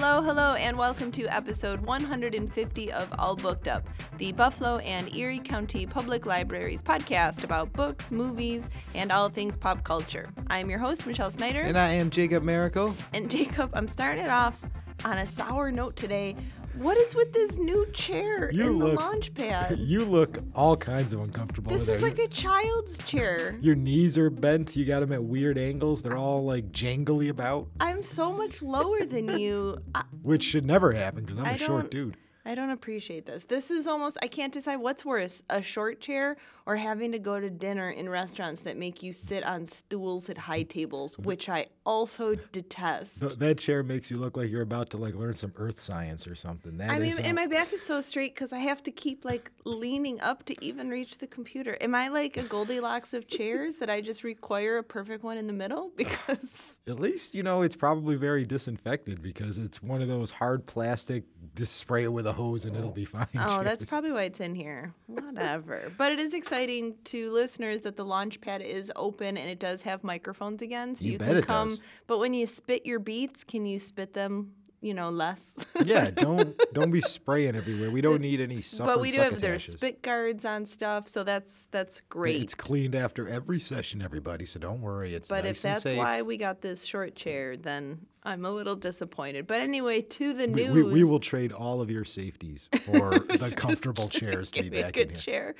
Hello, 0.00 0.22
hello, 0.22 0.54
and 0.54 0.78
welcome 0.78 1.10
to 1.10 1.26
episode 1.26 1.80
150 1.80 2.92
of 2.92 3.12
All 3.18 3.34
Booked 3.34 3.66
Up, 3.66 3.84
the 4.18 4.30
Buffalo 4.30 4.78
and 4.78 5.12
Erie 5.12 5.40
County 5.40 5.86
Public 5.86 6.24
Libraries 6.24 6.80
podcast 6.80 7.42
about 7.42 7.72
books, 7.72 8.12
movies, 8.12 8.68
and 8.94 9.10
all 9.10 9.28
things 9.28 9.56
pop 9.56 9.82
culture. 9.82 10.24
I'm 10.46 10.70
your 10.70 10.78
host, 10.78 11.04
Michelle 11.04 11.32
Snyder. 11.32 11.62
And 11.62 11.76
I 11.76 11.94
am 11.94 12.10
Jacob 12.10 12.44
Miracle. 12.44 12.94
And 13.12 13.28
Jacob, 13.28 13.70
I'm 13.72 13.88
starting 13.88 14.24
it 14.24 14.30
off 14.30 14.62
on 15.04 15.18
a 15.18 15.26
sour 15.26 15.72
note 15.72 15.96
today. 15.96 16.36
What 16.78 16.96
is 16.96 17.14
with 17.14 17.32
this 17.32 17.56
new 17.58 17.86
chair 17.92 18.50
You 18.52 18.66
in 18.66 18.78
look- 18.78 18.90
the 18.94 19.00
launch 19.00 19.34
pad? 19.34 19.78
You 19.88 20.04
look 20.04 20.38
all 20.54 20.76
kinds 20.76 21.12
of 21.12 21.20
uncomfortable. 21.20 21.70
This 21.72 21.86
there. 21.86 21.96
is 21.96 22.02
like 22.02 22.18
a 22.18 22.28
child's 22.28 22.98
chair. 22.98 23.56
Your 23.60 23.74
knees 23.74 24.16
are 24.18 24.30
bent. 24.30 24.76
You 24.76 24.84
got 24.84 25.00
them 25.00 25.12
at 25.12 25.22
weird 25.22 25.58
angles. 25.58 26.02
They're 26.02 26.16
all 26.16 26.44
like 26.44 26.70
jangly 26.72 27.30
about, 27.30 27.68
I'm 27.80 28.02
so 28.02 28.32
much 28.32 28.62
lower 28.62 29.04
than 29.04 29.38
you. 29.40 29.78
I, 29.94 30.04
which 30.22 30.42
should 30.44 30.64
never 30.64 30.92
happen 30.92 31.24
because 31.24 31.38
I'm 31.38 31.46
a 31.46 31.50
I 31.50 31.56
short 31.56 31.82
don't- 31.82 31.90
dude. 31.90 32.16
I 32.44 32.54
don't 32.54 32.70
appreciate 32.70 33.26
this. 33.26 33.44
This 33.44 33.70
is 33.70 33.86
almost, 33.86 34.16
I 34.22 34.26
can't 34.26 34.52
decide 34.54 34.76
what's 34.76 35.04
worse 35.04 35.42
a 35.50 35.60
short 35.60 36.00
chair 36.00 36.38
or 36.68 36.76
having 36.76 37.10
to 37.12 37.18
go 37.18 37.40
to 37.40 37.48
dinner 37.48 37.88
in 37.88 38.10
restaurants 38.10 38.60
that 38.60 38.76
make 38.76 39.02
you 39.02 39.10
sit 39.10 39.42
on 39.42 39.64
stools 39.64 40.28
at 40.28 40.36
high 40.36 40.62
tables, 40.62 41.16
which 41.16 41.48
I 41.48 41.68
also 41.86 42.34
detest. 42.52 43.20
Th- 43.20 43.36
that 43.36 43.56
chair 43.56 43.82
makes 43.82 44.10
you 44.10 44.18
look 44.18 44.36
like 44.36 44.50
you're 44.50 44.60
about 44.60 44.90
to 44.90 44.98
like 44.98 45.14
learn 45.14 45.34
some 45.34 45.50
earth 45.56 45.80
science 45.80 46.26
or 46.26 46.34
something. 46.34 46.76
That 46.76 46.90
I 46.90 46.98
mean, 46.98 47.14
and 47.20 47.34
my 47.34 47.46
back 47.46 47.72
is 47.72 47.82
so 47.82 48.02
straight 48.02 48.34
because 48.34 48.52
I 48.52 48.58
have 48.58 48.82
to 48.82 48.90
keep 48.90 49.24
like 49.24 49.50
leaning 49.64 50.20
up 50.20 50.44
to 50.44 50.64
even 50.64 50.90
reach 50.90 51.16
the 51.16 51.26
computer. 51.26 51.78
Am 51.80 51.94
I 51.94 52.08
like 52.08 52.36
a 52.36 52.42
Goldilocks 52.42 53.14
of 53.14 53.26
chairs 53.28 53.76
that 53.76 53.88
I 53.88 54.02
just 54.02 54.22
require 54.22 54.76
a 54.76 54.82
perfect 54.82 55.24
one 55.24 55.38
in 55.38 55.46
the 55.46 55.54
middle? 55.54 55.90
Because 55.98 56.78
At 56.86 57.00
least 57.00 57.34
you 57.34 57.42
know 57.42 57.62
it's 57.62 57.76
probably 57.76 58.16
very 58.16 58.44
disinfected 58.44 59.22
because 59.22 59.56
it's 59.58 59.82
one 59.82 60.02
of 60.02 60.08
those 60.08 60.30
hard 60.30 60.66
plastic. 60.66 61.24
Just 61.54 61.76
spray 61.76 62.04
it 62.04 62.12
with 62.12 62.26
a 62.26 62.32
hose 62.32 62.66
and 62.66 62.76
it'll 62.76 62.90
be 62.90 63.06
fine. 63.06 63.26
Oh, 63.36 63.62
that's 63.62 63.84
probably 63.84 64.12
why 64.12 64.24
it's 64.24 64.38
in 64.40 64.54
here. 64.54 64.92
Whatever. 65.06 65.90
but 65.96 66.12
it 66.12 66.20
is 66.20 66.34
exciting 66.34 66.57
to 66.66 67.30
listeners 67.30 67.80
that 67.82 67.96
the 67.96 68.04
launch 68.04 68.40
pad 68.40 68.62
is 68.62 68.90
open 68.96 69.36
and 69.36 69.50
it 69.50 69.58
does 69.58 69.82
have 69.82 70.02
microphones 70.04 70.62
again. 70.62 70.94
So 70.94 71.04
You 71.04 71.12
you, 71.12 71.18
can 71.18 71.42
come. 71.42 71.68
does. 71.70 71.80
But 72.06 72.18
when 72.18 72.34
you 72.34 72.46
spit 72.46 72.84
your 72.86 72.98
beats, 72.98 73.44
can 73.44 73.64
you 73.66 73.78
spit 73.78 74.14
them, 74.14 74.52
you 74.80 74.94
know, 74.94 75.10
less? 75.10 75.54
yeah. 75.84 76.10
Don't 76.10 76.56
don't 76.72 76.90
be 76.90 77.00
spraying 77.00 77.56
everywhere. 77.56 77.90
We 77.90 78.00
don't 78.00 78.20
need 78.20 78.40
any 78.40 78.62
but 78.78 79.00
we 79.00 79.10
do 79.10 79.20
have 79.20 79.40
there's 79.40 79.66
succotashes. 79.66 79.76
spit 79.78 80.02
guards 80.02 80.44
on 80.44 80.66
stuff, 80.66 81.08
so 81.08 81.24
that's 81.24 81.66
that's 81.70 82.00
great. 82.08 82.42
It's 82.42 82.54
cleaned 82.54 82.94
after 82.94 83.28
every 83.28 83.60
session, 83.60 84.02
everybody. 84.02 84.44
So 84.46 84.58
don't 84.60 84.80
worry. 84.80 85.14
It's 85.14 85.28
but 85.28 85.44
nice 85.44 85.56
if 85.56 85.62
that's 85.62 85.84
why 85.96 86.22
we 86.22 86.36
got 86.36 86.60
this 86.60 86.84
short 86.84 87.14
chair, 87.16 87.56
then 87.56 88.06
I'm 88.24 88.44
a 88.44 88.50
little 88.50 88.76
disappointed. 88.76 89.46
But 89.46 89.60
anyway, 89.62 90.02
to 90.02 90.32
the 90.34 90.46
We, 90.46 90.64
news. 90.66 90.74
we, 90.74 90.82
we 90.82 91.04
will 91.04 91.20
trade 91.20 91.50
all 91.52 91.80
of 91.80 91.90
your 91.90 92.04
safeties 92.04 92.68
for 92.82 93.18
the 93.18 93.52
comfortable 93.56 94.08
chairs 94.08 94.50
to 94.52 94.62
be 94.62 94.70
me 94.70 94.80
a 94.80 94.82
back 94.82 94.92
good 94.92 95.08
in 95.08 95.14
here. 95.14 95.20
chair. 95.20 95.54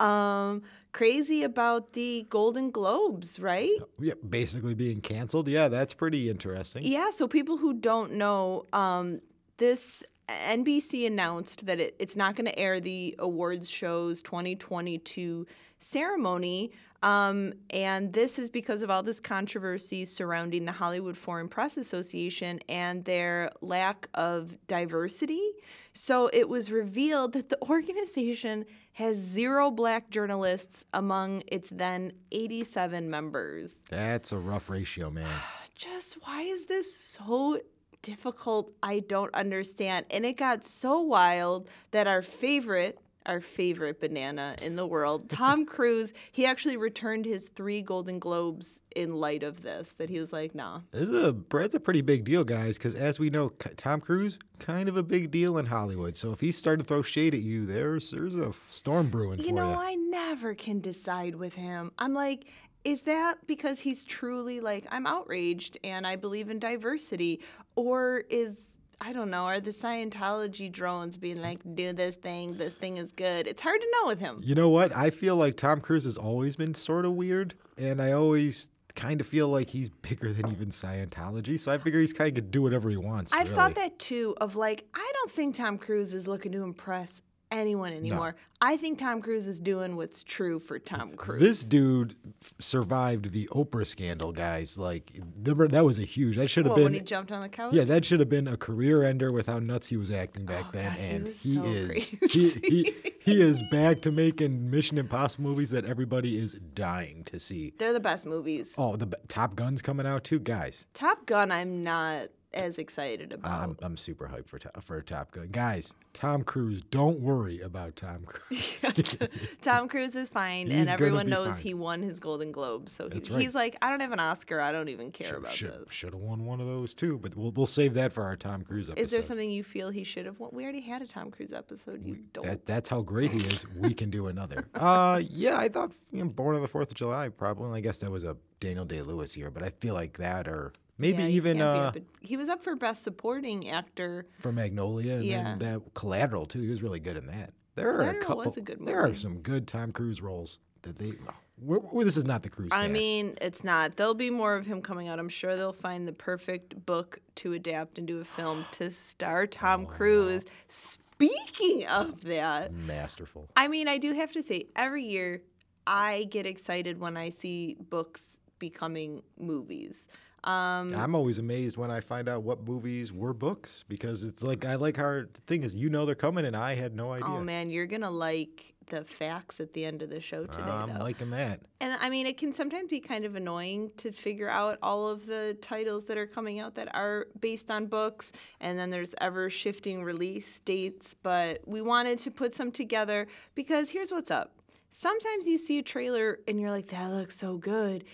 Um, 0.00 0.62
crazy 0.92 1.42
about 1.42 1.92
the 1.92 2.26
Golden 2.30 2.70
Globes, 2.70 3.38
right? 3.40 3.78
Yeah, 3.98 4.14
basically 4.28 4.74
being 4.74 5.00
canceled. 5.00 5.48
Yeah, 5.48 5.68
that's 5.68 5.94
pretty 5.94 6.30
interesting. 6.30 6.82
Yeah, 6.84 7.10
so 7.10 7.26
people 7.26 7.56
who 7.56 7.74
don't 7.74 8.12
know, 8.12 8.66
um, 8.72 9.20
this 9.56 10.02
NBC 10.28 11.06
announced 11.06 11.66
that 11.66 11.80
it, 11.80 11.96
it's 11.98 12.16
not 12.16 12.36
going 12.36 12.46
to 12.46 12.58
air 12.58 12.80
the 12.80 13.14
awards 13.18 13.70
show's 13.70 14.22
2022 14.22 15.46
ceremony. 15.80 16.72
Um, 17.02 17.52
and 17.70 18.12
this 18.12 18.38
is 18.38 18.50
because 18.50 18.82
of 18.82 18.90
all 18.90 19.02
this 19.02 19.20
controversy 19.20 20.04
surrounding 20.04 20.64
the 20.64 20.72
Hollywood 20.72 21.16
Foreign 21.16 21.48
Press 21.48 21.76
Association 21.76 22.58
and 22.68 23.04
their 23.04 23.50
lack 23.60 24.08
of 24.14 24.56
diversity. 24.66 25.52
So 25.92 26.28
it 26.32 26.48
was 26.48 26.70
revealed 26.70 27.34
that 27.34 27.48
the 27.48 27.58
organization 27.68 28.66
has 28.94 29.16
zero 29.16 29.70
black 29.70 30.10
journalists 30.10 30.84
among 30.92 31.44
its 31.46 31.70
then 31.70 32.12
87 32.32 33.08
members 33.08 33.74
That's 33.88 34.32
a 34.32 34.38
rough 34.38 34.68
ratio, 34.68 35.10
man. 35.10 35.28
just 35.76 36.14
why 36.22 36.42
is 36.42 36.66
this 36.66 36.96
so 36.96 37.60
difficult? 38.02 38.72
I 38.82 39.00
don't 39.00 39.32
understand. 39.34 40.06
And 40.10 40.26
it 40.26 40.36
got 40.36 40.64
so 40.64 41.00
wild 41.00 41.68
that 41.92 42.06
our 42.06 42.22
favorite, 42.22 42.98
our 43.28 43.40
favorite 43.40 44.00
banana 44.00 44.56
in 44.62 44.74
the 44.74 44.86
world, 44.86 45.28
Tom 45.28 45.64
Cruise, 45.74 46.12
he 46.32 46.46
actually 46.46 46.76
returned 46.76 47.24
his 47.24 47.48
three 47.48 47.82
Golden 47.82 48.18
Globes 48.18 48.80
in 48.96 49.12
light 49.12 49.42
of 49.42 49.62
this. 49.62 49.92
That 49.98 50.10
he 50.10 50.18
was 50.18 50.32
like, 50.32 50.54
nah. 50.54 50.80
This 50.90 51.08
is 51.08 51.14
a 51.14 51.36
that's 51.50 51.74
a 51.74 51.80
pretty 51.80 52.00
big 52.00 52.24
deal, 52.24 52.42
guys. 52.42 52.78
Because 52.78 52.94
as 52.94 53.18
we 53.18 53.30
know, 53.30 53.50
Tom 53.76 54.00
Cruise 54.00 54.38
kind 54.58 54.88
of 54.88 54.96
a 54.96 55.02
big 55.02 55.30
deal 55.30 55.58
in 55.58 55.66
Hollywood. 55.66 56.16
So 56.16 56.32
if 56.32 56.40
he's 56.40 56.56
starting 56.56 56.82
to 56.82 56.88
throw 56.88 57.02
shade 57.02 57.34
at 57.34 57.40
you, 57.40 57.66
there's 57.66 58.10
there's 58.10 58.34
a 58.36 58.52
storm 58.70 59.08
brewing 59.10 59.38
You 59.38 59.50
for 59.50 59.54
know, 59.54 59.70
you. 59.70 59.76
I 59.76 59.94
never 59.94 60.54
can 60.54 60.80
decide 60.80 61.36
with 61.36 61.54
him. 61.54 61.92
I'm 61.98 62.14
like, 62.14 62.46
is 62.84 63.02
that 63.02 63.46
because 63.46 63.80
he's 63.80 64.04
truly 64.04 64.60
like, 64.60 64.86
I'm 64.90 65.06
outraged 65.06 65.78
and 65.84 66.06
I 66.06 66.16
believe 66.16 66.48
in 66.48 66.58
diversity? 66.58 67.40
Or 67.76 68.24
is, 68.30 68.60
I 69.00 69.12
don't 69.12 69.30
know, 69.30 69.44
are 69.44 69.60
the 69.60 69.70
Scientology 69.70 70.70
drones 70.70 71.16
being 71.16 71.40
like, 71.40 71.60
do 71.74 71.92
this 71.92 72.16
thing, 72.16 72.56
this 72.56 72.74
thing 72.74 72.96
is 72.96 73.12
good? 73.12 73.46
It's 73.46 73.62
hard 73.62 73.80
to 73.80 73.86
know 73.94 74.08
with 74.08 74.18
him. 74.18 74.40
You 74.44 74.54
know 74.54 74.68
what? 74.70 74.94
I 74.94 75.10
feel 75.10 75.36
like 75.36 75.56
Tom 75.56 75.80
Cruise 75.80 76.04
has 76.04 76.16
always 76.16 76.56
been 76.56 76.74
sort 76.74 77.04
of 77.04 77.12
weird, 77.12 77.54
and 77.76 78.02
I 78.02 78.12
always 78.12 78.70
kind 78.96 79.20
of 79.20 79.26
feel 79.26 79.48
like 79.48 79.70
he's 79.70 79.88
bigger 79.88 80.32
than 80.32 80.50
even 80.50 80.70
Scientology. 80.70 81.60
So 81.60 81.72
I 81.72 81.78
figure 81.78 82.00
he's 82.00 82.12
kind 82.12 82.28
of 82.28 82.34
could 82.34 82.50
do 82.50 82.60
whatever 82.60 82.90
he 82.90 82.96
wants. 82.96 83.32
I've 83.32 83.44
really. 83.46 83.54
thought 83.54 83.74
that 83.76 83.98
too 84.00 84.34
of 84.40 84.56
like, 84.56 84.84
I 84.92 85.12
don't 85.14 85.30
think 85.30 85.54
Tom 85.54 85.78
Cruise 85.78 86.12
is 86.12 86.26
looking 86.26 86.50
to 86.52 86.62
impress 86.64 87.22
anyone 87.50 87.92
anymore. 87.92 88.36
I 88.60 88.76
think 88.76 88.98
Tom 88.98 89.22
Cruise 89.22 89.46
is 89.46 89.60
doing 89.60 89.96
what's 89.96 90.22
true 90.22 90.58
for 90.58 90.78
Tom 90.78 91.14
Cruise. 91.16 91.40
This 91.40 91.62
dude 91.64 92.16
survived 92.58 93.30
the 93.32 93.46
Oprah 93.52 93.86
scandal, 93.86 94.32
guys. 94.32 94.76
Like, 94.78 95.12
that 95.42 95.84
was 95.84 95.98
a 95.98 96.02
huge. 96.04 96.36
That 96.36 96.48
should 96.48 96.64
have 96.64 96.72
What, 96.72 96.82
when 96.82 96.92
he 96.92 96.98
been. 97.00 97.06
jumped 97.06 97.32
on 97.32 97.42
the 97.42 97.48
couch? 97.48 97.72
Yeah, 97.72 97.84
that 97.84 98.04
should 98.04 98.20
have 98.20 98.28
been 98.28 98.48
a 98.48 98.56
career 98.56 99.04
ender 99.04 99.32
with 99.32 99.46
how 99.46 99.58
nuts 99.60 99.86
he 99.86 99.96
was 99.96 100.10
acting 100.10 100.44
back 100.44 100.64
Oh, 100.68 100.70
then. 100.72 100.84
God, 100.90 100.98
he 100.98 101.06
and 101.14 101.28
was 101.28 101.42
he 101.42 101.54
so 101.54 101.64
is 101.64 102.08
he, 102.32 102.50
he 102.50 102.94
he 103.20 103.40
is 103.40 103.60
back 103.70 104.00
to 104.02 104.10
making 104.10 104.70
Mission 104.70 104.98
Impossible 104.98 105.44
movies 105.44 105.70
that 105.70 105.84
everybody 105.84 106.36
is 106.36 106.54
dying 106.74 107.22
to 107.24 107.38
see. 107.38 107.72
They're 107.78 107.92
the 107.92 108.00
best 108.00 108.26
movies. 108.26 108.74
Oh, 108.78 108.96
the 108.96 109.06
Top 109.28 109.54
Gun's 109.54 109.82
coming 109.82 110.06
out 110.06 110.24
too, 110.24 110.38
guys. 110.40 110.86
Top 110.94 111.26
Gun, 111.26 111.52
I'm 111.52 111.82
not 111.82 112.28
as 112.54 112.78
excited 112.78 113.32
about. 113.32 113.60
I'm, 113.60 113.76
I'm 113.82 113.96
super 113.96 114.26
hyped 114.26 114.48
for 114.48 114.58
for 114.80 115.00
Top 115.02 115.30
Gun, 115.32 115.48
guys. 115.48 115.92
Tom 116.14 116.42
Cruise, 116.42 116.82
don't 116.90 117.20
worry 117.20 117.60
about 117.60 117.94
Tom 117.94 118.24
Cruise. 118.24 118.82
Tom 119.60 119.88
Cruise 119.88 120.16
is 120.16 120.28
fine, 120.28 120.68
He's 120.68 120.80
and 120.80 120.88
everyone 120.88 121.28
knows 121.28 121.54
fine. 121.54 121.62
he 121.62 121.74
won 121.74 122.02
his 122.02 122.18
Golden 122.18 122.50
Globe. 122.50 122.88
So 122.88 123.08
he, 123.08 123.18
right. 123.18 123.40
he's 123.40 123.54
like, 123.54 123.76
I 123.82 123.90
don't 123.90 124.00
have 124.00 124.12
an 124.12 124.18
Oscar. 124.18 124.60
I 124.60 124.72
don't 124.72 124.88
even 124.88 125.12
care 125.12 125.36
about 125.36 125.52
should 125.52 125.72
this. 125.72 125.78
should 125.90 126.12
have 126.12 126.22
won 126.22 126.46
one 126.46 126.60
of 126.60 126.66
those 126.66 126.94
too, 126.94 127.18
but 127.18 127.36
we'll 127.36 127.52
we'll 127.52 127.66
save 127.66 127.94
that 127.94 128.12
for 128.12 128.24
our 128.24 128.36
Tom 128.36 128.62
Cruise 128.62 128.88
episode. 128.88 129.04
Is 129.04 129.10
there 129.10 129.22
something 129.22 129.50
you 129.50 129.62
feel 129.62 129.90
he 129.90 130.04
should 130.04 130.26
have 130.26 130.40
won? 130.40 130.50
We 130.52 130.64
already 130.64 130.80
had 130.80 131.02
a 131.02 131.06
Tom 131.06 131.30
Cruise 131.30 131.52
episode. 131.52 132.04
You 132.04 132.18
don't. 132.32 132.46
That, 132.46 132.66
that's 132.66 132.88
how 132.88 133.02
great 133.02 133.30
he 133.30 133.44
is. 133.44 133.66
We 133.76 133.94
can 133.94 134.10
do 134.10 134.28
another. 134.28 134.66
Uh, 134.78 135.20
yeah, 135.28 135.58
I 135.58 135.68
thought 135.68 135.92
you 136.12 136.22
know, 136.22 136.30
Born 136.30 136.54
on 136.54 136.62
the 136.62 136.68
Fourth 136.68 136.90
of 136.90 136.96
July 136.96 137.28
probably. 137.28 137.76
I 137.76 137.82
guess 137.82 137.98
that 137.98 138.10
was 138.10 138.22
a 138.22 138.36
Daniel 138.60 138.84
Day 138.84 139.02
Lewis 139.02 139.36
year, 139.36 139.50
but 139.50 139.62
I 139.62 139.70
feel 139.70 139.92
like 139.92 140.16
that 140.18 140.46
or 140.46 140.72
maybe 140.98 141.22
Yeah, 141.22 141.28
even 141.30 141.60
uh, 141.60 141.66
up 141.94 141.96
he 142.20 142.36
was 142.36 142.48
up 142.48 142.60
for 142.60 142.76
best 142.76 143.02
supporting 143.02 143.68
actor. 143.70 144.26
for 144.40 144.52
Magnolia 144.52 145.14
and 145.14 145.24
Yeah. 145.24 145.42
then 145.56 145.58
that 145.60 145.94
Collateral 145.94 146.46
too. 146.46 146.60
He 146.60 146.68
was 146.68 146.82
really 146.82 147.00
good 147.00 147.16
in 147.16 147.26
that. 147.28 147.52
There 147.74 147.88
are 147.88 147.92
a 147.92 147.96
Collateral 148.04 148.22
couple. 148.26 148.44
was 148.44 148.56
a 148.56 148.60
good 148.60 148.84
There 148.86 149.00
are 149.00 149.14
some 149.14 149.38
good 149.40 149.66
Tom 149.68 149.92
Cruise 149.92 150.20
roles 150.20 150.58
that 150.82 150.96
they. 150.96 151.12
oh, 151.28 151.34
we're, 151.60 151.78
we're- 151.78 152.04
this 152.04 152.16
is 152.16 152.24
not 152.24 152.42
the 152.42 152.48
Cruise. 152.50 152.70
I 152.72 152.82
cast. 152.82 152.92
mean, 152.92 153.34
it's 153.40 153.62
not. 153.64 153.96
There'll 153.96 154.14
be 154.14 154.30
more 154.30 154.54
of 154.56 154.66
him 154.66 154.80
coming 154.82 155.08
out. 155.08 155.18
I'm 155.18 155.28
sure 155.28 155.56
they'll 155.56 155.72
find 155.72 156.06
the 156.06 156.12
perfect 156.12 156.84
book 156.86 157.18
to 157.36 157.52
adapt 157.54 157.98
into 157.98 158.18
a 158.20 158.24
film 158.24 158.64
to 158.72 158.90
star 158.90 159.46
Tom 159.46 159.86
Cruise. 159.86 160.44
Speaking 160.68 161.86
of 161.88 162.22
that, 162.24 162.72
masterful. 162.72 163.48
I 163.56 163.66
mean, 163.68 163.88
I 163.88 163.98
do 163.98 164.12
have 164.12 164.30
to 164.32 164.42
say, 164.42 164.66
every 164.76 165.04
year 165.04 165.42
I 165.86 166.24
get 166.30 166.46
excited 166.46 167.00
when 167.00 167.16
I 167.16 167.30
see 167.30 167.76
books 167.90 168.36
becoming 168.60 169.22
movies. 169.38 170.06
Um, 170.44 170.94
I'm 170.94 171.14
always 171.14 171.38
amazed 171.38 171.76
when 171.76 171.90
I 171.90 172.00
find 172.00 172.28
out 172.28 172.42
what 172.42 172.66
movies 172.66 173.12
were 173.12 173.32
books 173.34 173.84
because 173.88 174.22
it's 174.22 174.42
like 174.42 174.64
I 174.64 174.76
like 174.76 174.96
how 174.96 175.22
the 175.32 175.40
thing 175.46 175.64
is 175.64 175.74
you 175.74 175.90
know 175.90 176.06
they're 176.06 176.14
coming 176.14 176.44
and 176.44 176.56
I 176.56 176.74
had 176.74 176.94
no 176.94 177.12
idea. 177.12 177.26
oh 177.28 177.40
man, 177.40 177.70
you're 177.70 177.86
gonna 177.86 178.10
like 178.10 178.74
the 178.88 179.04
facts 179.04 179.60
at 179.60 179.72
the 179.74 179.84
end 179.84 180.02
of 180.02 180.10
the 180.10 180.20
show 180.20 180.46
today, 180.46 180.62
I'm 180.62 180.94
though. 180.94 181.00
liking 181.00 181.30
that. 181.30 181.60
And 181.80 181.96
I 182.00 182.08
mean, 182.08 182.26
it 182.26 182.38
can 182.38 182.52
sometimes 182.52 182.88
be 182.88 183.00
kind 183.00 183.24
of 183.24 183.36
annoying 183.36 183.90
to 183.98 184.12
figure 184.12 184.48
out 184.48 184.78
all 184.82 185.08
of 185.08 185.26
the 185.26 185.56
titles 185.60 186.06
that 186.06 186.16
are 186.16 186.26
coming 186.26 186.58
out 186.60 186.74
that 186.76 186.94
are 186.94 187.26
based 187.40 187.70
on 187.70 187.86
books, 187.86 188.32
and 188.60 188.78
then 188.78 188.90
there's 188.90 189.14
ever 189.20 189.50
shifting 189.50 190.04
release 190.04 190.60
dates. 190.60 191.14
But 191.22 191.60
we 191.66 191.82
wanted 191.82 192.18
to 192.20 192.30
put 192.30 192.54
some 192.54 192.70
together 192.72 193.26
because 193.54 193.90
here's 193.90 194.10
what's 194.10 194.30
up. 194.30 194.52
Sometimes 194.90 195.46
you 195.46 195.58
see 195.58 195.78
a 195.78 195.82
trailer 195.82 196.40
and 196.48 196.58
you're 196.58 196.70
like, 196.70 196.88
that 196.88 197.10
looks 197.10 197.38
so 197.38 197.58
good. 197.58 198.04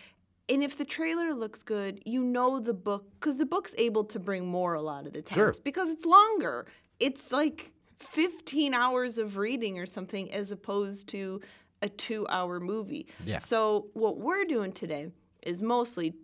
And 0.49 0.63
if 0.63 0.77
the 0.77 0.85
trailer 0.85 1.33
looks 1.35 1.63
good, 1.63 2.01
you 2.05 2.23
know 2.23 2.61
the 2.61 2.75
book 2.75 3.07
because 3.19 3.37
the 3.39 3.47
book's 3.47 3.75
able 3.79 4.05
to 4.05 4.19
bring 4.19 4.47
more 4.47 4.75
a 4.75 4.83
lot 4.83 5.07
of 5.07 5.13
the 5.13 5.23
times 5.23 5.37
Sure. 5.37 5.55
because 5.65 5.89
it's 5.91 6.05
longer. 6.05 6.67
It's 7.01 7.33
like 7.33 7.73
15 8.01 8.75
hours 8.75 9.19
of 9.19 9.37
reading 9.37 9.79
or 9.79 9.87
something 9.87 10.33
as 10.33 10.51
opposed 10.51 11.09
to 11.09 11.41
a 11.83 11.89
two 11.89 12.27
hour 12.29 12.61
movie. 12.61 13.07
Yeah. 13.25 13.39
So, 13.39 13.89
what 13.95 14.19
we're 14.19 14.45
doing 14.45 14.73
today 14.73 15.11
is 15.43 15.63
mostly 15.63 16.15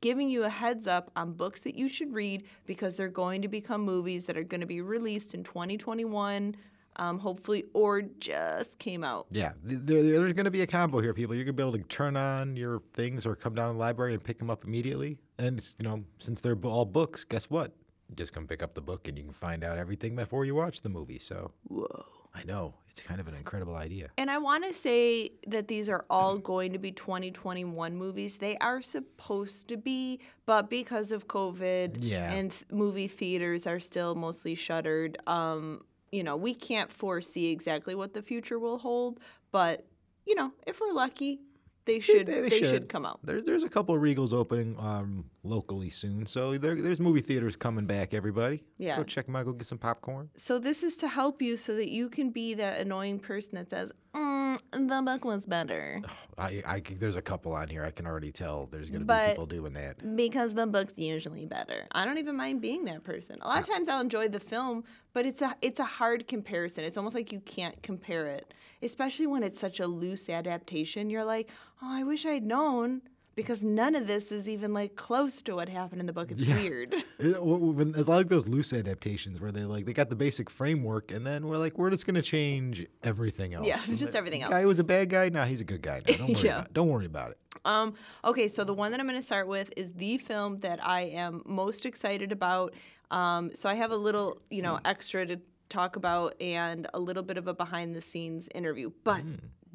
giving 0.00 0.28
you 0.28 0.44
a 0.44 0.48
heads 0.50 0.86
up 0.86 1.10
on 1.16 1.32
books 1.32 1.60
that 1.62 1.74
you 1.74 1.88
should 1.88 2.12
read 2.12 2.44
because 2.66 2.94
they're 2.96 3.08
going 3.08 3.40
to 3.42 3.48
become 3.48 3.80
movies 3.80 4.26
that 4.26 4.36
are 4.36 4.42
going 4.44 4.60
to 4.60 4.66
be 4.66 4.80
released 4.82 5.32
in 5.34 5.42
2021, 5.42 6.54
um, 6.96 7.18
hopefully, 7.18 7.64
or 7.74 8.02
just 8.02 8.78
came 8.78 9.04
out. 9.04 9.26
Yeah, 9.30 9.52
there, 9.62 10.02
there's 10.02 10.32
going 10.32 10.44
to 10.44 10.50
be 10.50 10.62
a 10.62 10.66
combo 10.66 11.00
here, 11.00 11.14
people. 11.14 11.34
You're 11.34 11.44
going 11.44 11.56
to 11.56 11.62
be 11.62 11.68
able 11.68 11.78
to 11.78 11.84
turn 11.84 12.16
on 12.16 12.56
your 12.56 12.82
things 12.94 13.26
or 13.26 13.34
come 13.36 13.54
down 13.54 13.68
to 13.68 13.72
the 13.74 13.78
library 13.78 14.14
and 14.14 14.22
pick 14.22 14.38
them 14.38 14.50
up 14.50 14.64
immediately. 14.64 15.18
And, 15.38 15.58
it's, 15.58 15.74
you 15.78 15.84
know, 15.84 16.04
since 16.18 16.40
they're 16.40 16.56
all 16.64 16.84
books, 16.84 17.24
guess 17.24 17.50
what? 17.50 17.72
Just 18.14 18.32
come 18.32 18.46
pick 18.46 18.62
up 18.62 18.74
the 18.74 18.80
book 18.82 19.08
and 19.08 19.16
you 19.16 19.24
can 19.24 19.32
find 19.32 19.64
out 19.64 19.78
everything 19.78 20.14
before 20.14 20.44
you 20.44 20.54
watch 20.54 20.82
the 20.82 20.88
movie. 20.88 21.18
So, 21.18 21.50
Whoa. 21.68 22.04
I 22.36 22.42
know, 22.44 22.74
it's 22.90 23.00
kind 23.00 23.20
of 23.20 23.28
an 23.28 23.34
incredible 23.34 23.76
idea. 23.76 24.08
And 24.18 24.28
I 24.30 24.38
want 24.38 24.64
to 24.64 24.72
say 24.72 25.30
that 25.46 25.68
these 25.68 25.88
are 25.88 26.04
all 26.10 26.36
going 26.36 26.72
to 26.72 26.78
be 26.80 26.90
2021 26.90 27.96
movies. 27.96 28.36
They 28.38 28.56
are 28.58 28.82
supposed 28.82 29.68
to 29.68 29.76
be, 29.76 30.18
but 30.44 30.68
because 30.68 31.12
of 31.12 31.28
COVID 31.28 31.96
Yeah. 32.00 32.32
and 32.32 32.50
th- 32.50 32.64
movie 32.72 33.06
theaters 33.08 33.66
are 33.68 33.78
still 33.80 34.14
mostly 34.16 34.54
shuttered, 34.56 35.16
um, 35.28 35.82
you 36.14 36.22
know, 36.22 36.36
we 36.36 36.54
can't 36.54 36.90
foresee 36.92 37.50
exactly 37.50 37.94
what 37.94 38.14
the 38.14 38.22
future 38.22 38.58
will 38.58 38.78
hold. 38.78 39.20
But, 39.50 39.84
you 40.26 40.34
know, 40.34 40.52
if 40.66 40.80
we're 40.80 40.92
lucky, 40.92 41.40
they 41.86 42.00
should 42.00 42.26
they 42.26 42.40
they, 42.42 42.50
should. 42.50 42.68
should. 42.68 42.88
come 42.88 43.04
out. 43.04 43.20
There's 43.24 43.42
there's 43.44 43.62
a 43.64 43.68
couple 43.68 43.94
of 43.94 44.00
Regals 44.00 44.32
opening 44.32 44.74
um, 44.78 45.24
locally 45.42 45.90
soon, 45.90 46.24
so 46.24 46.56
there, 46.56 46.80
there's 46.80 46.98
movie 46.98 47.20
theaters 47.20 47.56
coming 47.56 47.84
back. 47.84 48.14
Everybody, 48.14 48.62
Yeah. 48.78 48.96
go 48.96 49.04
check 49.04 49.26
them 49.26 49.36
out. 49.36 49.44
Go 49.44 49.52
get 49.52 49.66
some 49.66 49.76
popcorn. 49.78 50.30
So 50.36 50.58
this 50.58 50.82
is 50.82 50.96
to 50.98 51.08
help 51.08 51.42
you 51.42 51.56
so 51.58 51.74
that 51.76 51.90
you 51.90 52.08
can 52.08 52.30
be 52.30 52.54
that 52.54 52.80
annoying 52.80 53.18
person 53.18 53.56
that 53.56 53.68
says, 53.68 53.92
mm, 54.14 54.58
"The 54.72 55.02
book 55.02 55.24
was 55.24 55.46
better." 55.46 56.00
I, 56.38 56.62
I 56.66 56.80
there's 56.80 57.16
a 57.16 57.22
couple 57.22 57.52
on 57.52 57.68
here. 57.68 57.84
I 57.84 57.90
can 57.90 58.06
already 58.06 58.32
tell 58.32 58.66
there's 58.70 58.90
gonna 58.90 59.04
be 59.04 59.30
people 59.30 59.46
doing 59.46 59.72
that. 59.74 60.16
because 60.16 60.54
the 60.54 60.66
book's 60.66 60.98
usually 60.98 61.46
better. 61.46 61.86
I 61.92 62.04
don't 62.04 62.18
even 62.18 62.36
mind 62.36 62.60
being 62.60 62.84
that 62.86 63.04
person. 63.04 63.38
A 63.40 63.46
lot 63.48 63.60
of 63.60 63.68
times 63.68 63.88
I'll 63.88 64.00
enjoy 64.00 64.28
the 64.28 64.40
film, 64.40 64.84
but 65.12 65.26
it's 65.26 65.42
a 65.42 65.54
it's 65.62 65.80
a 65.80 65.84
hard 65.84 66.26
comparison. 66.28 66.84
It's 66.84 66.96
almost 66.96 67.14
like 67.14 67.32
you 67.32 67.40
can't 67.40 67.80
compare 67.82 68.26
it, 68.28 68.52
especially 68.82 69.26
when 69.26 69.42
it's 69.42 69.60
such 69.60 69.80
a 69.80 69.86
loose 69.86 70.28
adaptation. 70.28 71.10
You're 71.10 71.24
like, 71.24 71.48
"Oh, 71.82 71.88
I 71.90 72.02
wish 72.02 72.24
I'd 72.26 72.44
known." 72.44 73.02
Because 73.36 73.64
none 73.64 73.94
of 73.96 74.06
this 74.06 74.30
is 74.30 74.48
even 74.48 74.72
like 74.72 74.94
close 74.96 75.42
to 75.42 75.56
what 75.56 75.68
happened 75.68 76.00
in 76.00 76.06
the 76.06 76.12
book. 76.12 76.30
It's 76.30 76.40
Yeah. 76.40 76.54
weird. 76.56 76.94
It- 77.18 77.32
w- 77.34 77.72
w- 77.72 77.92
It's 77.96 78.08
like 78.08 78.28
those 78.28 78.46
loose 78.46 78.72
adaptations 78.72 79.40
where 79.40 79.50
they 79.52 79.62
like 79.64 79.86
they 79.86 79.92
got 79.92 80.08
the 80.08 80.16
basic 80.16 80.48
framework, 80.50 81.10
and 81.10 81.26
then 81.26 81.46
we're 81.46 81.56
like, 81.58 81.78
we're 81.78 81.90
just 81.90 82.06
gonna 82.06 82.22
change 82.22 82.86
everything 83.02 83.54
else. 83.54 83.66
Yeah, 83.66 83.78
just 83.96 84.14
everything 84.14 84.42
else. 84.42 84.52
Guy 84.52 84.64
was 84.64 84.78
a 84.78 84.84
bad 84.84 85.08
guy, 85.10 85.28
now 85.30 85.44
he's 85.44 85.60
a 85.60 85.64
good 85.64 85.82
guy. 85.82 86.00
Now 86.08 86.14
don't 86.16 86.28
worry 86.28 86.40
Yeah. 86.44 86.52
about. 86.56 86.66
It. 86.66 86.72
Don't 86.74 86.88
worry 86.88 87.06
about 87.06 87.30
it. 87.32 87.38
Um, 87.64 87.94
okay, 88.24 88.46
so 88.48 88.62
the 88.64 88.74
one 88.74 88.90
that 88.90 89.00
I'm 89.00 89.06
going 89.06 89.18
to 89.18 89.24
start 89.24 89.46
with 89.48 89.72
is 89.76 89.92
the 89.94 90.18
film 90.18 90.58
that 90.60 90.84
I 90.86 91.02
am 91.02 91.42
most 91.46 91.86
excited 91.86 92.30
about. 92.32 92.74
Um, 93.10 93.52
so 93.54 93.68
I 93.68 93.74
have 93.74 93.90
a 93.92 93.96
little, 93.96 94.42
you 94.50 94.60
know, 94.60 94.80
extra 94.84 95.24
to 95.26 95.40
talk 95.70 95.96
about 95.96 96.34
and 96.40 96.86
a 96.94 96.98
little 97.00 97.22
bit 97.22 97.36
of 97.38 97.46
a 97.48 97.54
behind 97.54 97.94
the 97.94 98.00
scenes 98.02 98.48
interview. 98.54 98.90
But 99.04 99.22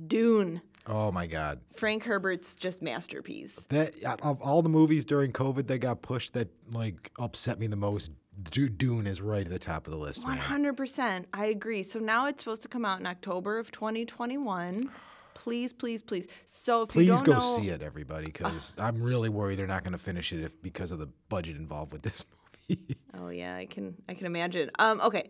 Dune, 0.08 0.62
Oh 0.90 1.12
my 1.12 1.28
God, 1.28 1.60
Frank 1.76 2.04
Herbert's 2.04 2.56
just 2.56 2.82
masterpiece. 2.82 3.54
that 3.70 3.94
of 4.24 4.42
all 4.42 4.64
the 4.64 4.70
movies 4.70 5.06
during 5.06 5.32
COVID 5.32 5.68
that 5.68 5.78
got 5.78 6.02
pushed 6.02 6.34
that 6.34 6.50
like 6.72 7.12
upset 7.20 7.60
me 7.60 7.68
the 7.68 7.76
most, 7.76 8.10
Dune 8.42 9.06
is 9.06 9.22
right 9.22 9.46
at 9.46 9.52
the 9.52 9.60
top 9.60 9.86
of 9.86 9.92
the 9.92 10.00
list. 10.00 10.24
Hundred 10.24 10.76
percent, 10.78 11.28
I 11.32 11.46
agree. 11.46 11.84
So 11.84 12.00
now 12.00 12.26
it's 12.26 12.44
supposed 12.44 12.64
to 12.64 12.68
come 12.68 12.86
out 12.86 13.00
in 13.00 13.06
October 13.06 13.60
of 13.60 13.72
2021. 13.72 14.90
Please, 15.36 15.72
please, 15.72 16.02
please. 16.02 16.28
So 16.46 16.82
if 16.82 16.96
you 16.96 17.04
Please 17.04 17.22
go 17.22 17.34
know, 17.34 17.58
see 17.58 17.70
it, 17.70 17.82
everybody, 17.82 18.26
because 18.26 18.74
I'm 18.80 19.02
really 19.02 19.30
worried 19.30 19.60
they're 19.60 19.68
not 19.68 19.84
going 19.84 19.94
to 19.94 20.00
finish 20.00 20.34
it 20.34 20.44
if 20.44 20.60
because 20.62 20.92
of 20.92 21.00
the 21.00 21.08
budget 21.30 21.56
involved 21.56 21.94
with 21.94 22.02
this 22.02 22.24
movie. 22.70 22.98
Oh 23.18 23.30
yeah, 23.30 23.56
I 23.56 23.66
can 23.66 23.96
I 24.10 24.16
can 24.16 24.26
imagine. 24.26 24.72
Um, 24.80 25.00
okay. 25.02 25.30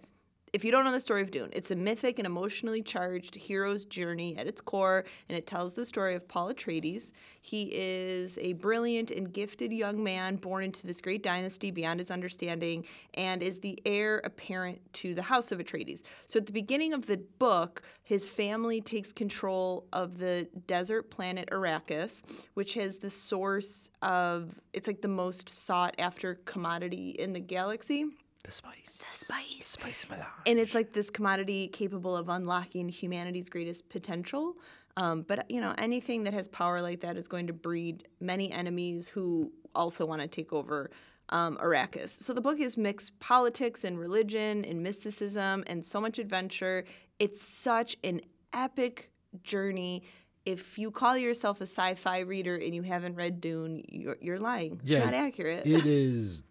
If 0.51 0.63
you 0.63 0.71
don't 0.71 0.83
know 0.83 0.91
the 0.91 0.99
story 0.99 1.21
of 1.21 1.29
Dune, 1.29 1.49
it's 1.53 1.69
a 1.69 1.75
mythic 1.75 2.17
and 2.17 2.25
emotionally 2.25 2.81
charged 2.81 3.35
hero's 3.35 3.85
journey 3.85 4.35
at 4.35 4.47
its 4.47 4.61
core, 4.61 5.05
and 5.27 5.37
it 5.37 5.45
tells 5.45 5.73
the 5.73 5.85
story 5.85 6.15
of 6.15 6.27
Paul 6.27 6.51
Atreides. 6.51 7.11
He 7.41 7.69
is 7.71 8.35
a 8.39 8.53
brilliant 8.53 9.11
and 9.11 9.31
gifted 9.31 9.71
young 9.71 10.03
man 10.03 10.37
born 10.37 10.63
into 10.63 10.87
this 10.87 11.01
great 11.01 11.21
dynasty 11.21 11.69
beyond 11.69 11.99
his 11.99 12.09
understanding, 12.09 12.85
and 13.13 13.43
is 13.43 13.59
the 13.59 13.79
heir 13.85 14.21
apparent 14.23 14.81
to 14.93 15.13
the 15.13 15.21
House 15.21 15.51
of 15.51 15.59
Atreides. 15.59 16.01
So 16.25 16.39
at 16.39 16.47
the 16.47 16.51
beginning 16.51 16.93
of 16.93 17.05
the 17.05 17.17
book, 17.17 17.83
his 18.03 18.27
family 18.27 18.81
takes 18.81 19.13
control 19.13 19.85
of 19.93 20.17
the 20.17 20.47
desert 20.65 21.11
planet 21.11 21.49
Arrakis, 21.51 22.23
which 22.55 22.73
has 22.73 22.97
the 22.97 23.11
source 23.11 23.91
of 24.01 24.59
it's 24.73 24.87
like 24.87 25.01
the 25.01 25.07
most 25.07 25.47
sought 25.47 25.93
after 25.99 26.35
commodity 26.45 27.09
in 27.11 27.33
the 27.33 27.39
galaxy. 27.39 28.07
The 28.43 28.51
spice. 28.51 28.97
The 28.97 29.15
spice. 29.15 29.67
Spice 29.67 30.05
melange. 30.09 30.27
And 30.47 30.59
it's 30.59 30.73
like 30.73 30.93
this 30.93 31.09
commodity 31.09 31.67
capable 31.67 32.15
of 32.15 32.29
unlocking 32.29 32.89
humanity's 32.89 33.49
greatest 33.49 33.89
potential. 33.89 34.55
Um, 34.97 35.23
but 35.23 35.49
you 35.49 35.61
know, 35.61 35.73
anything 35.77 36.23
that 36.23 36.33
has 36.33 36.47
power 36.47 36.81
like 36.81 37.01
that 37.01 37.17
is 37.17 37.27
going 37.27 37.47
to 37.47 37.53
breed 37.53 38.07
many 38.19 38.51
enemies 38.51 39.07
who 39.07 39.51
also 39.75 40.05
want 40.05 40.21
to 40.21 40.27
take 40.27 40.51
over 40.51 40.89
um, 41.29 41.57
Arrakis. 41.57 42.21
So 42.21 42.33
the 42.33 42.41
book 42.41 42.59
is 42.59 42.75
mixed 42.75 43.17
politics 43.19 43.83
and 43.83 43.99
religion 43.99 44.65
and 44.65 44.81
mysticism 44.81 45.63
and 45.67 45.85
so 45.85 46.01
much 46.01 46.17
adventure. 46.19 46.85
It's 47.19 47.41
such 47.41 47.97
an 48.03 48.21
epic 48.51 49.11
journey. 49.43 50.03
If 50.45 50.79
you 50.79 50.89
call 50.89 51.17
yourself 51.17 51.59
a 51.61 51.67
sci-fi 51.67 52.19
reader 52.19 52.55
and 52.55 52.73
you 52.73 52.81
haven't 52.81 53.15
read 53.15 53.41
Dune, 53.41 53.83
you're, 53.89 54.17
you're 54.19 54.39
lying. 54.39 54.79
It's 54.81 54.89
Yeah, 54.89 55.05
not 55.05 55.13
accurate. 55.13 55.67
It 55.67 55.85
is 55.85 56.41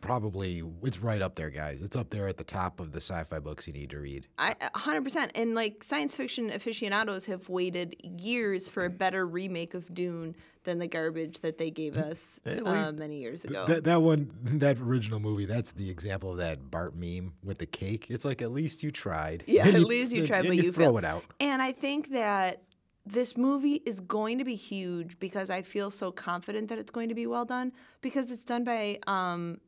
probably 0.00 0.62
it's 0.82 0.98
right 1.00 1.22
up 1.22 1.34
there, 1.34 1.50
guys. 1.50 1.80
It's 1.80 1.96
up 1.96 2.10
there 2.10 2.28
at 2.28 2.36
the 2.36 2.44
top 2.44 2.80
of 2.80 2.92
the 2.92 3.00
sci-fi 3.00 3.38
books 3.38 3.66
you 3.66 3.72
need 3.72 3.90
to 3.90 3.98
read. 3.98 4.26
I 4.38 4.54
a 4.60 4.78
hundred 4.78 5.04
percent. 5.04 5.32
And 5.34 5.54
like 5.54 5.82
science 5.84 6.16
fiction 6.16 6.50
aficionados 6.50 7.26
have 7.26 7.48
waited 7.48 7.96
years 8.02 8.68
for 8.68 8.84
a 8.84 8.90
better 8.90 9.26
remake 9.26 9.74
of 9.74 9.92
Dune 9.94 10.36
than 10.64 10.78
the 10.78 10.86
garbage 10.86 11.40
that 11.40 11.58
they 11.58 11.70
gave 11.70 11.96
us 11.96 12.38
uh, 12.46 12.92
many 12.92 13.18
years 13.18 13.44
ago. 13.44 13.66
That 13.66 13.84
that 13.84 14.02
one, 14.02 14.30
that 14.44 14.78
original 14.78 15.20
movie, 15.20 15.44
that's 15.44 15.72
the 15.72 15.90
example 15.90 16.32
of 16.32 16.38
that 16.38 16.70
Bart 16.70 16.94
meme 16.94 17.32
with 17.42 17.58
the 17.58 17.66
cake. 17.66 18.06
It's 18.08 18.24
like 18.24 18.42
at 18.42 18.52
least 18.52 18.82
you 18.82 18.90
tried. 18.90 19.44
Yeah, 19.46 19.66
at 19.66 19.80
least 19.80 20.12
you 20.12 20.26
tried, 20.26 20.46
but 20.46 20.56
you 20.56 20.64
you 20.64 20.72
throw 20.72 20.84
failed. 20.84 20.98
it 20.98 21.04
out. 21.04 21.24
and 21.40 21.60
I 21.60 21.72
think 21.72 22.10
that 22.10 22.62
this 23.04 23.36
movie 23.36 23.82
is 23.84 24.00
going 24.00 24.38
to 24.38 24.44
be 24.44 24.54
huge 24.54 25.18
because 25.18 25.50
I 25.50 25.62
feel 25.62 25.90
so 25.90 26.12
confident 26.12 26.68
that 26.68 26.78
it's 26.78 26.90
going 26.90 27.08
to 27.08 27.14
be 27.14 27.26
well 27.26 27.44
done 27.44 27.72
because 28.00 28.30
it's 28.30 28.44
done 28.44 28.62
by 28.64 28.98
um, 29.06 29.58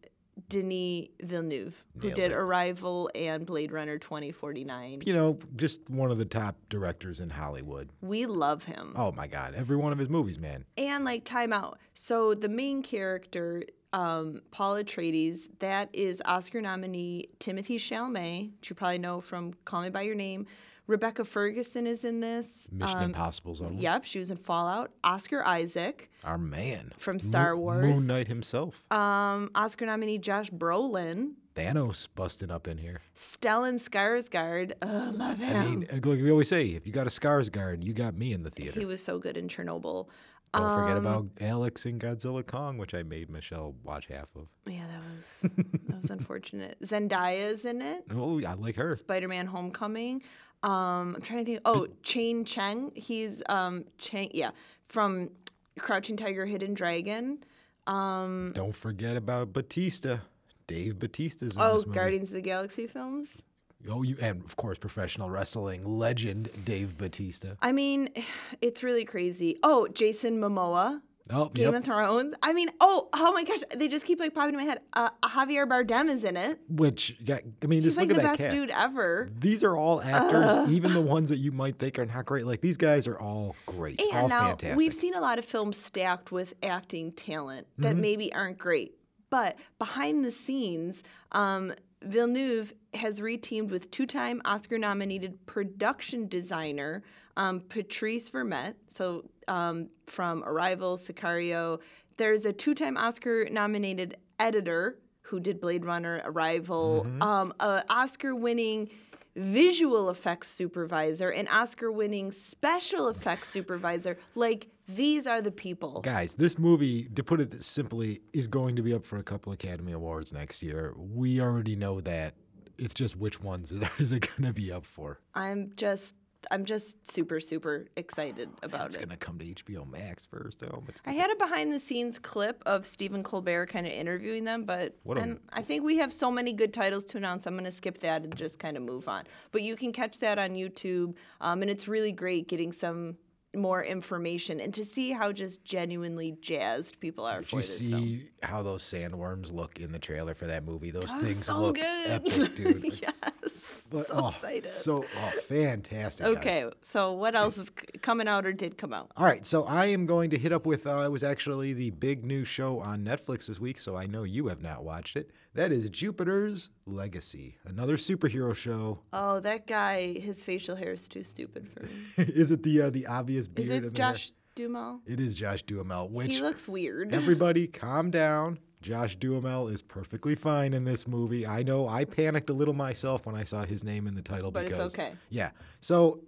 Denis 0.49 1.09
Villeneuve, 1.23 1.85
who 1.99 2.07
Nailed 2.09 2.14
did 2.17 2.33
it. 2.33 2.35
Arrival 2.35 3.11
and 3.14 3.45
Blade 3.47 3.73
Runner 3.73 3.99
2049. 3.99 5.03
You 5.07 5.12
know, 5.12 5.38
just 5.57 5.88
one 5.88 6.11
of 6.11 6.19
the 6.19 6.25
top 6.25 6.57
directors 6.69 7.21
in 7.21 7.31
Hollywood. 7.31 7.91
We 8.00 8.26
love 8.26 8.64
him. 8.64 8.93
Oh 8.97 9.12
my 9.12 9.26
God, 9.26 9.55
every 9.55 9.76
one 9.76 9.93
of 9.93 9.99
his 9.99 10.09
movies, 10.09 10.38
man. 10.38 10.64
and 10.76 11.05
like 11.05 11.25
time 11.25 11.53
out. 11.53 11.79
So 11.95 12.35
the 12.35 12.49
main 12.49 12.83
character, 12.83 13.64
um, 13.93 14.43
Paul 14.50 14.75
Atreides, 14.75 15.49
that 15.61 15.88
is 15.93 16.23
Oscar 16.25 16.61
nominee 16.61 17.29
Timothée 17.41 17.76
Chalamet, 17.76 18.53
which 18.59 18.71
you 18.71 18.76
probably 18.76 18.99
know 18.99 19.21
from 19.21 19.55
Call 19.64 19.83
Me 19.83 19.91
by 19.91 20.03
Your 20.03 20.17
Name. 20.17 20.47
Rebecca 20.87 21.25
Ferguson 21.25 21.87
is 21.87 22.05
in 22.05 22.21
this. 22.21 22.69
Mission 22.71 22.99
Um, 22.99 23.05
Impossible's 23.05 23.61
own. 23.62 23.79
Yep, 23.79 24.05
she 24.05 24.19
was 24.19 24.31
in 24.31 24.37
Fallout. 24.37 24.91
Oscar 25.03 25.43
Isaac, 25.45 26.11
Our 26.25 26.37
man 26.38 26.93
From 26.99 27.17
Mo- 27.17 27.21
Star 27.25 27.57
Wars. 27.57 27.85
Moon 27.85 28.07
Knight 28.07 28.29
himself. 28.29 28.85
um, 28.93 29.50
Oscar 29.55 29.87
nominee 29.87 30.19
Josh 30.19 30.50
Brolin, 30.50 31.33
Thanos 31.55 32.09
busting 32.14 32.50
up 32.50 32.67
in 32.69 32.79
here. 32.79 33.00
Stellan 33.17 33.76
Skarsgård. 33.81 34.73
Ugh, 34.83 35.14
love 35.14 35.38
him. 35.38 35.57
I 35.57 35.64
mean, 35.67 35.87
like 35.93 36.05
we 36.05 36.31
always 36.31 36.49
say, 36.49 36.67
if 36.71 36.87
you 36.87 36.93
got 36.93 37.07
a 37.07 37.11
Skarsgård, 37.11 37.83
you 37.85 37.93
got 37.95 38.14
me 38.14 38.33
in 38.33 38.43
the 38.43 38.50
theater. 38.50 38.79
he 38.79 38.85
was 38.87 39.03
so 39.03 39.19
good 39.19 39.37
in 39.37 39.49
Chernobyl. 39.49 40.09
Don't 40.53 40.81
forget 40.81 40.97
Um, 40.99 41.07
about 41.07 41.26
Alex 41.41 41.85
in 41.87 41.99
Godzilla 41.99 42.47
Kong, 42.47 42.79
which 42.79 42.95
I 42.95 43.03
made 43.03 43.29
Michelle 43.29 43.75
watch 43.83 44.07
half 44.07 44.29
of. 44.37 44.47
Yeah, 44.67 44.85
that 44.87 45.03
was 45.03 45.50
that 45.88 46.00
was 46.03 46.11
unfortunate. 46.11 46.76
Zendaya's 46.85 47.64
in 47.64 47.83
it. 47.83 48.05
Oh, 48.14 48.41
I 48.45 48.55
like 48.55 48.76
her. 48.76 48.95
Spider-Man: 48.95 49.47
Homecoming. 49.47 50.23
Um, 50.64 51.14
I'm 51.16 51.23
trying 51.23 51.40
to 51.40 51.44
think. 51.44 51.61
Oh, 51.64 51.87
Chain 52.02 52.44
Cheng. 52.44 52.90
He's 52.94 53.42
um 53.49 53.85
Chang. 53.99 54.30
Yeah, 54.33 54.50
from 54.88 55.30
Crouching 55.78 56.16
Tiger, 56.16 56.47
Hidden 56.47 56.75
Dragon. 56.75 57.44
Um, 57.87 58.52
Don't 58.54 58.75
forget 58.75 59.16
about 59.16 59.52
Bautista. 59.52 60.23
Dave 60.66 60.99
Bautista's 60.99 61.56
in 61.56 61.62
oh, 61.62 61.75
this 61.75 61.87
movie. 61.87 61.99
Guardians 61.99 62.28
of 62.30 62.37
the 62.37 62.40
Galaxy 62.40 62.87
films. 62.87 63.42
Oh, 63.90 64.02
you 64.02 64.16
and 64.23 64.42
of 64.42 64.56
course 64.56 64.78
professional 64.78 65.28
wrestling 65.28 65.87
legend 65.87 66.49
Dave 66.64 66.97
Bautista. 66.97 67.59
I 67.61 67.73
mean, 67.73 68.09
it's 68.62 68.83
really 68.83 69.04
crazy. 69.04 69.59
Oh, 69.62 69.87
Jason 69.88 70.40
Momoa. 70.40 71.02
Oh, 71.31 71.49
Game 71.49 71.64
yep. 71.73 71.75
of 71.76 71.85
Thrones. 71.85 72.35
I 72.43 72.52
mean, 72.52 72.69
oh, 72.81 73.09
oh 73.14 73.33
my 73.33 73.45
gosh, 73.45 73.61
they 73.75 73.88
just 73.88 74.04
keep 74.04 74.21
like 74.21 74.35
popping 74.35 74.52
in 74.54 74.61
my 74.61 74.64
head. 74.64 74.81
Uh, 74.93 75.09
Javier 75.23 75.66
Bardem 75.66 76.11
is 76.11 76.23
in 76.23 76.37
it. 76.37 76.61
Which, 76.69 77.16
yeah, 77.25 77.38
I 77.62 77.66
mean, 77.66 77.83
He's 77.83 77.95
just 77.95 77.99
like 77.99 78.09
look 78.09 78.19
the 78.19 78.23
at 78.28 78.38
that 78.38 78.38
best 78.38 78.50
cast. 78.50 78.57
dude 78.57 78.71
ever. 78.71 79.31
These 79.38 79.64
are 79.64 79.75
all 79.75 80.02
actors, 80.02 80.71
even 80.71 80.93
the 80.93 81.00
ones 81.00 81.31
that 81.31 81.38
you 81.38 81.50
might 81.50 81.78
think 81.78 81.99
are 81.99 82.04
not 82.04 82.26
great. 82.26 82.45
Like 82.45 82.61
these 82.61 82.76
guys 82.76 83.07
are 83.07 83.19
all 83.19 83.57
great, 83.64 84.02
all 84.12 84.19
And 84.19 84.28
now 84.28 84.49
fantastic. 84.49 84.76
we've 84.76 84.95
seen 84.95 85.14
a 85.14 85.21
lot 85.21 85.38
of 85.38 85.47
films 85.47 85.78
stacked 85.78 86.31
with 86.31 86.52
acting 86.62 87.11
talent 87.12 87.66
that 87.78 87.93
Mm-hmm. 87.93 88.00
maybe 88.02 88.33
aren't 88.35 88.59
great, 88.59 88.95
but 89.31 89.57
behind 89.78 90.26
the 90.26 90.33
scenes, 90.33 91.02
um, 91.33 91.73
Villeneuve 92.02 92.75
has 92.93 93.21
reteamed 93.21 93.71
with 93.71 93.90
two-time 93.90 94.43
Oscar-nominated 94.45 95.47
production 95.47 96.28
designer 96.28 97.02
um, 97.37 97.61
Patrice 97.69 98.29
Vermette. 98.31 98.75
So 98.88 99.25
um, 99.49 99.88
from 100.07 100.43
Arrival, 100.45 100.97
Sicario. 100.97 101.81
There's 102.17 102.45
a 102.45 102.53
two-time 102.53 102.97
Oscar-nominated 102.97 104.17
editor 104.38 104.99
who 105.23 105.41
did 105.41 105.61
Blade 105.61 105.85
Runner, 105.85 106.23
Arrival, 106.25 107.05
Mm-hmm. 107.09 107.23
um, 107.23 107.53
a 107.61 107.83
Oscar-winning 107.88 108.91
visual 109.37 110.11
effects 110.11 110.49
supervisor, 110.49 111.31
an 111.31 111.49
Oscar-winning 111.49 112.31
special 112.31 113.09
effects 113.09 113.49
supervisor. 113.49 114.17
Like 114.37 114.69
these 114.87 115.26
are 115.26 115.43
the 115.43 115.50
people. 115.50 116.00
Guys, 116.03 116.35
this 116.35 116.59
movie, 116.59 117.05
to 117.17 117.25
put 117.25 117.41
it 117.41 117.62
simply, 117.62 118.21
is 118.33 118.47
going 118.47 118.76
to 118.76 118.83
be 118.83 118.95
up 118.95 119.05
for 119.05 119.17
a 119.17 119.23
couple 119.25 119.53
Academy 119.53 119.93
Awards 119.93 120.33
next 120.33 120.62
year. 120.62 120.95
We 120.97 121.41
already 121.41 121.75
know 121.75 122.00
that. 122.03 122.35
It's 122.79 122.95
just 122.95 123.17
which 123.17 123.41
ones 123.41 123.73
is 123.99 124.12
it 124.12 124.29
going 124.29 124.43
to 124.47 124.53
be 124.53 124.71
up 124.73 124.85
for? 124.85 125.21
I'm 125.35 125.73
just, 125.76 126.14
I'm 126.50 126.64
just 126.64 127.10
super, 127.10 127.40
super 127.40 127.86
excited 127.96 128.48
about 128.62 128.86
It's 128.86 128.96
it. 128.96 128.98
It's 129.00 129.06
going 129.06 129.18
to 129.18 129.24
come 129.24 129.38
to 129.38 129.44
HBO 129.44 129.90
Max 129.90 130.24
first, 130.26 130.58
though. 130.60 130.82
I 131.06 131.12
had 131.12 131.30
a 131.30 131.36
behind-the-scenes 131.36 132.18
clip 132.18 132.62
of 132.66 132.84
Stephen 132.86 133.22
Colbert 133.22 133.66
kind 133.66 133.86
of 133.86 133.92
interviewing 133.92 134.44
them, 134.44 134.64
but 134.64 134.96
What 135.02 135.18
a- 135.18 135.22
and 135.22 135.40
I 135.52 135.62
think 135.62 135.84
we 135.84 135.98
have 135.98 136.12
so 136.12 136.30
many 136.30 136.52
good 136.52 136.72
titles 136.72 137.04
to 137.06 137.16
announce. 137.18 137.46
I'm 137.46 137.54
going 137.54 137.64
to 137.64 137.72
skip 137.72 137.98
that 138.00 138.22
and 138.22 138.34
just 138.36 138.58
kind 138.58 138.76
of 138.76 138.82
move 138.82 139.08
on. 139.08 139.24
But 139.52 139.62
you 139.62 139.76
can 139.76 139.92
catch 139.92 140.18
that 140.20 140.38
on 140.38 140.50
YouTube, 140.50 141.14
um, 141.40 141.62
and 141.62 141.70
it's 141.70 141.88
really 141.88 142.12
great 142.12 142.48
getting 142.48 142.72
some 142.72 143.16
more 143.56 143.82
information 143.84 144.61
and 144.61 144.73
to 144.75 144.84
see 144.84 145.11
how 145.12 145.32
just 145.32 145.64
genuinely 145.64 146.37
jazzed 146.40 146.99
people 147.00 147.25
are 147.25 147.38
Did 147.40 147.49
for 147.49 147.56
you 147.56 147.62
this 147.62 147.78
see 147.78 147.90
film. 147.90 148.23
how 148.42 148.62
those 148.62 148.82
sandworms 148.82 149.52
look 149.52 149.80
in 149.80 149.92
the 149.92 149.99
trailer 149.99 150.34
for 150.34 150.46
that 150.46 150.64
movie? 150.64 150.90
Those 150.90 151.12
things 151.14 151.44
so 151.46 151.58
look 151.61 151.76
good. 151.76 152.11
epic, 152.11 152.32
dude. 152.56 152.84
yes, 153.00 153.87
But, 153.90 154.06
so 154.06 154.14
oh, 154.14 154.28
excited. 154.28 154.68
So, 154.70 155.04
oh, 155.04 155.32
fantastic. 155.49 156.26
guys. 156.26 156.37
okay, 156.37 156.70
so 156.82 157.12
what 157.12 157.34
else 157.34 157.58
is 157.58 157.70
coming 158.02 158.28
out 158.28 158.46
or 158.46 158.52
did 158.52 158.76
come 158.78 158.92
out? 158.92 159.11
All 159.16 159.25
right, 159.26 159.44
so 159.46 159.64
I 159.64 159.87
am 159.87 160.06
going 160.06 160.30
to 160.30 160.38
hit 160.38 160.52
up 160.52 160.66
with. 160.66 160.87
Uh, 160.87 160.99
it 161.04 161.11
was 161.12 161.25
actually 161.25 161.73
the 161.73 161.90
big 161.90 162.25
new 162.25 162.44
show 162.44 162.80
on 162.80 163.04
Netflix 163.04 163.46
this 163.46 163.61
week, 163.61 163.78
so 163.78 163.96
I 163.96 164.06
know 164.06 164.25
you 164.25 164.49
have 164.49 164.62
not 164.62 164.84
watched 164.84 165.16
it. 165.16 165.30
That 165.54 165.70
is 165.70 165.88
Jupiter's 165.88 166.70
Legacy, 166.84 167.56
another 167.64 167.96
superhero 167.96 168.56
show. 168.56 168.99
Oh, 169.12 169.38
that 169.38 169.68
guy, 169.68 170.18
his 170.18 170.42
facial 170.42 170.75
hair 170.75 170.92
is 170.92 171.06
too 171.06 171.23
stupid 171.23 171.68
for 171.68 171.84
me. 171.84 171.90
is 172.16 172.50
it 172.50 172.64
the 172.64 172.82
uh, 172.82 172.90
the 172.90 173.06
obvious 173.06 173.46
beard? 173.46 173.84
Is 173.84 173.90
it? 173.90 173.92
Josh 173.92 174.32
Duhamel? 174.56 175.00
It 175.06 175.20
is 175.20 175.32
Josh 175.32 175.62
Duhamel. 175.62 176.08
Which 176.08 176.37
He 176.37 176.42
looks 176.42 176.66
weird. 176.66 177.14
everybody, 177.14 177.68
calm 177.68 178.11
down. 178.11 178.58
Josh 178.82 179.14
Duhamel 179.14 179.68
is 179.68 179.80
perfectly 179.80 180.34
fine 180.34 180.75
in 180.75 180.84
this 180.84 181.06
movie. 181.06 181.46
I 181.46 181.62
know 181.62 181.87
I 181.87 182.04
panicked 182.04 182.50
a 182.50 182.52
little 182.52 182.75
myself 182.75 183.25
when 183.25 183.37
I 183.37 183.44
saw 183.44 183.64
his 183.64 183.84
name 183.84 184.08
in 184.08 184.14
the 184.16 184.23
title 184.23 184.50
But 184.50 184.64
it's 184.64 184.73
because 184.73 184.94
okay. 184.94 185.12
Yeah. 185.30 185.50
So 185.80 186.20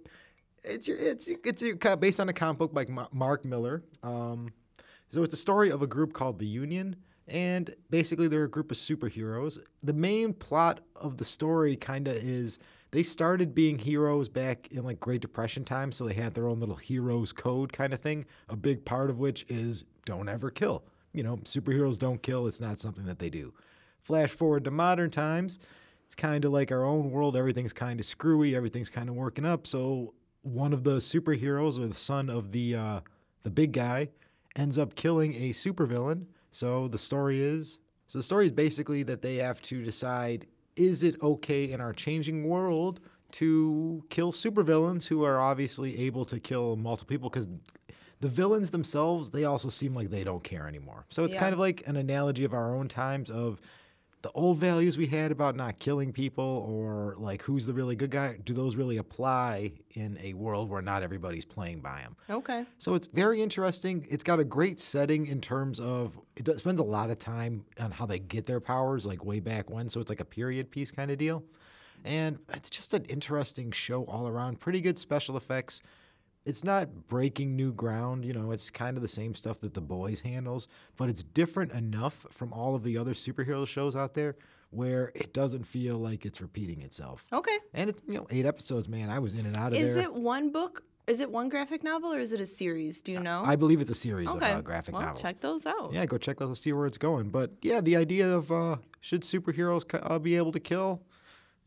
it's 0.63 0.87
your 0.87 0.97
it's 0.97 1.27
it's 1.27 1.61
your, 1.61 1.75
based 1.97 2.21
on 2.21 2.29
a 2.29 2.33
comic 2.33 2.59
book 2.59 2.73
by 2.73 2.85
Mark 3.11 3.43
Millar. 3.43 3.83
Um, 4.03 4.53
so 5.11 5.23
it's 5.23 5.33
a 5.33 5.37
story 5.37 5.69
of 5.69 5.81
a 5.81 5.87
group 5.87 6.13
called 6.13 6.39
the 6.39 6.47
Union, 6.47 6.95
and 7.27 7.75
basically 7.89 8.27
they're 8.27 8.45
a 8.45 8.49
group 8.49 8.71
of 8.71 8.77
superheroes. 8.77 9.59
The 9.83 9.93
main 9.93 10.33
plot 10.33 10.81
of 10.95 11.17
the 11.17 11.25
story 11.25 11.75
kind 11.75 12.07
of 12.07 12.15
is 12.15 12.59
they 12.91 13.03
started 13.03 13.53
being 13.53 13.77
heroes 13.77 14.29
back 14.29 14.69
in 14.71 14.83
like 14.83 14.99
Great 14.99 15.21
Depression 15.21 15.65
times, 15.65 15.95
so 15.95 16.05
they 16.05 16.13
had 16.13 16.33
their 16.33 16.47
own 16.47 16.59
little 16.59 16.75
heroes 16.75 17.33
code 17.33 17.73
kind 17.73 17.93
of 17.93 17.99
thing. 17.99 18.25
A 18.49 18.55
big 18.55 18.85
part 18.85 19.09
of 19.09 19.19
which 19.19 19.45
is 19.49 19.83
don't 20.05 20.29
ever 20.29 20.49
kill. 20.49 20.83
You 21.13 21.23
know, 21.23 21.37
superheroes 21.37 21.97
don't 21.97 22.21
kill. 22.21 22.47
It's 22.47 22.61
not 22.61 22.79
something 22.79 23.05
that 23.05 23.19
they 23.19 23.29
do. 23.29 23.53
Flash 24.01 24.29
forward 24.29 24.63
to 24.63 24.71
modern 24.71 25.11
times, 25.11 25.59
it's 26.07 26.15
kind 26.15 26.45
of 26.45 26.53
like 26.53 26.71
our 26.71 26.85
own 26.85 27.11
world. 27.11 27.35
Everything's 27.35 27.73
kind 27.73 27.99
of 27.99 28.05
screwy. 28.05 28.55
Everything's 28.55 28.89
kind 28.89 29.09
of 29.09 29.15
working 29.15 29.45
up. 29.45 29.67
So 29.67 30.13
one 30.43 30.71
of 30.71 30.85
the 30.85 30.97
superheroes, 30.97 31.77
or 31.77 31.87
the 31.87 31.93
son 31.93 32.29
of 32.29 32.51
the 32.51 32.75
uh, 32.75 32.99
the 33.43 33.49
big 33.49 33.73
guy, 33.73 34.07
ends 34.55 34.77
up 34.77 34.95
killing 34.95 35.33
a 35.35 35.49
supervillain. 35.49 36.25
So 36.51 36.87
the 36.87 36.97
story 36.97 37.39
is 37.41 37.79
so 38.07 38.19
the 38.19 38.23
story 38.23 38.45
is 38.45 38.51
basically 38.51 39.03
that 39.03 39.21
they 39.21 39.35
have 39.35 39.61
to 39.63 39.83
decide: 39.83 40.47
is 40.75 41.03
it 41.03 41.21
okay 41.21 41.71
in 41.71 41.81
our 41.81 41.93
changing 41.93 42.47
world 42.47 42.99
to 43.33 44.03
kill 44.09 44.31
supervillains 44.31 45.05
who 45.05 45.23
are 45.23 45.39
obviously 45.39 45.97
able 45.99 46.25
to 46.25 46.39
kill 46.39 46.75
multiple 46.77 47.07
people? 47.13 47.29
Because 47.29 47.47
the 48.19 48.27
villains 48.27 48.71
themselves, 48.71 49.29
they 49.31 49.43
also 49.45 49.69
seem 49.69 49.93
like 49.93 50.09
they 50.09 50.23
don't 50.23 50.43
care 50.43 50.67
anymore. 50.67 51.05
So 51.09 51.23
it's 51.23 51.33
Yeah. 51.33 51.39
kind 51.39 51.53
of 51.53 51.59
like 51.59 51.83
an 51.87 51.97
analogy 51.97 52.43
of 52.45 52.53
our 52.53 52.75
own 52.75 52.87
times 52.87 53.29
of 53.29 53.61
the 54.23 54.31
old 54.31 54.57
values 54.57 54.97
we 54.97 55.05
had 55.05 55.31
about 55.31 55.55
not 55.55 55.77
killing 55.79 56.11
people 56.11 56.65
or 56.67 57.15
like 57.19 57.41
who's 57.43 57.65
the 57.65 57.73
really 57.73 57.95
good 57.95 58.09
guy. 58.09 58.37
Do 58.43 58.53
those 58.53 58.75
really 58.75 58.97
apply 58.97 59.73
in 59.91 60.17
a 60.21 60.33
world 60.33 60.69
where 60.69 60.81
not 60.81 61.03
everybody's 61.03 61.45
playing 61.45 61.81
by 61.81 61.99
them? 61.99 62.15
Okay. 62.29 62.65
So 62.79 62.95
it's 62.95 63.07
very 63.07 63.41
interesting. 63.41 64.05
It's 64.09 64.23
got 64.23 64.39
a 64.39 64.43
great 64.43 64.79
setting 64.79 65.27
in 65.27 65.39
terms 65.39 65.79
of 65.79 66.19
it 66.35 66.59
spends 66.59 66.79
a 66.79 66.83
lot 66.83 67.09
of 67.09 67.19
time 67.19 67.63
on 67.79 67.91
how 67.91 68.05
they 68.05 68.19
get 68.19 68.45
their 68.45 68.59
powers, 68.59 69.05
like 69.05 69.23
way 69.23 69.39
back 69.39 69.69
when. 69.69 69.87
So 69.87 69.99
it's 69.99 70.09
like 70.09 70.19
a 70.19 70.25
period 70.25 70.71
piece 70.71 70.91
kind 70.91 71.11
of 71.11 71.17
deal. 71.17 71.43
And 72.03 72.39
it's 72.53 72.69
just 72.69 72.93
an 72.93 73.05
interesting 73.05 73.71
show 73.71 74.03
all 74.05 74.27
around. 74.27 74.59
Pretty 74.59 74.81
good 74.81 74.97
special 74.97 75.37
effects. 75.37 75.81
It's 76.47 76.63
not 76.63 77.09
breaking 77.09 77.57
new 77.57 77.73
ground, 77.73 78.23
you 78.23 78.31
know, 78.31 78.51
it's 78.51 78.69
kind 78.69 78.95
of 78.95 79.01
the 79.01 79.07
same 79.09 79.35
stuff 79.35 79.59
that 79.59 79.73
The 79.73 79.81
Boys 79.81 80.21
handles, 80.21 80.69
but 80.95 81.09
it's 81.09 81.21
different 81.21 81.73
enough 81.73 82.25
from 82.31 82.53
all 82.53 82.73
of 82.73 82.83
the 82.83 82.97
other 82.97 83.13
superhero 83.13 83.67
shows 83.67 83.97
out 83.97 84.13
there 84.13 84.37
where 84.69 85.11
it 85.13 85.33
doesn't 85.33 85.65
feel 85.65 85.97
like 85.97 86.25
it's 86.25 86.39
repeating 86.39 86.81
itself. 86.83 87.21
Okay. 87.33 87.57
And 87.73 87.89
it's, 87.89 88.01
you 88.07 88.13
know, 88.13 88.27
eight 88.29 88.45
episodes, 88.45 88.87
man. 88.87 89.09
I 89.09 89.19
was 89.19 89.33
in 89.33 89.45
and 89.45 89.57
out 89.57 89.73
of 89.73 89.77
Is 89.77 89.95
there. 89.95 90.05
it 90.05 90.13
one 90.13 90.49
book? 90.53 90.83
Is 91.05 91.19
it 91.19 91.29
one 91.29 91.49
graphic 91.49 91.83
novel 91.83 92.13
or 92.13 92.19
is 92.19 92.31
it 92.31 92.39
a 92.39 92.45
series? 92.45 93.01
Do 93.01 93.11
you 93.11 93.19
know? 93.19 93.43
I 93.45 93.57
believe 93.57 93.81
it's 93.81 93.91
a 93.91 93.95
series 93.95 94.29
okay. 94.29 94.51
of 94.51 94.57
uh, 94.59 94.61
graphic 94.61 94.93
well, 94.93 95.03
novels. 95.03 95.21
check 95.21 95.41
those 95.41 95.65
out. 95.65 95.91
Yeah, 95.91 96.05
go 96.05 96.17
check 96.17 96.37
those 96.37 96.47
and 96.47 96.57
see 96.57 96.71
where 96.71 96.85
it's 96.85 96.97
going. 96.97 97.29
But 97.29 97.51
yeah, 97.61 97.81
the 97.81 97.97
idea 97.97 98.33
of 98.33 98.49
uh, 98.53 98.77
should 99.01 99.23
superheroes 99.23 99.83
uh, 100.01 100.17
be 100.17 100.37
able 100.37 100.53
to 100.53 100.61
kill? 100.61 101.01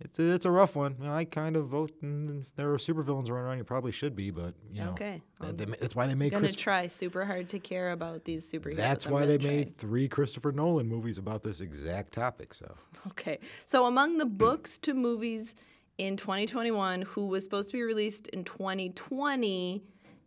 It's 0.02 0.18
a, 0.18 0.32
it's 0.32 0.44
a 0.46 0.50
rough 0.50 0.76
one. 0.76 0.96
You 0.98 1.06
know, 1.06 1.14
I 1.14 1.24
kind 1.24 1.56
of 1.56 1.68
vote. 1.68 1.92
And 2.02 2.42
if 2.46 2.54
there 2.56 2.72
are 2.72 2.78
supervillains 2.78 3.28
running 3.28 3.36
around, 3.46 3.58
you 3.58 3.64
probably 3.64 3.92
should 3.92 4.16
be. 4.16 4.30
But 4.30 4.54
you 4.72 4.82
know, 4.82 4.90
Okay. 4.92 5.20
Uh, 5.40 5.52
th- 5.52 5.56
they 5.56 5.64
that's 5.78 5.94
why 5.94 6.06
they 6.06 6.14
made. 6.14 6.26
I'm 6.32 6.38
gonna 6.40 6.48
Chris- 6.48 6.56
try 6.56 6.86
super 6.86 7.24
hard 7.24 7.48
to 7.50 7.58
care 7.58 7.90
about 7.90 8.24
these 8.24 8.50
superheroes. 8.50 8.76
that's 8.76 9.06
I'm 9.06 9.12
why 9.12 9.26
they 9.26 9.38
try. 9.38 9.50
made 9.50 9.76
three 9.76 10.08
Christopher 10.08 10.52
Nolan 10.52 10.88
movies 10.88 11.18
about 11.18 11.42
this 11.42 11.60
exact 11.60 12.12
topic. 12.12 12.54
So 12.54 12.74
Okay. 13.08 13.38
So 13.66 13.84
among 13.86 14.18
the 14.18 14.26
books 14.26 14.78
to 14.78 14.94
movies 14.94 15.54
in 15.98 16.16
2021 16.16 17.02
who 17.02 17.26
was 17.26 17.44
supposed 17.44 17.68
to 17.68 17.72
be 17.74 17.82
released 17.82 18.26
in 18.28 18.42
2020 18.44 19.82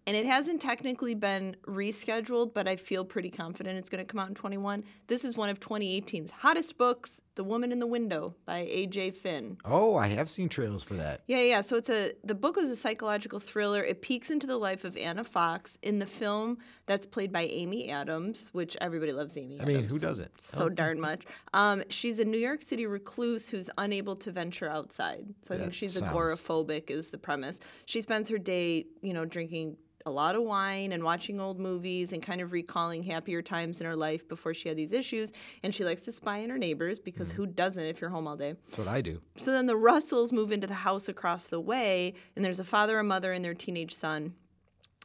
and 0.06 0.18
it 0.18 0.26
hasn't 0.26 0.62
technically 0.62 1.16
been 1.16 1.56
rescheduled, 1.66 2.54
but 2.54 2.68
I 2.68 2.76
feel 2.76 3.06
pretty 3.06 3.30
confident 3.30 3.78
it's 3.80 3.90
going 3.90 4.06
to 4.06 4.12
come 4.12 4.20
out 4.20 4.28
in 4.28 4.36
21. 4.36 4.84
This 5.08 5.24
is 5.24 5.38
one 5.38 5.48
of 5.50 5.62
2018's 5.62 6.30
hottest 6.30 6.78
books, 6.78 7.22
The 7.36 7.44
Woman 7.44 7.72
in 7.72 7.80
the 7.80 7.88
Window 7.88 8.36
by 8.46 8.66
AJ 8.66 9.16
Finn. 9.16 9.58
oh, 9.66 9.96
I 9.96 10.08
have 10.08 10.30
seen 10.30 10.50
trailers 10.50 10.84
for 10.84 10.94
that. 10.96 11.22
Yeah, 11.28 11.40
yeah. 11.42 11.62
So 11.62 11.76
it's 11.78 11.90
a 11.90 12.12
the 12.24 12.36
book 12.36 12.58
is 12.60 12.70
a 12.70 12.76
psychological 12.76 13.40
thriller. 13.40 13.84
It 13.84 14.02
peeks 14.04 14.30
into 14.30 14.46
the 14.46 14.58
life 14.58 14.84
of 14.84 14.96
Anna 14.98 15.24
Fox 15.24 15.78
in 15.82 15.98
the 16.00 16.06
film 16.06 16.60
that's 16.86 17.06
played 17.08 17.32
by 17.32 17.42
Amy 17.44 17.90
Adams, 17.90 18.50
which 18.54 18.78
everybody 18.82 19.12
loves 19.14 19.36
Amy 19.36 19.60
I 19.60 19.64
Adams. 19.64 19.78
mean, 19.78 19.88
who 19.90 19.98
doesn't? 20.00 20.32
So 20.42 20.70
darn 20.70 21.00
much. 21.00 21.24
Um, 21.54 21.84
she's 21.90 22.20
a 22.20 22.26
New 22.26 22.38
York 22.38 22.62
City 22.62 22.86
recluse 22.86 23.50
who's 23.50 23.70
unable 23.80 24.16
to 24.18 24.32
venture 24.32 24.70
outside. 24.70 25.26
So 25.42 25.56
I 25.56 25.58
think 25.60 25.74
she's 25.74 25.94
sounds- 25.94 26.08
agoraphobic 26.14 26.90
is 26.92 27.10
the 27.10 27.18
premise. 27.18 27.60
She 27.86 28.02
spends 28.02 28.30
her 28.30 28.38
day, 28.38 28.86
you 29.02 29.14
know, 29.14 29.26
drinking 29.26 29.78
a 30.06 30.12
lot 30.12 30.36
of 30.36 30.44
wine 30.44 30.92
and 30.92 31.04
watching 31.04 31.40
old 31.40 31.60
movies 31.60 32.12
and 32.14 32.22
kind 32.22 32.42
of 32.42 32.52
recalling 32.52 33.04
happier 33.04 33.42
times 33.42 33.80
in 33.80 33.86
her 33.88 33.96
life 33.96 34.28
before 34.28 34.54
she 34.54 34.68
had 34.68 34.78
these 34.78 34.92
issues. 34.92 35.32
And 35.64 35.74
she 35.74 35.84
likes 35.86 36.02
to 36.04 36.12
spy 36.12 36.44
on 36.44 36.50
her 36.50 36.58
neighbors 36.58 37.00
because 37.00 37.32
Mm. 37.32 37.36
who 37.36 37.46
doesn't 37.48 37.84
if 37.84 38.02
you're 38.02 38.10
home 38.10 38.28
all 38.28 38.36
day? 38.36 38.56
That's 38.66 38.78
what 38.78 38.88
I 38.88 39.02
do. 39.02 39.22
So 39.38 39.52
then 39.52 39.66
the 39.66 39.76
Russells 39.78 40.32
move 40.32 40.52
into 40.52 40.68
the 40.68 40.74
house 40.74 41.08
across 41.08 41.48
the 41.48 41.60
way, 41.60 42.14
and 42.36 42.44
there's 42.44 42.60
a 42.60 42.64
father, 42.66 43.00
a 43.00 43.04
mother, 43.04 43.32
and 43.32 43.44
their 43.44 43.54
teenage 43.54 43.96
son. 43.96 44.34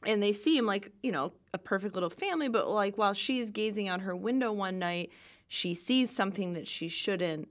And 0.07 0.23
they 0.23 0.33
seem 0.33 0.65
like, 0.67 0.93
you 1.03 1.11
know, 1.13 1.33
a 1.53 1.59
perfect 1.59 1.95
little 1.95 2.11
family, 2.11 2.49
but 2.49 2.69
like 2.69 2.97
while 2.97 3.15
she's 3.15 3.51
gazing 3.51 3.89
out 3.89 4.01
her 4.01 4.15
window 4.15 4.53
one 4.53 4.79
night, 4.79 5.11
she 5.49 5.75
sees 5.75 6.11
something 6.11 6.53
that 6.55 6.69
she 6.69 6.89
shouldn't. 6.89 7.49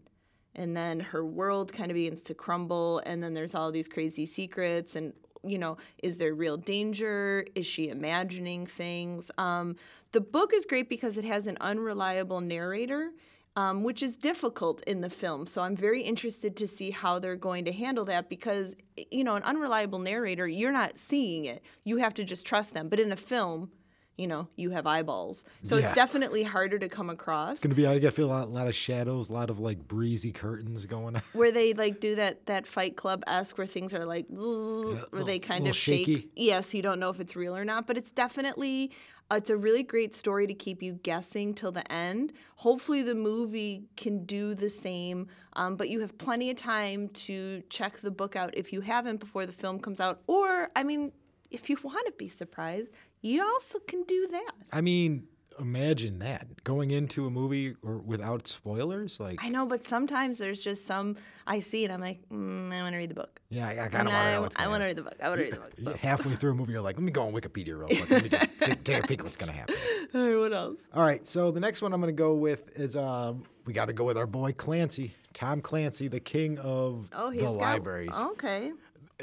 And 0.56 0.76
then 0.76 1.00
her 1.00 1.24
world 1.26 1.72
kind 1.72 1.92
of 1.92 1.96
begins 1.96 2.24
to 2.24 2.34
crumble, 2.34 3.00
and 3.06 3.22
then 3.22 3.34
there's 3.34 3.54
all 3.54 3.72
these 3.72 3.88
crazy 3.88 4.26
secrets. 4.26 4.96
And 4.96 5.14
you 5.44 5.58
know, 5.58 5.78
is 6.04 6.18
there 6.18 6.34
real 6.34 6.58
danger? 6.58 7.46
Is 7.56 7.66
she 7.66 7.90
imagining 7.90 8.66
things? 8.66 9.32
Um, 9.38 9.76
the 10.12 10.22
book 10.22 10.52
is 10.54 10.66
great 10.66 10.90
because 10.90 11.18
it 11.18 11.26
has 11.26 11.48
an 11.48 11.58
unreliable 11.62 12.42
narrator. 12.42 13.12
Um, 13.56 13.82
which 13.82 14.04
is 14.04 14.16
difficult 14.16 14.84
in 14.84 15.02
the 15.02 15.10
film. 15.10 15.48
So 15.48 15.64
I'm 15.64 15.76
very 15.76 16.04
interested 16.04 16.56
to 16.58 16.68
see 16.68 16.92
how 16.92 17.18
they're 17.18 17.36
going 17.36 17.66
to 17.66 17.72
handle 17.72 18.06
that 18.06 18.30
because, 18.30 18.76
you 19.10 19.24
know, 19.24 19.34
an 19.34 19.42
unreliable 19.42 19.98
narrator, 19.98 20.48
you're 20.48 20.72
not 20.72 21.00
seeing 21.00 21.46
it. 21.46 21.64
You 21.84 21.98
have 21.98 22.14
to 22.14 22.24
just 22.24 22.46
trust 22.46 22.76
them. 22.76 22.88
But 22.88 23.00
in 23.00 23.12
a 23.12 23.16
film, 23.16 23.72
you 24.18 24.26
know, 24.28 24.48
you 24.56 24.72
have 24.72 24.88
eyeballs. 24.88 25.46
So 25.64 25.78
Yeah. 25.78 25.86
it's 25.86 25.94
definitely 25.94 26.42
harder 26.44 26.80
to 26.80 26.90
come 26.90 27.10
across. 27.10 27.54
It's 27.54 27.62
gonna 27.64 27.76
be. 27.76 27.88
I 27.88 28.10
feel 28.10 28.28
a 28.28 28.32
lot, 28.32 28.50
lot 28.52 28.68
of 28.68 28.76
shadows, 28.76 29.30
a 29.30 29.34
lot 29.34 29.50
of 29.50 29.60
like 29.60 29.88
breezy 29.88 30.32
curtains 30.32 30.86
going 30.86 31.16
on. 31.16 31.22
where 31.34 31.52
they 31.52 31.74
like 31.74 32.00
do 32.00 32.16
that 32.16 32.46
that 32.48 32.66
Fight 32.68 32.96
Club 32.98 33.24
esque 33.28 33.58
where 33.58 33.68
things 33.68 33.94
are 33.94 34.06
like 34.06 34.26
where 34.30 34.42
little- 34.42 35.26
they 35.26 35.40
kind 35.40 35.68
of 35.68 35.76
shake. 35.76 36.32
Yes, 36.36 36.74
you 36.74 36.82
don't 36.82 37.00
know 37.00 37.10
if 37.10 37.20
it's 37.20 37.36
real 37.36 37.56
or 37.56 37.64
not, 37.66 37.86
but 37.88 37.98
it's 37.98 38.12
definitely 38.12 38.92
uh, 39.30 39.36
it's 39.36 39.50
a 39.50 39.58
really 39.58 39.84
great 39.84 40.16
story 40.16 40.48
to 40.48 40.54
keep 40.54 40.82
you 40.82 40.94
guessing 41.04 41.54
till 41.54 41.72
the 41.72 41.90
end. 41.92 42.32
Hopefully, 42.56 43.04
the 43.04 43.14
movie 43.14 43.84
can 43.98 44.24
do 44.24 44.54
the 44.56 44.70
same, 44.70 45.28
um, 45.54 45.76
but 45.76 45.90
you 45.90 46.00
have 46.00 46.18
plenty 46.18 46.50
of 46.50 46.56
time 46.56 47.10
to 47.10 47.62
check 47.70 48.00
the 48.00 48.10
book 48.12 48.36
out 48.38 48.52
if 48.58 48.72
you 48.72 48.80
haven't 48.82 49.20
before 49.20 49.46
the 49.46 49.52
film 49.52 49.80
comes 49.80 50.00
out. 50.00 50.22
Or, 50.28 50.70
I 50.78 50.84
mean, 50.84 51.12
if 51.52 51.70
you 51.70 51.78
want 51.84 52.06
to 52.06 52.14
be 52.18 52.30
surprised, 52.30 52.88
you 53.22 53.44
also 53.44 53.80
can 53.80 54.04
do 54.04 54.28
that. 54.32 54.52
I 54.72 54.82
mean, 54.82 55.28
imagine 55.60 56.20
that 56.20 56.64
going 56.64 56.92
into 56.92 57.26
a 57.26 57.30
movie 57.30 57.76
or 57.82 57.98
without 57.98 58.48
spoilers. 58.48 59.20
Like, 59.20 59.44
I 59.44 59.50
know, 59.50 59.66
but 59.66 59.84
sometimes 59.86 60.38
there's 60.38 60.62
just 60.62 60.86
some 60.86 61.16
I 61.48 61.60
see 61.62 61.84
and 61.84 61.92
I'm 61.94 62.00
like, 62.02 62.20
mm, 62.30 62.72
I 62.72 62.82
want 62.82 62.94
to 62.94 62.98
read 62.98 63.10
the 63.10 63.16
book. 63.16 63.42
yeah, 63.50 63.68
I, 63.68 63.86
I 63.86 63.88
kind 63.88 64.08
of 64.08 64.14
want 64.14 64.52
to 64.52 64.62
I, 64.62 64.66
I 64.66 64.68
want 64.68 64.82
to 64.82 64.86
read 64.86 64.96
the 64.98 65.02
book. 65.02 65.16
I 65.22 65.30
want 65.30 65.40
to 65.40 65.46
read 65.46 65.54
the 65.54 65.60
book. 65.60 65.74
So. 65.84 65.94
Halfway 65.94 66.36
through 66.36 66.52
a 66.52 66.56
movie, 66.56 66.74
you're 66.74 66.82
like, 66.82 66.96
let 66.96 67.04
me 67.04 67.12
go 67.12 67.26
on 67.26 67.34
Wikipedia 67.34 67.78
real 67.78 67.88
quick. 67.88 68.10
Let 68.10 68.24
me 68.24 68.30
just 68.30 68.48
take, 68.60 68.84
take 68.84 69.04
a 69.04 69.08
peek 69.08 69.20
at 69.20 69.26
what's 69.26 69.38
gonna 69.38 69.52
happen. 69.52 69.76
All 70.14 70.22
right, 70.28 70.38
what 70.38 70.54
else? 70.54 70.88
All 70.94 71.04
right, 71.04 71.26
so 71.26 71.52
the 71.52 71.60
next 71.60 71.82
one 71.82 71.92
I'm 71.94 72.00
going 72.02 72.16
to 72.16 72.18
go 72.18 72.34
with 72.36 72.78
is 72.78 72.96
um, 72.96 73.44
we 73.66 73.74
got 73.74 73.86
to 73.86 73.94
go 73.94 74.06
with 74.06 74.18
our 74.18 74.26
boy 74.28 74.54
Clancy, 74.54 75.14
Tom 75.34 75.60
Clancy, 75.62 76.08
the 76.08 76.20
king 76.22 76.58
of 76.60 77.10
Oh, 77.14 77.30
he's 77.30 77.42
the 77.42 77.48
got, 77.48 77.58
libraries. 77.60 78.16
Okay. 78.16 78.72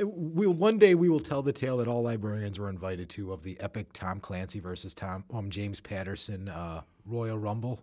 We 0.03 0.49
one 0.49 0.79
day 0.79 0.97
we 0.97 1.09
will 1.09 1.21
tell 1.21 1.41
the 1.41 1.53
tale 1.53 1.77
that 1.77 1.87
all 1.87 2.03
librarians 2.03 2.59
were 2.59 2.69
invited 2.69 3.09
to 3.11 3.33
of 3.33 3.45
the 3.45 3.59
epic 3.61 3.93
Tom 3.93 4.19
Clancy 4.19 4.59
versus 4.59 4.93
Tom 4.93 5.23
um, 5.33 5.51
James 5.51 5.79
Patterson 5.79 6.49
uh, 6.49 6.83
Royal 7.07 7.39
Rumble. 7.39 7.81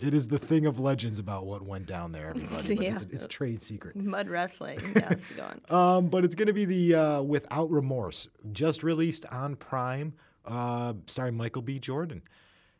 it 0.00 0.14
is 0.14 0.26
the 0.26 0.38
thing 0.38 0.66
of 0.66 0.80
legends 0.80 1.20
about 1.20 1.46
what 1.46 1.62
went 1.62 1.86
down 1.86 2.10
there, 2.10 2.30
everybody. 2.30 2.74
But 2.74 2.84
it's, 2.84 3.02
a, 3.02 3.06
it's 3.12 3.24
a 3.24 3.28
trade 3.28 3.62
secret. 3.62 3.94
Mud 3.94 4.28
wrestling. 4.28 4.80
Yes, 4.96 5.20
go 5.36 5.44
on. 5.44 5.96
Um, 5.96 6.08
but 6.08 6.24
it's 6.24 6.34
going 6.34 6.46
to 6.46 6.52
be 6.52 6.64
the 6.64 6.94
uh, 6.94 7.22
Without 7.22 7.70
Remorse, 7.70 8.28
just 8.52 8.82
released 8.82 9.26
on 9.26 9.54
Prime, 9.56 10.14
uh, 10.46 10.94
starring 11.06 11.36
Michael 11.36 11.62
B. 11.62 11.78
Jordan. 11.78 12.22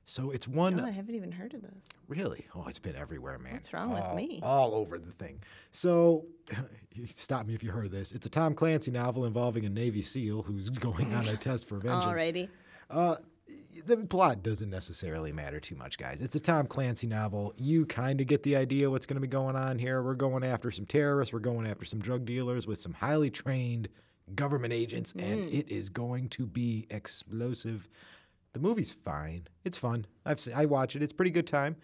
So 0.06 0.30
it's 0.30 0.46
one 0.46 0.78
Oh, 0.78 0.84
I 0.84 0.90
haven't 0.90 1.14
even 1.14 1.32
heard 1.32 1.54
of 1.54 1.62
this. 1.62 1.84
Really? 2.08 2.46
Oh, 2.54 2.66
it's 2.68 2.78
been 2.78 2.96
everywhere, 2.96 3.38
man. 3.38 3.54
What's 3.54 3.72
wrong 3.72 3.92
with 3.92 4.02
All- 4.02 4.14
me? 4.14 4.40
All 4.42 4.74
over 4.74 4.98
the 4.98 5.12
thing. 5.12 5.40
So, 5.72 6.26
stop 7.08 7.46
me 7.46 7.54
if 7.54 7.62
you 7.62 7.70
heard 7.70 7.90
this. 7.90 8.12
It's 8.12 8.26
a 8.26 8.30
Tom 8.30 8.54
Clancy 8.54 8.90
novel 8.90 9.24
involving 9.24 9.64
a 9.64 9.70
Navy 9.70 10.02
SEAL 10.02 10.42
who's 10.42 10.68
going 10.88 11.14
on 11.14 11.26
a 11.28 11.36
test 11.36 11.68
for 11.68 11.78
vengeance. 11.78 12.04
Alrighty. 12.20 12.48
Uh, 12.90 13.16
the 13.86 13.96
plot 13.96 14.42
doesn't 14.42 14.70
necessarily 14.70 15.32
matter 15.32 15.58
too 15.58 15.74
much, 15.74 15.98
guys. 15.98 16.20
It's 16.20 16.36
a 16.36 16.40
Tom 16.40 16.66
Clancy 16.66 17.06
novel. 17.06 17.54
You 17.56 17.86
kind 17.86 18.20
of 18.20 18.26
get 18.26 18.42
the 18.42 18.56
idea 18.56 18.90
what's 18.90 19.06
going 19.06 19.16
to 19.16 19.20
be 19.20 19.26
going 19.26 19.56
on 19.56 19.78
here. 19.78 20.02
We're 20.02 20.14
going 20.14 20.44
after 20.44 20.70
some 20.70 20.86
terrorists. 20.86 21.32
We're 21.32 21.40
going 21.40 21.66
after 21.66 21.84
some 21.84 21.98
drug 21.98 22.24
dealers 22.24 22.66
with 22.66 22.80
some 22.80 22.92
highly 22.92 23.30
trained 23.30 23.88
government 24.34 24.72
agents, 24.72 25.12
and 25.18 25.52
it 25.52 25.68
is 25.68 25.88
going 25.88 26.28
to 26.30 26.46
be 26.46 26.86
explosive. 26.90 27.88
The 28.54 28.60
movie's 28.60 28.92
fine. 28.92 29.46
It's 29.64 29.76
fun. 29.76 30.06
I've 30.24 30.40
seen, 30.40 30.54
I 30.54 30.64
watch 30.66 30.94
it. 30.96 31.02
It's 31.02 31.12
a 31.12 31.16
pretty 31.16 31.32
good 31.32 31.46
time. 31.46 31.76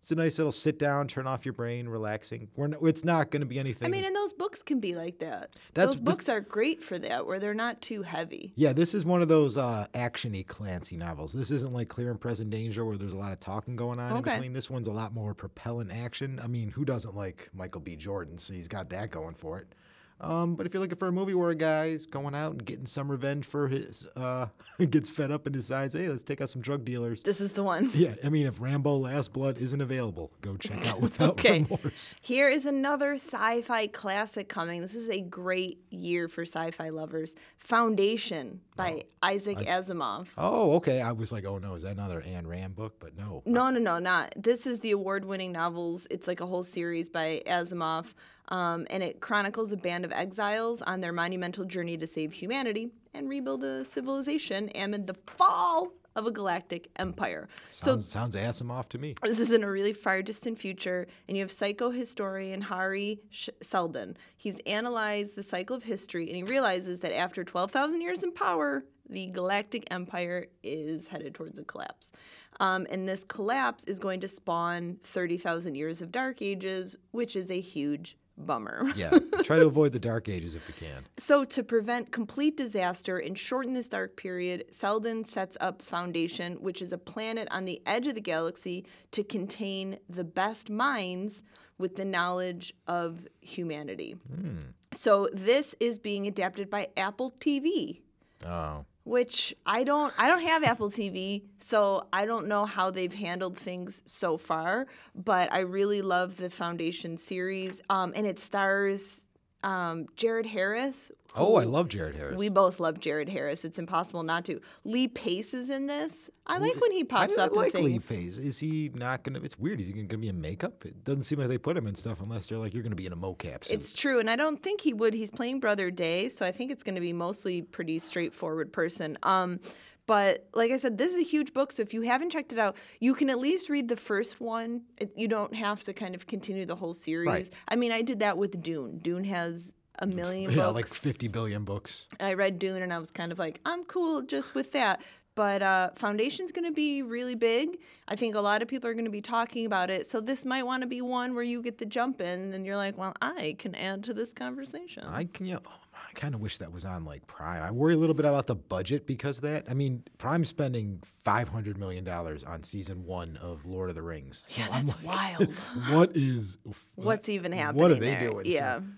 It's 0.00 0.10
a 0.10 0.14
nice 0.14 0.36
little 0.38 0.52
sit 0.52 0.78
down, 0.78 1.08
turn 1.08 1.26
off 1.26 1.46
your 1.46 1.54
brain, 1.54 1.88
relaxing. 1.88 2.48
We're 2.54 2.66
no, 2.66 2.84
it's 2.84 3.02
not 3.04 3.30
going 3.30 3.40
to 3.40 3.46
be 3.46 3.58
anything. 3.58 3.86
I 3.86 3.90
mean, 3.90 4.04
and 4.04 4.14
those 4.14 4.32
books 4.34 4.62
can 4.62 4.78
be 4.78 4.94
like 4.94 5.20
that. 5.20 5.56
That's- 5.72 5.94
those 5.94 6.00
this- 6.00 6.00
books 6.00 6.28
are 6.28 6.40
great 6.40 6.82
for 6.82 6.98
that, 6.98 7.26
where 7.26 7.38
they're 7.40 7.54
not 7.54 7.80
too 7.80 8.02
heavy. 8.02 8.52
Yeah, 8.56 8.72
this 8.74 8.92
is 8.94 9.04
one 9.06 9.22
of 9.22 9.28
those 9.28 9.56
uh, 9.56 9.86
actiony 9.94 10.46
Clancy 10.46 10.96
novels. 10.96 11.32
This 11.32 11.50
isn't 11.50 11.72
like 11.72 11.88
Clear 11.88 12.10
and 12.10 12.20
Present 12.20 12.50
Danger 12.50 12.84
where 12.84 12.98
there's 12.98 13.14
a 13.14 13.16
lot 13.18 13.32
of 13.32 13.40
talking 13.40 13.74
going 13.74 13.98
on 13.98 14.12
Okay. 14.18 14.32
in 14.32 14.36
between. 14.36 14.52
This 14.52 14.68
one's 14.68 14.86
a 14.88 14.92
lot 14.92 15.14
more 15.14 15.32
propellant 15.32 15.90
action. 15.90 16.40
I 16.42 16.46
mean, 16.46 16.70
who 16.70 16.84
doesn't 16.84 17.16
like 17.16 17.48
Michael 17.54 17.80
B. 17.80 17.96
Jordan? 17.96 18.36
So 18.38 18.52
he's 18.52 18.68
got 18.68 18.90
that 18.90 19.10
going 19.10 19.34
for 19.34 19.58
it. 19.60 19.74
Um, 20.20 20.54
but 20.54 20.66
if 20.66 20.72
you're 20.72 20.80
looking 20.80 20.96
for 20.96 21.08
a 21.08 21.12
movie 21.12 21.34
where 21.34 21.50
a 21.50 21.54
guy's 21.54 22.06
going 22.06 22.34
out 22.34 22.52
and 22.52 22.64
getting 22.64 22.86
some 22.86 23.10
revenge 23.10 23.44
for 23.44 23.68
his, 23.68 24.06
uh, 24.16 24.46
gets 24.90 25.10
fed 25.10 25.30
up 25.30 25.46
and 25.46 25.54
decides, 25.54 25.94
hey, 25.94 26.08
let's 26.08 26.22
take 26.22 26.40
out 26.40 26.48
some 26.48 26.62
drug 26.62 26.84
dealers. 26.84 27.22
This 27.22 27.40
is 27.40 27.52
the 27.52 27.62
one. 27.62 27.90
Yeah, 27.96 28.14
I 28.22 28.28
mean, 28.28 28.46
if 28.46 28.60
Rambo 28.60 28.94
Last 28.96 29.32
Blood 29.32 29.56
isn't 29.58 29.80
available, 29.80 30.30
go 30.42 30.56
check 30.58 30.86
out 30.86 31.00
Without 31.00 31.30
Okay. 31.40 31.62
Remorse. 31.62 32.14
Here 32.20 32.48
is 32.48 32.66
another 32.66 33.14
sci 33.14 33.62
fi 33.62 33.86
classic 33.86 34.48
coming. 34.48 34.82
This 34.82 34.94
is 34.94 35.08
a 35.08 35.20
great 35.22 35.82
year 35.88 36.28
for 36.28 36.42
sci 36.42 36.70
fi 36.72 36.90
lovers. 36.90 37.34
Foundation 37.56 38.60
by 38.76 39.04
Isaac 39.22 39.58
Asimov. 39.58 40.26
Oh, 40.36 40.74
okay. 40.74 41.00
I 41.00 41.12
was 41.12 41.32
like, 41.32 41.46
oh 41.46 41.58
no, 41.58 41.74
is 41.74 41.82
that 41.84 41.92
another 41.92 42.20
Anne 42.20 42.46
Rand 42.46 42.76
book? 42.76 42.96
But 43.00 43.16
no. 43.16 43.42
No, 43.46 43.70
no, 43.70 43.80
no, 43.80 43.98
not. 43.98 44.34
This 44.36 44.66
is 44.66 44.80
the 44.80 44.90
award 44.90 45.24
winning 45.24 45.52
novels. 45.52 46.06
It's 46.10 46.26
like 46.26 46.40
a 46.40 46.46
whole 46.46 46.64
series 46.64 47.08
by 47.08 47.42
Asimov. 47.46 48.06
Um, 48.48 48.86
and 48.90 49.02
it 49.02 49.20
chronicles 49.20 49.72
a 49.72 49.76
band 49.76 50.04
of 50.04 50.12
exiles 50.12 50.82
on 50.82 51.00
their 51.00 51.12
monumental 51.12 51.64
journey 51.64 51.96
to 51.98 52.06
save 52.06 52.32
humanity 52.32 52.90
and 53.14 53.28
rebuild 53.28 53.64
a 53.64 53.84
civilization 53.84 54.70
amid 54.74 55.06
the 55.06 55.14
fall 55.36 55.92
of 56.14 56.26
a 56.26 56.30
galactic 56.30 56.88
empire. 56.96 57.48
So 57.70 57.92
Sounds, 57.92 58.08
sounds 58.08 58.36
Asimov 58.36 58.88
to 58.88 58.98
me. 58.98 59.14
this 59.22 59.38
is 59.38 59.50
in 59.52 59.62
a 59.62 59.70
really 59.70 59.92
far 59.92 60.22
distant 60.22 60.58
future, 60.58 61.06
and 61.28 61.36
you 61.36 61.42
have 61.42 61.50
psychohistorian 61.50 62.62
Hari 62.62 63.20
Sh- 63.30 63.50
Seldon. 63.60 64.16
He's 64.38 64.58
analyzed 64.66 65.36
the 65.36 65.42
cycle 65.42 65.76
of 65.76 65.82
history, 65.82 66.26
and 66.28 66.36
he 66.36 66.42
realizes 66.42 67.00
that 67.00 67.14
after 67.14 67.44
12,000 67.44 68.00
years 68.00 68.22
in 68.22 68.32
power, 68.32 68.84
the 69.10 69.26
galactic 69.26 69.84
empire 69.90 70.46
is 70.62 71.06
headed 71.06 71.34
towards 71.34 71.58
a 71.58 71.64
collapse. 71.64 72.12
Um, 72.60 72.86
and 72.90 73.06
this 73.06 73.22
collapse 73.24 73.84
is 73.84 73.98
going 73.98 74.20
to 74.20 74.28
spawn 74.28 74.96
30,000 75.04 75.74
years 75.74 76.00
of 76.00 76.10
dark 76.10 76.40
ages, 76.40 76.96
which 77.10 77.36
is 77.36 77.50
a 77.50 77.60
huge 77.60 78.16
bummer. 78.38 78.84
Yeah. 78.96 79.10
Try 79.42 79.56
to 79.58 79.66
avoid 79.72 79.92
the 79.92 79.98
dark 79.98 80.28
ages 80.28 80.54
if 80.54 80.66
you 80.68 80.74
can. 80.74 81.04
So, 81.16 81.44
to 81.44 81.62
prevent 81.62 82.12
complete 82.12 82.56
disaster 82.56 83.18
and 83.18 83.38
shorten 83.38 83.72
this 83.74 83.88
dark 83.88 84.16
period, 84.16 84.64
Seldon 84.70 85.24
sets 85.24 85.56
up 85.60 85.82
Foundation, 85.82 86.54
which 86.54 86.80
is 86.80 86.92
a 86.92 86.98
planet 86.98 87.48
on 87.50 87.64
the 87.64 87.82
edge 87.86 88.06
of 88.06 88.14
the 88.14 88.20
galaxy 88.20 88.86
to 89.12 89.22
contain 89.22 89.98
the 90.08 90.24
best 90.24 90.70
minds 90.70 91.42
with 91.78 91.96
the 91.96 92.04
knowledge 92.04 92.72
of 92.86 93.26
humanity. 93.40 94.16
Hmm. 94.34 94.58
So, 94.92 95.28
this 95.32 95.74
is 95.80 95.98
being 95.98 96.26
adapted 96.26 96.70
by 96.70 96.88
Apple 96.96 97.34
TV 97.40 98.00
Oh. 98.44 98.84
Which 99.06 99.54
I 99.64 99.84
don't 99.84 100.12
I 100.18 100.26
don't 100.26 100.42
have 100.42 100.64
Apple 100.64 100.90
TV, 100.90 101.44
so 101.58 102.08
I 102.12 102.26
don't 102.26 102.48
know 102.48 102.64
how 102.64 102.90
they've 102.90 103.14
handled 103.14 103.56
things 103.56 104.02
so 104.04 104.36
far, 104.36 104.88
but 105.14 105.50
I 105.52 105.60
really 105.60 106.02
love 106.02 106.36
the 106.36 106.50
Foundation 106.50 107.16
series. 107.16 107.80
Um, 107.88 108.12
and 108.16 108.26
it 108.26 108.40
stars 108.40 109.26
um, 109.62 110.06
Jared 110.16 110.44
Harris. 110.44 111.12
Oh, 111.36 111.56
I 111.56 111.64
love 111.64 111.88
Jared 111.88 112.16
Harris. 112.16 112.36
We 112.36 112.48
both 112.48 112.80
love 112.80 113.00
Jared 113.00 113.28
Harris. 113.28 113.64
It's 113.64 113.78
impossible 113.78 114.22
not 114.22 114.44
to. 114.46 114.60
Lee 114.84 115.08
Pace 115.08 115.54
is 115.54 115.70
in 115.70 115.86
this. 115.86 116.30
I 116.46 116.58
like 116.58 116.80
when 116.80 116.92
he 116.92 117.02
pops 117.02 117.34
didn't 117.34 117.40
up 117.40 117.50
in 117.50 117.56
like 117.56 117.74
Lee. 117.74 117.98
Pace. 117.98 118.38
Is 118.38 118.58
he 118.58 118.90
not 118.94 119.24
gonna? 119.24 119.40
It's 119.40 119.58
weird. 119.58 119.80
Is 119.80 119.88
he 119.88 119.92
gonna 119.92 120.18
be 120.18 120.28
in 120.28 120.40
makeup? 120.40 120.84
It 120.84 121.04
doesn't 121.04 121.24
seem 121.24 121.38
like 121.38 121.48
they 121.48 121.58
put 121.58 121.76
him 121.76 121.86
in 121.86 121.94
stuff 121.94 122.20
unless 122.20 122.46
they're 122.46 122.58
like, 122.58 122.72
you're 122.72 122.82
gonna 122.82 122.94
be 122.94 123.06
in 123.06 123.12
a 123.12 123.16
mocap 123.16 123.64
suit. 123.64 123.74
It's 123.74 123.92
true, 123.92 124.20
and 124.20 124.30
I 124.30 124.36
don't 124.36 124.62
think 124.62 124.80
he 124.80 124.92
would. 124.92 125.14
He's 125.14 125.30
playing 125.30 125.60
Brother 125.60 125.90
Day, 125.90 126.28
so 126.28 126.46
I 126.46 126.52
think 126.52 126.70
it's 126.70 126.82
going 126.82 126.94
to 126.94 127.00
be 127.00 127.12
mostly 127.12 127.62
pretty 127.62 127.98
straightforward 127.98 128.72
person. 128.72 129.18
Um, 129.22 129.60
but 130.06 130.48
like 130.54 130.70
I 130.70 130.78
said, 130.78 130.98
this 130.98 131.12
is 131.12 131.18
a 131.18 131.24
huge 131.24 131.52
book, 131.52 131.72
so 131.72 131.82
if 131.82 131.92
you 131.92 132.02
haven't 132.02 132.30
checked 132.30 132.52
it 132.52 132.58
out, 132.58 132.76
you 133.00 133.12
can 133.14 133.28
at 133.28 133.38
least 133.38 133.68
read 133.68 133.88
the 133.88 133.96
first 133.96 134.40
one. 134.40 134.82
It, 134.98 135.12
you 135.16 135.26
don't 135.26 135.54
have 135.54 135.82
to 135.84 135.92
kind 135.92 136.14
of 136.14 136.26
continue 136.28 136.64
the 136.64 136.76
whole 136.76 136.94
series. 136.94 137.26
Right. 137.26 137.52
I 137.68 137.74
mean, 137.74 137.90
I 137.90 138.02
did 138.02 138.20
that 138.20 138.38
with 138.38 138.62
Dune. 138.62 138.98
Dune 138.98 139.24
has 139.24 139.72
a 139.98 140.06
million 140.06 140.50
yeah, 140.50 140.64
books. 140.64 140.74
like 140.74 140.86
50 140.88 141.28
billion 141.28 141.64
books. 141.64 142.06
I 142.20 142.34
read 142.34 142.58
Dune, 142.58 142.82
and 142.82 142.92
I 142.92 142.98
was 142.98 143.10
kind 143.10 143.32
of 143.32 143.38
like, 143.38 143.60
I'm 143.64 143.84
cool 143.84 144.22
just 144.22 144.54
with 144.54 144.72
that. 144.72 145.02
But 145.36 145.62
uh, 145.62 145.90
Foundation's 145.96 146.50
going 146.50 146.64
to 146.64 146.72
be 146.72 147.02
really 147.02 147.34
big. 147.34 147.78
I 148.08 148.16
think 148.16 148.34
a 148.34 148.40
lot 148.40 148.62
of 148.62 148.68
people 148.68 148.88
are 148.88 148.94
going 148.94 149.04
to 149.04 149.10
be 149.10 149.20
talking 149.20 149.66
about 149.66 149.90
it. 149.90 150.06
So 150.06 150.18
this 150.20 150.46
might 150.46 150.62
want 150.62 150.80
to 150.80 150.86
be 150.86 151.02
one 151.02 151.34
where 151.34 151.44
you 151.44 151.62
get 151.62 151.76
the 151.76 151.84
jump 151.84 152.22
in, 152.22 152.54
and 152.54 152.64
you're 152.64 152.76
like, 152.76 152.96
well, 152.96 153.12
I 153.20 153.54
can 153.58 153.74
add 153.74 154.02
to 154.04 154.14
this 154.14 154.32
conversation. 154.32 155.04
I 155.04 155.24
can. 155.24 155.44
Yeah, 155.44 155.58
oh, 155.66 155.70
I 155.94 156.12
kind 156.14 156.34
of 156.34 156.40
wish 156.40 156.56
that 156.58 156.72
was 156.72 156.86
on 156.86 157.04
like 157.04 157.26
Prime. 157.26 157.62
I 157.62 157.70
worry 157.70 157.92
a 157.92 157.98
little 157.98 158.14
bit 158.14 158.24
about 158.24 158.46
the 158.46 158.54
budget 158.54 159.06
because 159.06 159.36
of 159.36 159.42
that. 159.42 159.66
I 159.68 159.74
mean, 159.74 160.04
Prime's 160.16 160.48
spending 160.48 161.02
500 161.24 161.76
million 161.76 162.02
dollars 162.02 162.42
on 162.42 162.62
season 162.62 163.04
one 163.04 163.36
of 163.36 163.66
Lord 163.66 163.90
of 163.90 163.94
the 163.94 164.02
Rings. 164.02 164.42
So 164.46 164.62
yeah, 164.62 164.68
that's 164.68 164.92
like, 165.04 165.04
wild. 165.04 165.48
what 165.90 166.16
is? 166.16 166.56
What's 166.94 167.28
even 167.28 167.52
happening? 167.52 167.82
What 167.82 167.90
are 167.90 167.96
they 167.96 168.12
there? 168.12 168.30
doing? 168.30 168.46
Yeah. 168.46 168.76
God, 168.76 168.96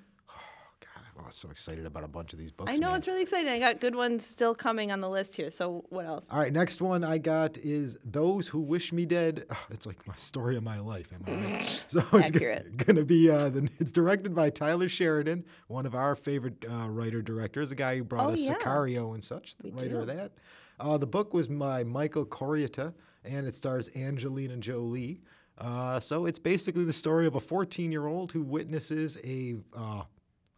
I'm 1.25 1.31
so 1.31 1.51
excited 1.51 1.85
about 1.87 2.05
a 2.05 2.09
bunch 2.09 2.33
of 2.33 2.39
these 2.39 2.51
books. 2.51 2.73
I 2.73 2.77
know 2.77 2.89
man. 2.89 2.97
it's 2.97 3.07
really 3.07 3.23
exciting. 3.23 3.49
I 3.53 3.59
got 3.59 3.81
good 3.81 3.95
ones 3.95 4.25
still 4.27 4.55
coming 4.55 4.93
on 4.93 5.01
the 5.01 5.09
list 5.09 5.35
here. 5.37 5.51
So 5.51 5.85
what 5.91 6.07
else? 6.07 6.27
All 6.31 6.39
right, 6.39 6.53
next 6.53 6.81
one 6.81 7.05
I 7.05 7.19
got 7.19 7.59
is 7.59 7.97
Those 8.05 8.49
Who 8.49 8.61
Wish 8.61 8.93
Me 8.93 9.05
Dead. 9.05 9.45
Oh, 9.51 9.57
it's 9.71 9.87
like 9.87 10.07
my 10.07 10.15
story 10.17 10.57
of 10.57 10.63
my 10.63 10.79
life, 10.79 11.09
am 11.13 11.23
I 11.27 11.53
right? 11.53 11.85
so 11.89 12.05
it's 12.13 12.31
Accurate. 12.35 12.77
going 12.85 12.97
to 12.97 13.05
be, 13.05 13.31
uh, 13.31 13.49
the, 13.49 13.69
it's 13.79 13.93
directed 13.93 14.35
by 14.35 14.51
Taylor 14.51 14.89
Sheridan, 14.89 15.45
one 15.67 15.87
of 15.87 15.95
our 15.95 16.15
favorite 16.17 16.65
uh, 16.71 16.89
writer 16.89 17.21
directors, 17.23 17.71
a 17.71 17.75
guy 17.75 17.97
who 17.97 18.05
brought 18.05 18.31
Oh, 18.31 18.33
us 18.35 18.41
yeah. 18.41 18.55
Sicario 18.55 19.15
and 19.15 19.23
such, 19.23 19.57
the 19.59 19.71
We 19.71 19.83
writer 19.83 20.01
of 20.01 20.07
that. 20.09 20.33
Uh, 20.81 20.97
the 20.97 21.07
book 21.07 21.35
was 21.35 21.49
by 21.49 21.83
Michael 21.85 22.25
Koryta, 22.25 22.95
and 23.25 23.47
it 23.47 23.57
stars 23.57 23.91
Angelina 23.97 24.57
Jolie. 24.57 25.21
Uh, 25.59 25.99
so 25.99 26.27
it's 26.27 26.39
basically 26.39 26.85
the 26.85 26.93
story 26.93 27.27
of 27.27 27.35
a 27.35 27.41
14 27.41 27.91
year 27.91 28.07
old 28.07 28.31
who 28.31 28.43
witnesses 28.43 29.19
a, 29.25 29.57
uh, 29.77 30.03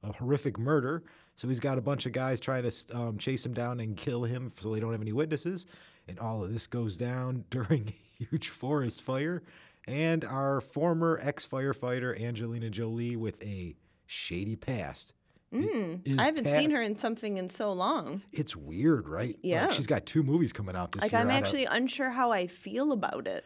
a 0.03 0.13
horrific 0.13 0.59
murder. 0.59 1.03
So 1.37 1.49
he's 1.49 1.61
got 1.61 1.79
a 1.79 1.81
bunch 1.83 2.07
of 2.07 2.13
guys 2.13 2.41
trying 2.41 2.69
to 2.69 2.97
um, 2.97 3.19
chase 3.19 3.45
him 3.47 3.55
down 3.55 3.81
and 3.81 3.97
kill 3.97 4.25
him 4.25 4.53
so 4.61 4.73
they 4.73 4.81
don't 4.81 4.93
have 4.93 5.01
any 5.01 5.13
witnesses. 5.13 5.67
And 6.09 6.19
all 6.19 6.43
of 6.45 6.53
this 6.53 6.67
goes 6.67 6.97
down 6.97 7.45
during 7.51 7.89
a 8.21 8.25
huge 8.25 8.49
forest 8.49 9.03
fire. 9.03 9.43
And 9.89 10.25
our 10.25 10.61
former 10.61 11.19
ex 11.23 11.47
firefighter, 11.47 12.21
Angelina 12.23 12.69
Jolie, 12.71 13.17
with 13.17 13.43
a 13.43 13.75
shady 14.07 14.57
past. 14.57 15.15
i- 15.53 15.57
Mm, 15.57 16.19
I 16.19 16.25
haven't 16.27 16.45
seen 16.45 16.71
her 16.71 16.83
in 16.83 16.97
something 16.99 17.39
in 17.39 17.49
so 17.49 17.73
long. 17.73 18.23
It's 18.33 18.55
weird, 18.55 19.09
right? 19.09 19.29
Like, 19.31 19.39
Yeah. 19.43 19.71
she's 19.71 19.87
got 19.87 20.07
two 20.07 20.23
movies 20.23 20.53
coming 20.53 20.77
out 20.77 20.93
this 20.93 21.03
Like 21.03 21.13
year. 21.13 21.21
I'm 21.23 21.31
out 21.31 21.39
of- 21.39 21.45
actually 21.45 21.65
unsure 21.65 22.11
how 22.11 22.31
I 22.31 22.47
feel 22.47 22.93
about 22.93 23.27
it. 23.27 23.45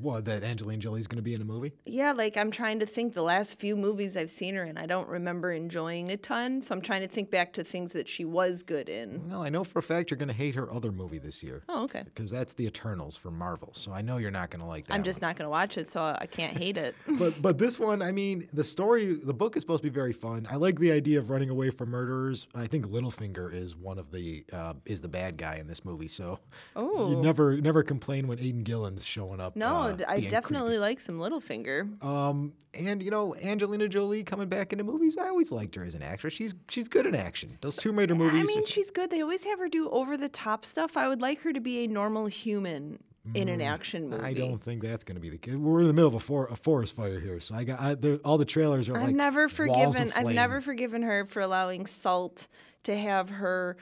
What, 0.00 0.24
that 0.26 0.42
Angelina 0.42 0.80
Jolie's 0.80 1.06
going 1.06 1.16
to 1.16 1.22
be 1.22 1.34
in 1.34 1.40
a 1.42 1.44
movie? 1.44 1.72
Yeah, 1.84 2.12
like 2.12 2.36
I'm 2.36 2.50
trying 2.50 2.80
to 2.80 2.86
think 2.86 3.14
the 3.14 3.22
last 3.22 3.58
few 3.58 3.76
movies 3.76 4.16
I've 4.16 4.30
seen 4.30 4.54
her 4.54 4.64
in, 4.64 4.78
I 4.78 4.86
don't 4.86 5.08
remember 5.08 5.52
enjoying 5.52 6.10
a 6.10 6.16
ton. 6.16 6.62
So 6.62 6.74
I'm 6.74 6.80
trying 6.80 7.02
to 7.02 7.08
think 7.08 7.30
back 7.30 7.52
to 7.54 7.64
things 7.64 7.92
that 7.92 8.08
she 8.08 8.24
was 8.24 8.62
good 8.62 8.88
in. 8.88 9.28
Well, 9.30 9.42
I 9.42 9.48
know 9.48 9.64
for 9.64 9.78
a 9.78 9.82
fact 9.82 10.10
you're 10.10 10.18
going 10.18 10.28
to 10.28 10.34
hate 10.34 10.54
her 10.54 10.72
other 10.72 10.92
movie 10.92 11.18
this 11.18 11.42
year. 11.42 11.62
Oh, 11.68 11.84
okay. 11.84 12.02
Because 12.04 12.30
that's 12.30 12.54
The 12.54 12.66
Eternals 12.66 13.16
for 13.16 13.30
Marvel. 13.30 13.70
So 13.74 13.92
I 13.92 14.02
know 14.02 14.18
you're 14.18 14.30
not 14.30 14.50
going 14.50 14.60
to 14.60 14.66
like 14.66 14.86
that. 14.86 14.94
I'm 14.94 15.00
one. 15.00 15.04
just 15.04 15.20
not 15.20 15.36
going 15.36 15.46
to 15.46 15.50
watch 15.50 15.76
it, 15.78 15.88
so 15.88 16.00
I 16.02 16.26
can't 16.26 16.56
hate 16.56 16.76
it. 16.76 16.94
but 17.18 17.40
but 17.40 17.58
this 17.58 17.78
one, 17.78 18.02
I 18.02 18.12
mean, 18.12 18.48
the 18.52 18.64
story, 18.64 19.14
the 19.14 19.34
book 19.34 19.56
is 19.56 19.62
supposed 19.62 19.82
to 19.82 19.90
be 19.90 19.94
very 19.94 20.12
fun. 20.12 20.46
I 20.50 20.56
like 20.56 20.78
the 20.78 20.92
idea 20.92 21.18
of 21.18 21.30
running 21.30 21.50
away 21.50 21.70
from 21.70 21.90
murderers. 21.90 22.46
I 22.54 22.66
think 22.66 22.86
Littlefinger 22.86 23.52
is 23.54 23.76
one 23.76 23.98
of 23.98 24.10
the 24.10 24.44
uh, 24.52 24.74
is 24.84 25.00
the 25.00 25.08
bad 25.08 25.36
guy 25.36 25.56
in 25.56 25.66
this 25.66 25.84
movie. 25.84 26.08
So 26.08 26.38
Oh. 26.76 27.10
you 27.10 27.16
never 27.16 27.60
never 27.60 27.82
complain 27.82 28.26
when 28.28 28.38
Aidan 28.38 28.62
Gillen's 28.62 29.04
showing 29.04 29.40
up. 29.40 29.56
No, 29.56 29.76
uh, 29.76 29.87
d- 29.92 30.04
I 30.04 30.20
definitely 30.20 30.70
creepy. 30.70 30.78
like 30.78 31.00
some 31.00 31.18
Littlefinger. 31.18 32.02
Um, 32.02 32.52
and 32.74 33.02
you 33.02 33.10
know, 33.10 33.34
Angelina 33.36 33.88
Jolie 33.88 34.22
coming 34.24 34.48
back 34.48 34.72
into 34.72 34.84
movies. 34.84 35.16
I 35.18 35.28
always 35.28 35.50
liked 35.52 35.74
her 35.74 35.84
as 35.84 35.94
an 35.94 36.02
actress. 36.02 36.34
She's 36.34 36.54
she's 36.68 36.88
good 36.88 37.06
in 37.06 37.14
action. 37.14 37.58
Those 37.60 37.76
Tomb 37.76 37.98
Raider 37.98 38.14
movies. 38.14 38.42
I 38.42 38.44
mean, 38.44 38.66
she's 38.66 38.90
good. 38.90 39.10
They 39.10 39.22
always 39.22 39.44
have 39.44 39.58
her 39.58 39.68
do 39.68 39.88
over 39.90 40.16
the 40.16 40.28
top 40.28 40.64
stuff. 40.64 40.96
I 40.96 41.08
would 41.08 41.20
like 41.20 41.40
her 41.42 41.52
to 41.52 41.60
be 41.60 41.84
a 41.84 41.86
normal 41.86 42.26
human 42.26 43.02
in 43.34 43.48
an 43.48 43.60
action 43.60 44.08
movie. 44.08 44.22
Mm, 44.22 44.26
I 44.26 44.32
don't 44.32 44.62
think 44.62 44.82
that's 44.82 45.04
going 45.04 45.16
to 45.16 45.20
be 45.20 45.30
the 45.30 45.38
case. 45.38 45.54
We're 45.54 45.80
in 45.80 45.86
the 45.86 45.92
middle 45.92 46.08
of 46.08 46.14
a, 46.14 46.20
for, 46.20 46.46
a 46.46 46.56
forest 46.56 46.96
fire 46.96 47.20
here, 47.20 47.40
so 47.40 47.54
I 47.54 47.64
got 47.64 47.80
I, 47.80 47.94
all 48.24 48.38
the 48.38 48.44
trailers 48.44 48.88
are 48.88 48.96
I've 48.96 49.08
like 49.08 49.14
never 49.14 49.48
forgiven. 49.48 50.12
I've 50.14 50.26
never 50.26 50.60
forgiven 50.60 51.02
her 51.02 51.24
for 51.26 51.40
allowing 51.40 51.86
Salt 51.86 52.48
to 52.84 52.96
have 52.96 53.30
her 53.30 53.76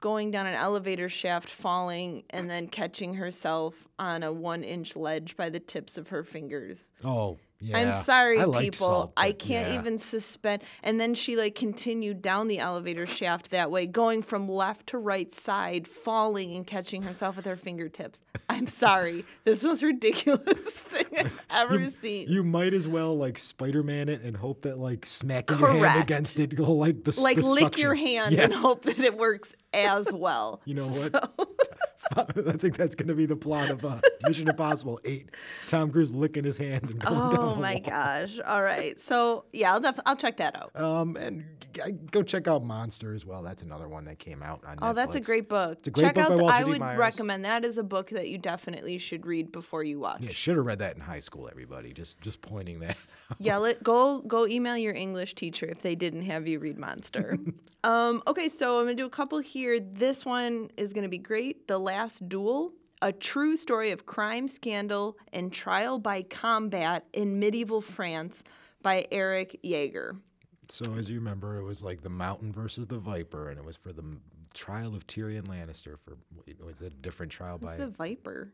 going 0.00 0.30
down 0.30 0.46
an 0.46 0.54
elevator 0.54 1.08
shaft, 1.08 1.48
falling, 1.48 2.24
and 2.30 2.50
then 2.50 2.66
catching 2.66 3.14
herself 3.14 3.74
on 3.98 4.22
a 4.22 4.32
one-inch 4.32 4.96
ledge 4.96 5.36
by 5.36 5.48
the 5.50 5.60
tips 5.60 5.96
of 5.96 6.08
her 6.08 6.24
fingers. 6.24 6.90
Oh, 7.04 7.38
yeah. 7.60 7.78
I'm 7.78 8.04
sorry, 8.04 8.40
I 8.40 8.44
people. 8.60 8.86
Salt, 8.86 9.12
I 9.16 9.32
can't 9.32 9.68
yeah. 9.68 9.78
even 9.78 9.98
suspend. 9.98 10.62
And 10.82 11.00
then 11.00 11.14
she 11.14 11.36
like 11.36 11.54
continued 11.54 12.22
down 12.22 12.48
the 12.48 12.58
elevator 12.58 13.06
shaft 13.06 13.50
that 13.50 13.70
way, 13.70 13.86
going 13.86 14.22
from 14.22 14.48
left 14.48 14.88
to 14.88 14.98
right 14.98 15.32
side, 15.32 15.86
falling 15.86 16.54
and 16.56 16.66
catching 16.66 17.02
herself 17.02 17.36
with 17.36 17.44
her 17.44 17.56
fingertips. 17.56 18.20
I'm 18.48 18.66
sorry. 18.66 19.24
This 19.44 19.62
was 19.64 19.82
ridiculous 19.82 20.70
thing 20.70 21.06
I've 21.50 21.72
ever 21.72 21.86
seen. 21.86 22.28
You 22.28 22.42
might 22.44 22.74
as 22.74 22.88
well 22.88 23.16
like 23.16 23.38
Spider-Man 23.38 24.08
it 24.08 24.22
and 24.22 24.36
hope 24.36 24.62
that 24.62 24.78
like 24.78 25.06
smacking 25.06 25.58
your 25.58 25.86
hand 25.86 26.02
against 26.02 26.38
it 26.38 26.54
go 26.54 26.72
like 26.72 27.04
the 27.04 27.18
like 27.20 27.36
the 27.36 27.46
lick 27.46 27.78
your 27.78 27.94
hand 27.94 28.34
Yeah. 28.34 28.44
and 28.44 28.52
hope 28.52 28.82
that 28.82 28.98
it 28.98 29.16
works 29.16 29.54
as 29.72 30.12
well. 30.12 30.60
You 30.64 30.74
know 30.74 30.86
what? 30.86 31.10
So- 31.38 31.46
I 32.16 32.24
think 32.56 32.76
that's 32.76 32.94
going 32.94 33.08
to 33.08 33.14
be 33.14 33.26
the 33.26 33.36
plot 33.36 33.70
of 33.70 33.84
uh, 33.84 34.00
Mission 34.26 34.48
Impossible 34.48 34.98
Eight. 35.04 35.30
Tom 35.68 35.90
Cruise 35.90 36.12
licking 36.12 36.44
his 36.44 36.56
hands 36.56 36.90
and 36.90 37.00
going 37.00 37.14
down. 37.30 37.38
oh 37.38 37.54
my 37.56 37.78
gosh. 37.78 38.38
All 38.46 38.62
right. 38.62 38.98
So 38.98 39.44
yeah, 39.52 39.72
I'll 39.72 39.80
def- 39.80 40.00
I'll 40.06 40.16
check 40.16 40.38
that 40.38 40.56
out. 40.56 40.74
Um, 40.74 41.16
and 41.16 41.44
g- 41.72 41.82
go 42.10 42.22
check 42.22 42.48
out 42.48 42.64
Monster 42.64 43.14
as 43.14 43.26
well. 43.26 43.42
That's 43.42 43.62
another 43.62 43.86
one 43.88 44.04
that 44.06 44.18
came 44.18 44.42
out 44.42 44.64
on. 44.66 44.78
Oh, 44.80 44.92
that's 44.92 45.14
a 45.14 45.20
great 45.20 45.48
book. 45.48 45.78
It's 45.78 45.88
a 45.88 45.90
great 45.90 46.04
Check 46.06 46.14
book 46.14 46.24
out. 46.24 46.30
by 46.30 46.36
Walter 46.36 46.54
I 46.56 46.62
D. 46.62 46.70
would 46.70 46.80
Myers. 46.80 46.98
recommend 46.98 47.44
that 47.44 47.64
is 47.64 47.76
a 47.78 47.82
book 47.82 48.10
that 48.10 48.28
you 48.28 48.38
definitely 48.38 48.98
should 48.98 49.26
read 49.26 49.52
before 49.52 49.84
you 49.84 50.00
watch. 50.00 50.20
Yeah, 50.22 50.30
should 50.30 50.56
have 50.56 50.64
read 50.66 50.78
that 50.78 50.94
in 50.96 51.00
high 51.02 51.20
school. 51.20 51.48
Everybody, 51.50 51.92
just 51.92 52.20
just 52.20 52.40
pointing 52.40 52.80
that. 52.80 52.96
out. 53.30 53.36
Yeah, 53.38 53.58
let 53.58 53.82
go 53.82 54.20
go 54.22 54.46
email 54.46 54.76
your 54.76 54.94
English 54.94 55.34
teacher 55.34 55.66
if 55.66 55.82
they 55.82 55.94
didn't 55.94 56.22
have 56.22 56.48
you 56.48 56.58
read 56.58 56.78
Monster. 56.78 57.36
um, 57.84 58.22
okay, 58.26 58.48
so 58.48 58.78
I'm 58.78 58.84
gonna 58.86 58.94
do 58.94 59.06
a 59.06 59.10
couple 59.10 59.38
here. 59.38 59.78
This 59.80 60.24
one 60.24 60.70
is 60.76 60.92
gonna 60.92 61.08
be 61.08 61.18
great. 61.18 61.68
The 61.68 61.78
Last 61.90 62.28
Duel, 62.28 62.70
a 63.02 63.10
true 63.10 63.56
story 63.56 63.90
of 63.90 64.06
crime, 64.06 64.46
scandal, 64.46 65.16
and 65.32 65.52
trial 65.52 65.98
by 65.98 66.22
combat 66.22 67.04
in 67.12 67.40
medieval 67.40 67.80
France 67.80 68.44
by 68.80 69.08
Eric 69.10 69.58
Jager. 69.64 70.14
So 70.68 70.94
as 70.94 71.08
you 71.08 71.16
remember, 71.16 71.58
it 71.58 71.64
was 71.64 71.82
like 71.82 72.00
the 72.00 72.08
Mountain 72.08 72.52
versus 72.52 72.86
the 72.86 72.98
Viper, 72.98 73.48
and 73.48 73.58
it 73.58 73.64
was 73.64 73.76
for 73.76 73.92
the 73.92 74.02
m- 74.02 74.20
trial 74.54 74.94
of 74.94 75.04
Tyrion 75.08 75.48
Lannister. 75.48 75.98
For 75.98 76.16
wait, 76.46 76.64
was 76.64 76.80
it 76.80 76.92
a 76.92 76.96
different 76.96 77.32
trial 77.32 77.58
by? 77.58 77.66
What's 77.72 77.78
the 77.80 77.88
Viper? 77.88 78.52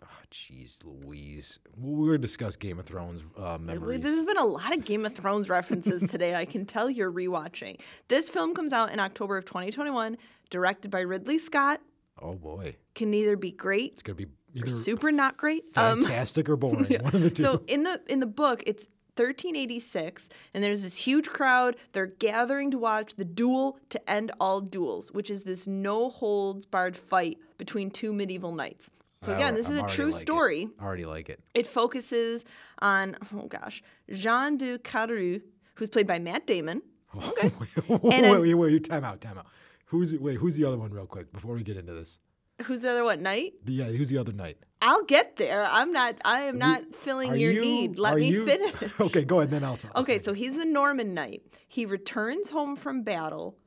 Oh, 0.00 0.06
jeez, 0.30 0.78
Louise. 0.84 1.58
We're 1.76 2.06
gonna 2.10 2.18
discuss 2.18 2.54
Game 2.54 2.78
of 2.78 2.86
Thrones 2.86 3.24
uh, 3.36 3.58
memories. 3.58 4.00
There's 4.02 4.22
been 4.22 4.36
a 4.38 4.44
lot 4.44 4.72
of 4.76 4.84
Game 4.84 5.04
of 5.04 5.12
Thrones 5.16 5.48
references 5.48 6.08
today. 6.08 6.36
I 6.36 6.44
can 6.44 6.66
tell 6.66 6.88
you're 6.88 7.10
rewatching. 7.10 7.80
This 8.06 8.30
film 8.30 8.54
comes 8.54 8.72
out 8.72 8.92
in 8.92 9.00
October 9.00 9.36
of 9.36 9.44
2021, 9.44 10.16
directed 10.50 10.92
by 10.92 11.00
Ridley 11.00 11.40
Scott. 11.40 11.80
Oh 12.20 12.34
boy, 12.34 12.76
Can 12.94 13.12
either 13.14 13.36
be 13.36 13.50
great 13.50 13.94
it's 13.94 14.02
gonna 14.02 14.16
be 14.16 14.26
either 14.54 14.70
super 14.70 15.12
not 15.12 15.36
great. 15.36 15.64
Um, 15.76 16.02
fantastic 16.02 16.48
or 16.48 16.56
boring. 16.56 16.84
One 17.00 17.14
of 17.14 17.20
the 17.20 17.30
two. 17.30 17.42
So 17.42 17.62
in 17.66 17.82
the 17.82 18.00
in 18.08 18.20
the 18.20 18.26
book, 18.26 18.62
it's 18.66 18.86
1386, 19.16 20.28
and 20.52 20.62
there's 20.62 20.82
this 20.82 20.96
huge 20.96 21.28
crowd. 21.28 21.76
They're 21.92 22.06
gathering 22.06 22.70
to 22.72 22.78
watch 22.78 23.14
the 23.14 23.24
duel 23.24 23.78
to 23.90 24.10
end 24.10 24.30
all 24.40 24.60
duels, 24.60 25.10
which 25.12 25.30
is 25.30 25.44
this 25.44 25.66
no 25.66 26.10
holds 26.10 26.66
barred 26.66 26.96
fight 26.96 27.38
between 27.56 27.90
two 27.90 28.12
medieval 28.12 28.52
knights. 28.52 28.90
So 29.22 29.34
again, 29.34 29.54
this 29.54 29.70
is 29.70 29.78
I'm 29.78 29.86
a 29.86 29.88
true 29.88 30.06
like 30.06 30.16
it. 30.16 30.20
story. 30.20 30.68
Already 30.80 31.06
like 31.06 31.28
it. 31.28 31.40
It 31.54 31.66
focuses 31.66 32.44
on 32.80 33.16
oh 33.34 33.46
gosh, 33.46 33.82
Jean 34.10 34.56
de 34.56 34.78
Carrouges, 34.78 35.42
who's 35.74 35.88
played 35.88 36.06
by 36.06 36.18
Matt 36.18 36.46
Damon. 36.46 36.82
Okay. 37.16 37.52
wait, 37.88 38.02
wait, 38.02 38.40
wait, 38.40 38.54
wait, 38.54 38.88
time 38.88 39.04
out, 39.04 39.20
time 39.20 39.38
out. 39.38 39.46
Who's 39.86 40.14
wait? 40.16 40.36
Who's 40.38 40.56
the 40.56 40.64
other 40.64 40.76
one, 40.78 40.90
real 40.92 41.06
quick, 41.06 41.32
before 41.32 41.54
we 41.54 41.62
get 41.62 41.76
into 41.76 41.92
this? 41.94 42.18
Who's 42.62 42.80
the 42.80 42.90
other 42.90 43.04
one? 43.04 43.22
knight? 43.22 43.52
Yeah, 43.66 43.84
who's 43.84 44.08
the 44.08 44.18
other 44.18 44.32
knight? 44.32 44.56
I'll 44.80 45.04
get 45.04 45.36
there. 45.36 45.66
I'm 45.70 45.92
not. 45.92 46.16
I 46.24 46.40
am 46.42 46.58
not 46.58 46.94
filling 46.94 47.36
your 47.36 47.52
you- 47.52 47.60
need. 47.60 47.98
Let 47.98 48.16
me 48.16 48.28
you- 48.28 48.46
finish. 48.46 48.74
Okay, 49.00 49.24
go 49.24 49.38
ahead. 49.38 49.50
Then 49.50 49.62
I'll 49.64 49.76
talk. 49.76 49.94
Okay, 49.96 50.18
so 50.18 50.32
he's 50.32 50.56
the 50.56 50.64
Norman 50.64 51.12
knight. 51.14 51.42
He 51.68 51.84
returns 51.86 52.50
home 52.50 52.76
from 52.76 53.02
battle 53.02 53.58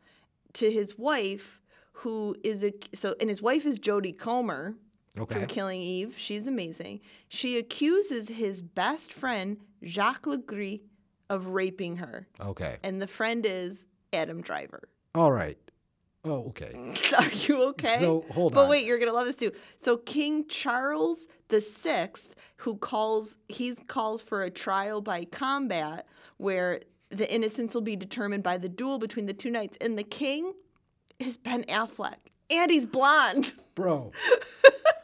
to 0.53 0.71
his 0.71 0.97
wife, 0.97 1.62
who 1.93 2.36
is 2.43 2.63
a 2.63 2.73
so, 2.95 3.15
and 3.19 3.29
his 3.29 3.41
wife 3.41 3.65
is 3.65 3.79
Jodie 3.79 4.17
Comer 4.17 4.75
Okay. 5.17 5.36
from 5.36 5.45
Killing 5.47 5.82
Eve. 5.82 6.15
She's 6.17 6.47
amazing. 6.47 6.99
She 7.27 7.58
accuses 7.58 8.27
his 8.29 8.62
best 8.62 9.13
friend 9.13 9.58
Jacques 9.86 10.23
Legris 10.25 10.82
of 11.29 11.47
raping 11.47 11.97
her, 11.97 12.27
Okay. 12.41 12.77
and 12.84 12.99
the 13.01 13.08
friend 13.08 13.45
is 13.45 13.86
Adam 14.12 14.41
Driver. 14.41 14.89
All 15.13 15.32
right. 15.32 15.58
Oh, 16.25 16.47
okay. 16.49 16.73
Are 17.17 17.29
you 17.29 17.63
okay? 17.69 17.97
So, 17.99 18.25
hold 18.32 18.53
but 18.53 18.63
on. 18.63 18.69
wait, 18.69 18.86
you're 18.86 18.99
gonna 18.99 19.13
love 19.13 19.25
this 19.25 19.36
too. 19.36 19.51
So 19.79 19.97
King 19.97 20.47
Charles 20.47 21.27
the 21.47 21.62
Sixth, 21.62 22.36
who 22.58 22.75
calls 22.75 23.36
he 23.47 23.73
calls 23.75 24.21
for 24.21 24.43
a 24.43 24.49
trial 24.49 25.01
by 25.01 25.25
combat, 25.25 26.08
where 26.38 26.82
the 27.10 27.32
innocence 27.34 27.73
will 27.73 27.82
be 27.82 27.95
determined 27.95 28.43
by 28.43 28.58
the 28.58 28.69
duel 28.69 28.99
between 28.99 29.25
the 29.25 29.34
two 29.34 29.49
knights, 29.49 29.77
and 29.82 29.97
the 29.97 30.03
king 30.03 30.53
is 31.19 31.38
Ben 31.38 31.63
Affleck, 31.63 32.17
and 32.49 32.69
he's 32.69 32.86
blonde. 32.86 33.53
Bro. 33.75 34.12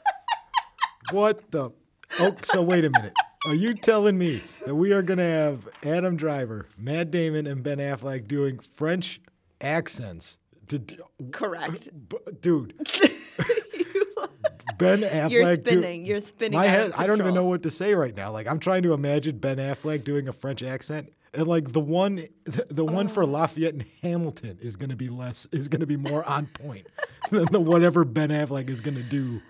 what 1.11 1.49
the? 1.51 1.71
Oh, 2.19 2.35
so 2.43 2.61
wait 2.61 2.85
a 2.85 2.89
minute. 2.89 3.13
Are 3.47 3.55
you 3.55 3.73
telling 3.73 4.17
me 4.17 4.41
that 4.65 4.73
we 4.73 4.91
are 4.91 5.03
going 5.03 5.19
to 5.19 5.23
have 5.23 5.67
Adam 5.83 6.15
Driver, 6.15 6.65
Matt 6.79 7.11
Damon, 7.11 7.45
and 7.45 7.61
Ben 7.61 7.77
Affleck 7.77 8.27
doing 8.27 8.57
French 8.57 9.21
accents? 9.61 10.37
To 10.69 10.81
Correct. 11.31 11.87
Uh, 11.87 11.91
b- 12.09 12.17
dude, 12.41 12.73
Ben 14.77 15.01
Affleck. 15.01 15.31
You're 15.31 15.55
do- 15.55 15.61
spinning. 15.61 16.05
You're 16.05 16.19
spinning. 16.19 16.59
my 16.59 16.67
head. 16.67 16.91
I 16.97 17.07
don't 17.07 17.19
even 17.19 17.33
know 17.33 17.45
what 17.45 17.63
to 17.63 17.71
say 17.71 17.93
right 17.93 18.15
now. 18.15 18.31
Like 18.31 18.47
I'm 18.47 18.59
trying 18.59 18.83
to 18.83 18.93
imagine 18.93 19.37
Ben 19.37 19.57
Affleck 19.57 20.03
doing 20.03 20.27
a 20.27 20.33
French 20.33 20.63
accent. 20.63 21.11
and 21.33 21.47
like 21.47 21.71
the 21.71 21.79
one, 21.79 22.27
the, 22.45 22.65
the 22.69 22.85
one 22.85 23.07
for 23.07 23.23
oh. 23.23 23.27
Lafayette 23.27 23.73
and 23.73 23.85
Hamilton 24.01 24.57
is 24.61 24.75
going 24.75 24.89
to 24.89 24.95
be 24.95 25.09
less, 25.09 25.47
is 25.51 25.67
going 25.69 25.81
to 25.81 25.87
be 25.87 25.97
more 25.97 26.23
on 26.25 26.47
point 26.47 26.87
than 27.31 27.45
the 27.51 27.59
whatever 27.59 28.03
Ben 28.03 28.29
Affleck 28.29 28.69
is 28.69 28.81
going 28.81 28.97
to 28.97 29.03
do. 29.03 29.41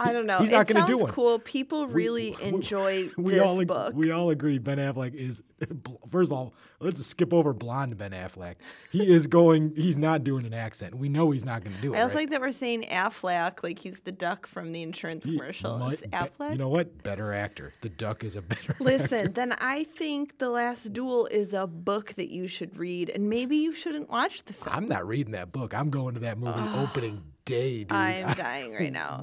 I 0.00 0.12
don't 0.12 0.26
know. 0.26 0.38
He's 0.38 0.52
not 0.52 0.68
gonna 0.68 0.86
do 0.86 0.96
one. 0.98 1.10
cool. 1.10 1.40
People 1.40 1.88
really 1.88 2.36
we- 2.40 2.48
enjoy 2.48 3.10
We 3.16 3.32
this 3.32 3.42
all 3.42 3.60
ag- 3.60 3.66
book. 3.66 3.94
we 3.96 4.12
all 4.12 4.30
agree 4.30 4.58
Ben 4.58 4.78
Affleck 4.78 5.12
is. 5.14 5.42
First 6.10 6.30
of 6.30 6.36
all, 6.36 6.54
let's 6.80 7.04
skip 7.04 7.32
over 7.32 7.52
blonde 7.52 7.96
Ben 7.96 8.12
Affleck. 8.12 8.56
He 8.92 9.06
is 9.06 9.26
going. 9.26 9.72
He's 9.76 9.96
not 9.96 10.24
doing 10.24 10.46
an 10.46 10.54
accent. 10.54 10.94
We 10.94 11.08
know 11.08 11.30
he's 11.30 11.44
not 11.44 11.64
going 11.64 11.74
to 11.74 11.82
do 11.82 11.94
it. 11.94 11.96
I 11.96 12.02
also 12.02 12.14
right? 12.14 12.22
like 12.22 12.30
that 12.30 12.40
we're 12.40 12.52
saying 12.52 12.82
Affleck, 12.84 13.62
like 13.62 13.78
he's 13.78 14.00
the 14.00 14.12
duck 14.12 14.46
from 14.46 14.72
the 14.72 14.82
insurance 14.82 15.24
He 15.24 15.36
commercial. 15.36 15.78
might 15.78 15.94
It's 15.94 16.02
Affleck. 16.02 16.52
You 16.52 16.58
know 16.58 16.68
what? 16.68 17.02
Better 17.02 17.32
actor. 17.32 17.72
The 17.80 17.88
duck 17.88 18.24
is 18.24 18.36
a 18.36 18.42
better. 18.42 18.76
Listen, 18.80 19.32
then 19.32 19.52
I 19.60 19.84
think 19.84 20.38
The 20.38 20.48
Last 20.48 20.92
Duel 20.92 21.26
is 21.26 21.52
a 21.52 21.66
book 21.66 22.14
that 22.14 22.30
you 22.30 22.48
should 22.48 22.76
read, 22.76 23.10
and 23.10 23.28
maybe 23.28 23.56
you 23.56 23.74
shouldn't 23.74 24.08
watch 24.08 24.44
the 24.44 24.52
film. 24.52 24.76
I'm 24.76 24.86
not 24.86 25.06
reading 25.06 25.32
that 25.32 25.52
book. 25.52 25.74
I'm 25.74 25.90
going 25.90 26.14
to 26.14 26.20
that 26.20 26.38
movie 26.38 26.52
ah, 26.56 26.82
opening 26.82 27.22
day, 27.48 27.78
dude. 27.78 27.92
I'm 27.92 28.34
dying 28.36 28.74
right 28.74 28.92
now. 28.92 29.22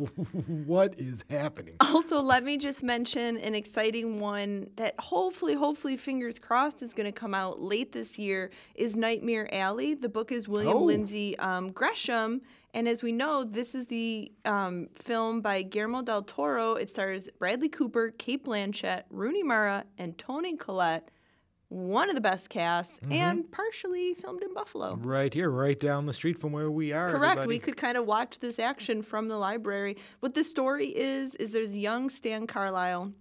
what 0.66 0.96
is 0.98 1.24
happening? 1.30 1.76
Also, 1.80 2.22
let 2.22 2.44
me 2.44 2.58
just 2.58 2.82
mention 2.82 3.38
an 3.38 3.54
exciting 3.54 4.20
one 4.20 4.68
that 4.78 4.96
hopefully, 5.00 5.54
hopefully, 5.54 5.96
fingers 5.96 6.25
crossed, 6.34 6.82
is 6.82 6.94
going 6.94 7.06
to 7.06 7.12
come 7.12 7.34
out 7.34 7.62
late 7.62 7.92
this 7.92 8.18
year. 8.20 8.50
Is 8.76 8.96
Nightmare 8.96 9.48
Alley? 9.54 9.94
The 9.94 10.10
book 10.10 10.32
is 10.32 10.48
William 10.48 10.74
Oh. 10.78 10.84
Lindsay 10.84 11.38
um, 11.40 11.72
Gresham, 11.72 12.42
and 12.74 12.88
as 12.90 13.02
we 13.02 13.12
know, 13.12 13.44
this 13.44 13.74
is 13.74 13.88
the 13.88 14.32
um, 14.44 14.88
film 14.96 15.42
by 15.42 15.62
Guillermo 15.62 16.02
del 16.02 16.24
Toro. 16.24 16.74
It 16.74 16.90
stars 16.90 17.30
Bradley 17.40 17.70
Cooper, 17.70 18.12
Cate 18.18 18.44
Blanchett, 18.46 19.04
Rooney 19.10 19.44
Mara, 19.44 19.86
and 19.98 20.18
Toni 20.18 20.58
Collette. 20.58 21.10
One 21.70 22.10
of 22.10 22.16
the 22.16 22.22
best 22.22 22.50
casts, 22.50 23.00
Mm-hmm. 23.00 23.12
and 23.14 23.52
partially 23.52 24.14
filmed 24.14 24.44
in 24.44 24.54
Buffalo. 24.54 24.96
Right 25.02 25.34
here, 25.34 25.50
right 25.50 25.78
down 25.80 26.06
the 26.06 26.14
street 26.14 26.40
from 26.40 26.52
where 26.52 26.70
we 26.70 26.92
are. 26.94 27.10
Correct. 27.10 27.24
everybody. 27.40 27.48
We 27.48 27.60
could 27.60 27.76
kind 27.76 27.98
of 27.98 28.06
watch 28.06 28.40
this 28.40 28.60
action 28.60 29.02
from 29.02 29.28
the 29.30 29.38
library. 29.38 29.98
What 30.20 30.36
the 30.36 30.44
story 30.44 30.88
is 30.90 31.34
is 31.36 31.52
there's 31.54 31.76
young 31.76 32.10
Stan 32.10 32.46
Carlisle. 32.46 33.14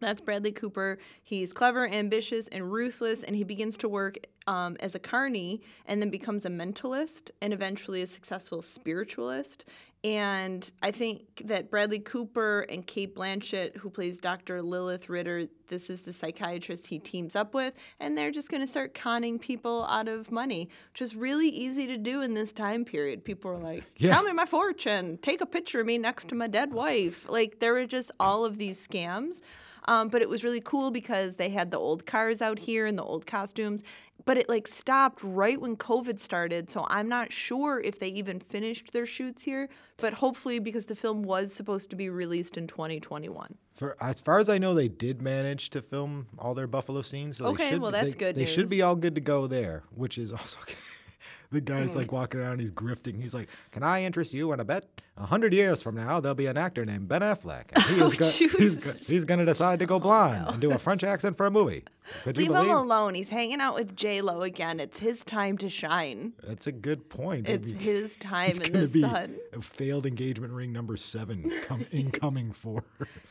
That's 0.00 0.20
Bradley 0.20 0.52
Cooper. 0.52 0.98
He's 1.22 1.52
clever, 1.52 1.86
ambitious, 1.86 2.48
and 2.48 2.72
ruthless, 2.72 3.22
and 3.22 3.36
he 3.36 3.44
begins 3.44 3.76
to 3.78 3.88
work 3.88 4.16
um, 4.46 4.76
as 4.80 4.94
a 4.94 4.98
carny 4.98 5.60
and 5.86 6.00
then 6.00 6.10
becomes 6.10 6.46
a 6.46 6.48
mentalist 6.48 7.30
and 7.42 7.52
eventually 7.52 8.02
a 8.02 8.06
successful 8.06 8.62
spiritualist. 8.62 9.66
And 10.02 10.70
I 10.82 10.92
think 10.92 11.42
that 11.44 11.70
Bradley 11.70 11.98
Cooper 11.98 12.60
and 12.70 12.86
Cate 12.86 13.14
Blanchett, 13.14 13.76
who 13.76 13.90
plays 13.90 14.18
Dr. 14.18 14.62
Lilith 14.62 15.10
Ritter, 15.10 15.46
this 15.68 15.90
is 15.90 16.00
the 16.00 16.12
psychiatrist 16.14 16.86
he 16.86 16.98
teams 16.98 17.36
up 17.36 17.52
with, 17.52 17.74
and 18.00 18.16
they're 18.16 18.30
just 18.30 18.48
going 18.48 18.62
to 18.62 18.66
start 18.66 18.94
conning 18.94 19.38
people 19.38 19.84
out 19.84 20.08
of 20.08 20.32
money, 20.32 20.70
which 20.94 21.02
is 21.02 21.14
really 21.14 21.50
easy 21.50 21.86
to 21.86 21.98
do 21.98 22.22
in 22.22 22.32
this 22.32 22.50
time 22.54 22.86
period. 22.86 23.26
People 23.26 23.50
are 23.50 23.58
like, 23.58 23.84
Yeah. 23.98 24.14
"Tell 24.14 24.22
me 24.22 24.32
my 24.32 24.46
fortune. 24.46 25.18
Take 25.18 25.42
a 25.42 25.46
picture 25.46 25.80
of 25.80 25.86
me 25.86 25.98
next 25.98 26.28
to 26.30 26.34
my 26.34 26.46
dead 26.46 26.72
wife." 26.72 27.28
Like 27.28 27.58
there 27.60 27.74
were 27.74 27.84
just 27.86 28.10
all 28.18 28.46
of 28.46 28.56
these 28.56 28.84
scams. 28.88 29.42
Um, 29.86 30.08
but 30.08 30.22
it 30.22 30.28
was 30.28 30.44
really 30.44 30.60
cool 30.60 30.90
because 30.90 31.36
they 31.36 31.48
had 31.48 31.70
the 31.70 31.78
old 31.78 32.06
cars 32.06 32.42
out 32.42 32.58
here 32.58 32.86
and 32.86 32.98
the 32.98 33.02
old 33.02 33.26
costumes. 33.26 33.82
But 34.26 34.36
it 34.36 34.48
like 34.48 34.68
stopped 34.68 35.20
right 35.22 35.58
when 35.60 35.76
COVID 35.76 36.18
started. 36.18 36.68
So 36.68 36.86
I'm 36.88 37.08
not 37.08 37.32
sure 37.32 37.80
if 37.80 37.98
they 37.98 38.08
even 38.08 38.38
finished 38.38 38.92
their 38.92 39.06
shoots 39.06 39.42
here. 39.42 39.68
But 39.96 40.12
hopefully, 40.12 40.58
because 40.58 40.86
the 40.86 40.94
film 40.94 41.22
was 41.22 41.52
supposed 41.52 41.90
to 41.90 41.96
be 41.96 42.10
released 42.10 42.56
in 42.56 42.66
2021. 42.66 43.54
For, 43.74 43.96
as 44.00 44.20
far 44.20 44.38
as 44.38 44.50
I 44.50 44.58
know, 44.58 44.74
they 44.74 44.88
did 44.88 45.22
manage 45.22 45.70
to 45.70 45.80
film 45.80 46.26
all 46.38 46.54
their 46.54 46.66
Buffalo 46.66 47.02
scenes. 47.02 47.38
So 47.38 47.46
Okay, 47.46 47.70
should, 47.70 47.80
well, 47.80 47.90
that's 47.90 48.14
they, 48.14 48.18
good 48.18 48.34
They 48.34 48.46
should 48.46 48.68
be 48.68 48.82
all 48.82 48.96
good 48.96 49.14
to 49.14 49.20
go 49.20 49.46
there, 49.46 49.84
which 49.94 50.18
is 50.18 50.32
also. 50.32 50.58
the 51.50 51.60
guy's 51.60 51.96
like 51.96 52.12
walking 52.12 52.40
around, 52.40 52.60
he's 52.60 52.70
grifting. 52.70 53.20
He's 53.20 53.34
like, 53.34 53.48
"Can 53.72 53.82
I 53.82 54.04
interest 54.04 54.32
you 54.32 54.52
in 54.52 54.60
a 54.60 54.64
bet? 54.64 54.86
A 55.20 55.26
hundred 55.26 55.52
years 55.52 55.82
from 55.82 55.96
now, 55.96 56.18
there'll 56.18 56.34
be 56.34 56.46
an 56.46 56.56
actor 56.56 56.86
named 56.86 57.06
Ben 57.06 57.20
Affleck, 57.20 57.64
and 57.74 57.84
he 57.84 58.00
Oh, 58.02 58.08
go- 58.10 58.24
he's, 58.26 58.82
go- 58.82 59.04
he's 59.06 59.24
going 59.26 59.38
to 59.40 59.44
decide 59.44 59.78
to 59.80 59.86
go 59.86 59.96
oh, 59.96 60.00
blonde 60.00 60.46
and 60.48 60.60
do 60.62 60.70
a 60.70 60.78
French 60.78 61.04
accent 61.12 61.36
for 61.36 61.44
a 61.46 61.50
movie." 61.50 61.84
Could 62.24 62.38
you 62.38 62.50
Leave 62.50 62.64
him 62.66 62.70
alone. 62.74 63.14
He's 63.14 63.28
hanging 63.28 63.60
out 63.60 63.74
with 63.76 63.94
J 63.94 64.20
Lo 64.20 64.40
again. 64.42 64.80
It's 64.80 64.98
his 64.98 65.22
time 65.22 65.56
to 65.58 65.68
shine. 65.68 66.32
That's 66.42 66.66
a 66.66 66.72
good 66.72 67.08
point. 67.08 67.48
It's 67.48 67.70
Maybe 67.70 67.84
his 67.84 68.16
time 68.16 68.50
in 68.62 68.72
the 68.72 68.88
sun. 68.88 69.36
failed 69.60 70.06
engagement 70.06 70.52
ring 70.52 70.72
number 70.72 70.96
seven 70.96 71.52
come, 71.66 71.86
incoming 71.92 72.52
for. 72.52 72.82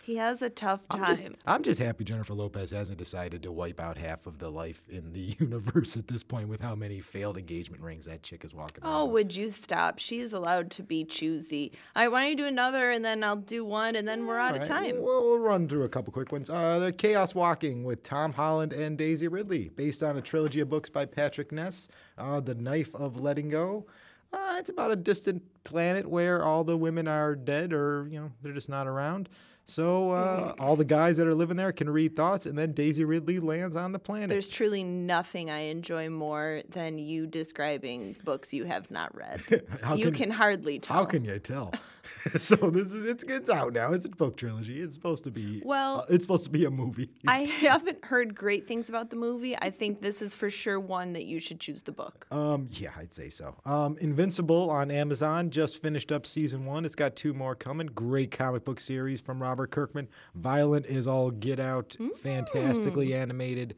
He 0.04 0.16
has 0.16 0.42
a 0.42 0.50
tough 0.50 0.82
I'm 0.92 1.00
time. 1.00 1.16
just, 1.16 1.24
I'm 1.46 1.64
just 1.64 1.80
happy 1.82 2.06
Jennifer 2.06 2.34
Lopez 2.34 2.70
hasn't 2.70 2.98
decided 3.00 3.44
to 3.44 3.52
wipe 3.52 3.82
out 3.82 3.98
half 3.98 4.28
of 4.28 4.38
the 4.40 4.50
life 4.50 4.82
in 4.88 5.12
the 5.12 5.36
universe 5.40 5.98
at 5.98 6.08
this 6.08 6.24
point 6.24 6.48
with 6.48 6.62
how 6.62 6.76
many 6.76 7.02
failed 7.02 7.38
engagement 7.38 7.82
rings 7.84 8.06
that 8.06 8.24
chick 8.24 8.46
is 8.46 8.54
walking 8.54 8.84
Oh, 8.86 9.02
around. 9.04 9.12
would 9.12 9.36
you 9.36 9.50
stop? 9.52 10.00
She's 10.00 10.32
allowed 10.32 10.72
to 10.72 10.84
be 10.84 11.04
choosy. 11.04 11.74
I 11.96 12.08
why 12.08 12.22
don't 12.22 12.32
you 12.32 12.38
do 12.38 12.46
another 12.46 12.92
and 12.92 13.04
then 13.04 13.24
I'll 13.24 13.36
do 13.36 13.66
one 13.66 13.96
and 13.96 14.08
then 14.08 14.26
we're 14.26 14.40
out 14.40 14.56
of 14.56 14.68
time. 14.68 15.02
We'll, 15.02 15.24
we'll 15.24 15.40
run 15.40 15.68
through 15.68 15.84
a 15.84 15.90
couple 15.90 16.14
quick 16.14 16.32
ones. 16.32 16.50
Uh, 16.50 16.80
the 16.80 16.92
Chaos 16.92 17.36
Walking 17.36 17.84
with 17.84 18.04
Tom 18.04 18.34
Holland 18.34 18.74
and 18.74 18.98
Daisy 18.98 19.28
Ridley, 19.28 19.70
based 19.70 20.04
on 20.04 20.18
a 20.18 20.22
trilogy 20.22 20.60
of 20.60 20.70
books 20.70 20.90
by 20.90 21.06
Patrick 21.06 21.52
Ness. 21.52 21.88
Uh, 22.18 22.40
the 22.40 22.56
Knife 22.56 22.94
of 22.96 23.20
Letting 23.20 23.50
Go. 23.50 23.86
Uh, 24.32 24.58
it's 24.60 24.70
about 24.70 24.92
a 24.92 24.96
distant 24.96 25.42
planet 25.64 26.08
where 26.08 26.44
all 26.44 26.64
the 26.64 26.78
women 26.78 27.08
are 27.08 27.36
dead 27.36 27.74
or, 27.74 28.08
you 28.12 28.20
know, 28.20 28.32
they're 28.42 28.54
just 28.54 28.70
not 28.70 28.88
around. 28.88 29.30
So 29.70 30.12
uh, 30.12 30.54
all 30.60 30.76
the 30.76 30.84
guys 30.86 31.18
that 31.18 31.28
are 31.28 31.36
living 31.36 31.56
there 31.58 31.72
can 31.72 31.90
read 31.90 32.16
thoughts, 32.16 32.46
and 32.46 32.58
then 32.58 32.72
Daisy 32.72 33.04
Ridley 33.04 33.40
lands 33.40 33.76
on 33.76 33.92
the 33.92 34.00
planet. 34.00 34.30
There's 34.30 34.48
truly 34.48 34.84
nothing 34.84 35.50
I 35.52 35.60
enjoy 35.60 36.10
more 36.10 36.64
than 36.70 36.98
you 36.98 37.28
describing 37.28 38.16
books 38.24 38.52
you 38.52 38.66
have 38.66 38.90
not 38.90 39.16
read. 39.16 39.42
You 39.96 40.06
can- 40.06 40.14
can, 40.16 40.32
hardly 40.32 40.80
tell. 40.80 40.98
How 40.98 41.06
can 41.06 41.24
you 41.24 41.40
tell? 41.40 41.74
so 42.40 42.56
this 42.56 42.92
is 42.94 43.06
it's 43.06 43.24
it's 43.24 43.50
out 43.50 43.74
now. 43.74 43.94
It's 43.94 44.06
a 44.06 44.10
book 44.10 44.38
trilogy. 44.38 44.82
It's 44.82 44.94
supposed 44.94 45.24
to 45.24 45.32
be 45.32 45.62
Well- 45.64 46.02
uh, 46.02 46.06
it's 46.10 46.24
supposed 46.24 46.44
to 46.46 46.50
be 46.50 46.66
a 46.66 46.72
movie. 46.72 47.10
I 47.28 47.40
haven't 47.62 48.04
heard 48.06 48.36
great 48.36 48.68
things 48.68 48.90
about 48.90 49.10
the 49.10 49.16
movie. 49.16 49.58
I 49.58 49.70
think 49.70 50.02
this 50.02 50.22
is 50.22 50.36
for 50.36 50.50
sure 50.50 50.80
one 50.80 51.14
that 51.14 51.26
you 51.26 51.40
should 51.40 51.60
choose 51.60 51.84
the 51.84 51.92
book. 51.92 52.28
Um, 52.32 52.68
yeah, 52.72 52.92
I'd 52.98 53.14
say 53.14 53.30
so. 53.30 53.56
Um, 53.66 53.98
Invincible 54.00 54.70
on 54.70 54.92
Amazon 54.92 55.50
just 55.50 55.82
finished 55.82 56.12
up 56.12 56.26
season 56.26 56.66
one. 56.66 56.86
It's 56.86 56.96
got 56.96 57.16
two 57.16 57.34
more 57.34 57.56
coming. 57.56 57.88
Great 57.88 58.32
comic 58.32 58.66
book 58.66 58.80
series 58.80 59.22
from 59.22 59.42
Robert 59.42 59.72
Kirkman. 59.72 60.08
Violent 60.36 60.86
is 60.88 61.08
all 61.08 61.32
get 61.32 61.60
out, 61.60 61.96
Mm. 62.00 62.16
fantastically 62.18 63.14
animated. 63.14 63.76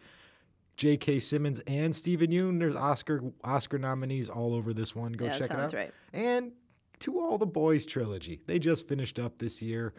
J.K. 0.78 1.20
Simmons 1.20 1.60
and 1.68 1.96
Steven 1.96 2.32
Yeun. 2.32 2.58
There's 2.58 2.76
Oscar 2.76 3.22
Oscar 3.44 3.78
nominees 3.78 4.30
all 4.30 4.56
over 4.56 4.74
this 4.74 4.96
one. 4.96 5.12
Go 5.12 5.26
Yeah, 5.26 5.32
check 5.34 5.42
it 5.42 5.48
sounds 5.52 5.74
out. 5.74 5.78
right. 5.78 5.94
And 6.14 6.54
to 7.02 7.20
all 7.20 7.38
the 7.38 7.46
boys 7.46 7.86
trilogy. 7.86 8.42
They 8.46 8.60
just 8.60 8.88
finished 8.88 9.20
up 9.20 9.38
this 9.38 9.62
year. 9.62 9.94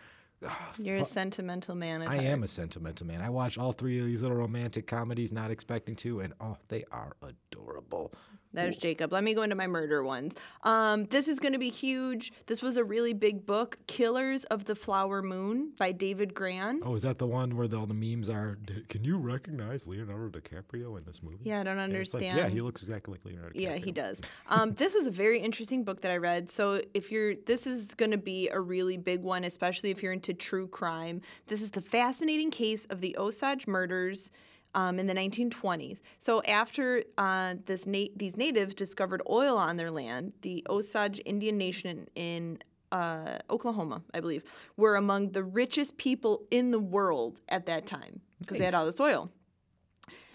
Ah, 0.45 0.73
You're 0.79 0.97
a 0.97 1.05
sentimental 1.05 1.75
man. 1.75 2.03
I 2.03 2.17
heart. 2.17 2.21
am 2.27 2.43
a 2.43 2.49
sentimental 2.49 3.07
man. 3.07 3.21
I 3.21 3.31
watch 3.31 3.59
all 3.59 3.73
three 3.73 4.01
of 4.01 4.07
these 4.07 4.23
little 4.23 4.37
romantic 4.37 4.87
comedies, 4.87 5.33
not 5.33 5.51
expecting 5.51 5.95
to, 5.97 6.21
and 6.21 6.33
oh, 6.41 6.57
they 6.69 6.85
are 6.91 7.13
adorable. 7.23 8.13
There's 8.53 8.77
Jacob. 8.77 9.13
Let 9.13 9.25
me 9.25 9.35
go 9.35 9.43
into 9.43 9.57
my 9.57 9.67
murder 9.67 10.03
ones. 10.05 10.35
Um, 10.63 11.07
this 11.07 11.27
is 11.27 11.39
going 11.39 11.53
to 11.53 11.59
be 11.59 11.71
huge. 11.71 12.33
This 12.47 12.61
was 12.61 12.77
a 12.77 12.85
really 12.85 13.13
big 13.15 13.47
book, 13.47 13.79
Killers 13.87 14.45
of 14.45 14.67
the 14.67 14.75
Flower 14.75 15.23
Moon 15.23 15.73
by 15.79 15.93
David 15.93 16.35
Grann. 16.35 16.81
Oh, 16.85 16.95
is 16.95 17.03
that 17.03 17.19
the 17.19 17.27
one 17.27 17.57
where 17.57 17.67
the, 17.67 17.79
all 17.79 17.87
the 17.87 17.95
memes 17.95 18.29
are? 18.29 18.57
"D- 18.65 18.85
Can 18.89 19.05
you 19.05 19.17
recognize 19.17 19.87
Leonardo 19.87 20.39
DiCaprio 20.39 20.99
in 20.99 21.05
this 21.05 21.23
movie? 21.23 21.39
Yeah, 21.45 21.61
I 21.61 21.63
don't 21.63 21.79
And 21.79 21.95
it's 21.97 22.13
like, 22.13 22.23
understand. 22.23 22.39
yeah, 22.39 22.49
he 22.55 22.61
looks 22.61 22.83
exactly 22.83 23.13
like 23.15 23.25
Leonardo. 23.25 23.59
Yeah, 23.59 23.77
he 23.77 23.91
does. 23.93 24.21
Um, 24.49 24.75
this 24.75 24.95
was 24.95 25.07
a 25.07 25.11
very 25.11 25.39
interesting 25.41 25.83
book 25.85 26.03
that 26.03 26.13
I 26.13 26.19
read. 26.19 26.51
So 26.51 26.81
if 26.95 27.11
you're, 27.11 27.35
this 27.47 27.67
is 27.67 27.95
going 27.95 28.11
to 28.11 28.19
be 28.19 28.49
a 28.51 28.61
really 28.61 28.97
big 28.99 29.23
one, 29.23 29.45
especially 29.45 29.91
if 29.91 30.03
you're 30.03 30.13
into 30.13 30.35
true 30.35 30.67
crime. 30.69 31.23
This 31.47 31.63
is 31.63 31.71
the 31.71 31.81
fascinating 31.81 32.51
case 32.51 32.85
of 32.91 33.01
the 33.01 33.17
Osage 33.19 33.67
murders. 33.67 34.31
Um, 34.75 34.99
in 34.99 35.07
the 35.07 35.13
1920s. 35.13 36.01
So 36.19 36.43
after 36.45 37.05
uh, 37.19 37.57
this 37.67 37.87
na- 37.87 38.07
these 38.17 38.39
natives 38.39 38.73
discovered 38.73 39.21
oil 39.29 39.59
on 39.59 39.77
their 39.77 39.91
land, 39.91 40.33
the 40.41 40.67
Osage 40.71 41.21
Indian 41.27 41.59
Nation 41.59 42.07
in 42.15 42.59
uh, 42.91 43.39
Oklahoma, 43.51 44.03
I 44.15 44.21
believe, 44.21 44.45
were 44.77 44.97
among 44.97 45.33
the 45.33 45.43
richest 45.43 45.97
people 45.97 46.45
in 46.51 46.71
the 46.71 46.79
world 46.79 47.41
at 47.49 47.67
that 47.67 47.87
time 47.87 48.21
because 48.41 48.59
they 48.59 48.65
had 48.65 48.75
all 48.75 48.87
this 48.87 49.01
oil. 49.01 49.31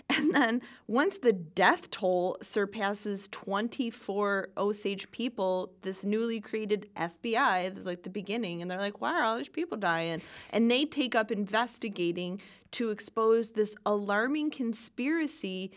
And 0.17 0.33
then 0.33 0.61
once 0.87 1.17
the 1.17 1.33
death 1.33 1.91
toll 1.91 2.37
surpasses 2.41 3.27
24 3.31 4.49
Osage 4.57 5.11
people, 5.11 5.73
this 5.81 6.03
newly 6.03 6.39
created 6.39 6.89
FBI, 6.95 7.85
like 7.85 8.03
the 8.03 8.09
beginning, 8.09 8.61
and 8.61 8.71
they're 8.71 8.79
like, 8.79 9.01
why 9.01 9.13
are 9.13 9.23
all 9.23 9.37
these 9.37 9.49
people 9.49 9.77
dying? 9.77 10.21
And 10.51 10.71
they 10.71 10.85
take 10.85 11.13
up 11.13 11.29
investigating 11.29 12.41
to 12.71 12.89
expose 12.89 13.51
this 13.51 13.75
alarming 13.85 14.51
conspiracy 14.51 15.71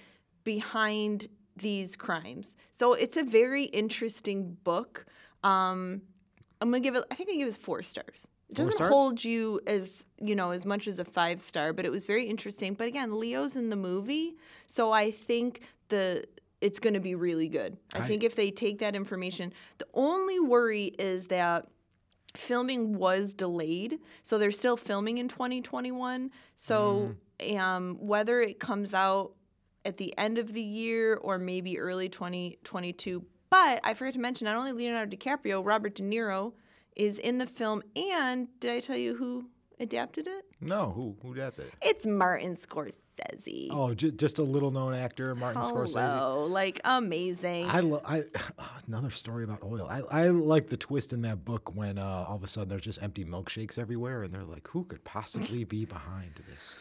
behind 0.44 1.28
these 1.56 1.96
crimes. 1.96 2.56
So 2.70 2.94
it's 2.94 3.16
a 3.16 3.22
very 3.22 3.64
interesting 3.64 4.56
book. 4.64 5.06
Um, 5.44 6.02
I'm 6.60 6.70
gonna 6.70 6.80
give 6.80 6.96
it. 6.96 7.04
I 7.10 7.14
think 7.14 7.30
I 7.30 7.34
give 7.34 7.48
it 7.48 7.56
four 7.56 7.82
stars. 7.82 8.26
It 8.50 8.54
doesn't 8.56 8.78
hold 8.92 9.24
you 9.24 9.60
as 9.66 10.04
you 10.20 10.34
know 10.34 10.50
as 10.50 10.64
much 10.66 10.88
as 10.88 10.98
a 10.98 11.04
five 11.04 11.40
star, 11.40 11.72
but 11.72 11.84
it 11.84 11.90
was 11.90 12.04
very 12.06 12.26
interesting. 12.28 12.74
But 12.74 12.88
again, 12.88 13.18
Leo's 13.18 13.56
in 13.56 13.70
the 13.70 13.76
movie, 13.76 14.36
so 14.66 14.92
I 14.92 15.10
think 15.10 15.60
the 15.88 16.24
it's 16.60 16.78
going 16.78 16.94
to 16.94 17.00
be 17.00 17.14
really 17.14 17.48
good. 17.48 17.76
I, 17.94 18.00
I- 18.00 18.02
think 18.02 18.22
if 18.24 18.34
they 18.36 18.50
take 18.50 18.78
that 18.80 18.94
information, 18.96 19.52
the 19.78 19.86
only 19.94 20.40
worry 20.40 20.86
is 20.98 21.26
that 21.26 21.68
filming 22.36 22.94
was 22.96 23.34
delayed, 23.34 23.98
so 24.22 24.36
they're 24.38 24.50
still 24.52 24.76
filming 24.76 25.18
in 25.18 25.28
2021. 25.28 26.30
So 26.56 27.14
um, 27.56 27.96
whether 28.00 28.40
it 28.40 28.60
comes 28.60 28.92
out 28.94 29.32
at 29.84 29.96
the 29.96 30.16
end 30.18 30.38
of 30.38 30.52
the 30.52 30.62
year 30.62 31.14
or 31.16 31.38
maybe 31.38 31.78
early 31.78 32.08
2022. 32.08 33.24
But 33.48 33.80
I 33.82 33.94
forgot 33.94 34.12
to 34.14 34.20
mention 34.20 34.44
not 34.44 34.56
only 34.56 34.72
Leonardo 34.72 35.16
DiCaprio, 35.16 35.64
Robert 35.64 35.94
De 35.94 36.02
Niro 36.02 36.52
is 37.00 37.18
in 37.18 37.38
the 37.38 37.46
film, 37.46 37.82
and 37.96 38.46
did 38.60 38.70
I 38.72 38.80
tell 38.80 38.96
you 38.96 39.16
who 39.16 39.46
adapted 39.80 40.26
it? 40.26 40.44
No, 40.60 40.92
who 40.94 41.16
who 41.22 41.34
that? 41.36 41.56
Be? 41.56 41.62
It's 41.80 42.04
Martin 42.04 42.56
Scorsese. 42.56 43.68
Oh, 43.70 43.94
j- 43.94 44.10
just 44.10 44.38
a 44.38 44.42
little 44.42 44.70
known 44.70 44.92
actor, 44.92 45.34
Martin 45.34 45.62
Scorsese. 45.62 45.94
Hello, 45.94 46.44
like 46.44 46.78
amazing. 46.84 47.64
I, 47.64 47.80
lo- 47.80 48.02
I 48.04 48.24
another 48.86 49.08
story 49.08 49.44
about 49.44 49.62
oil. 49.62 49.86
I, 49.88 50.02
I 50.24 50.28
like 50.28 50.68
the 50.68 50.76
twist 50.76 51.14
in 51.14 51.22
that 51.22 51.42
book 51.42 51.74
when 51.74 51.96
uh, 51.96 52.26
all 52.28 52.36
of 52.36 52.44
a 52.44 52.48
sudden 52.48 52.68
there's 52.68 52.82
just 52.82 53.02
empty 53.02 53.24
milkshakes 53.24 53.78
everywhere, 53.78 54.22
and 54.22 54.34
they're 54.34 54.44
like, 54.44 54.68
"Who 54.68 54.84
could 54.84 55.02
possibly 55.04 55.64
be 55.64 55.86
behind 55.86 56.32
this?" 56.50 56.76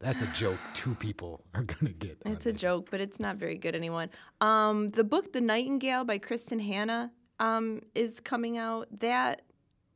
That's 0.00 0.22
a 0.22 0.26
joke. 0.34 0.58
Two 0.74 0.96
people 0.96 1.44
are 1.54 1.62
gonna 1.62 1.92
get. 1.92 2.18
It's 2.26 2.46
a 2.46 2.52
this. 2.52 2.60
joke, 2.60 2.88
but 2.90 3.00
it's 3.00 3.20
not 3.20 3.36
very 3.36 3.58
good, 3.58 3.76
anyone. 3.76 4.10
Um, 4.40 4.88
the 4.88 5.04
book 5.04 5.32
The 5.32 5.40
Nightingale 5.40 6.04
by 6.04 6.18
Kristin 6.18 6.60
Hannah 6.60 7.12
um, 7.40 7.82
is 7.94 8.20
coming 8.20 8.58
out. 8.58 8.88
That 9.00 9.42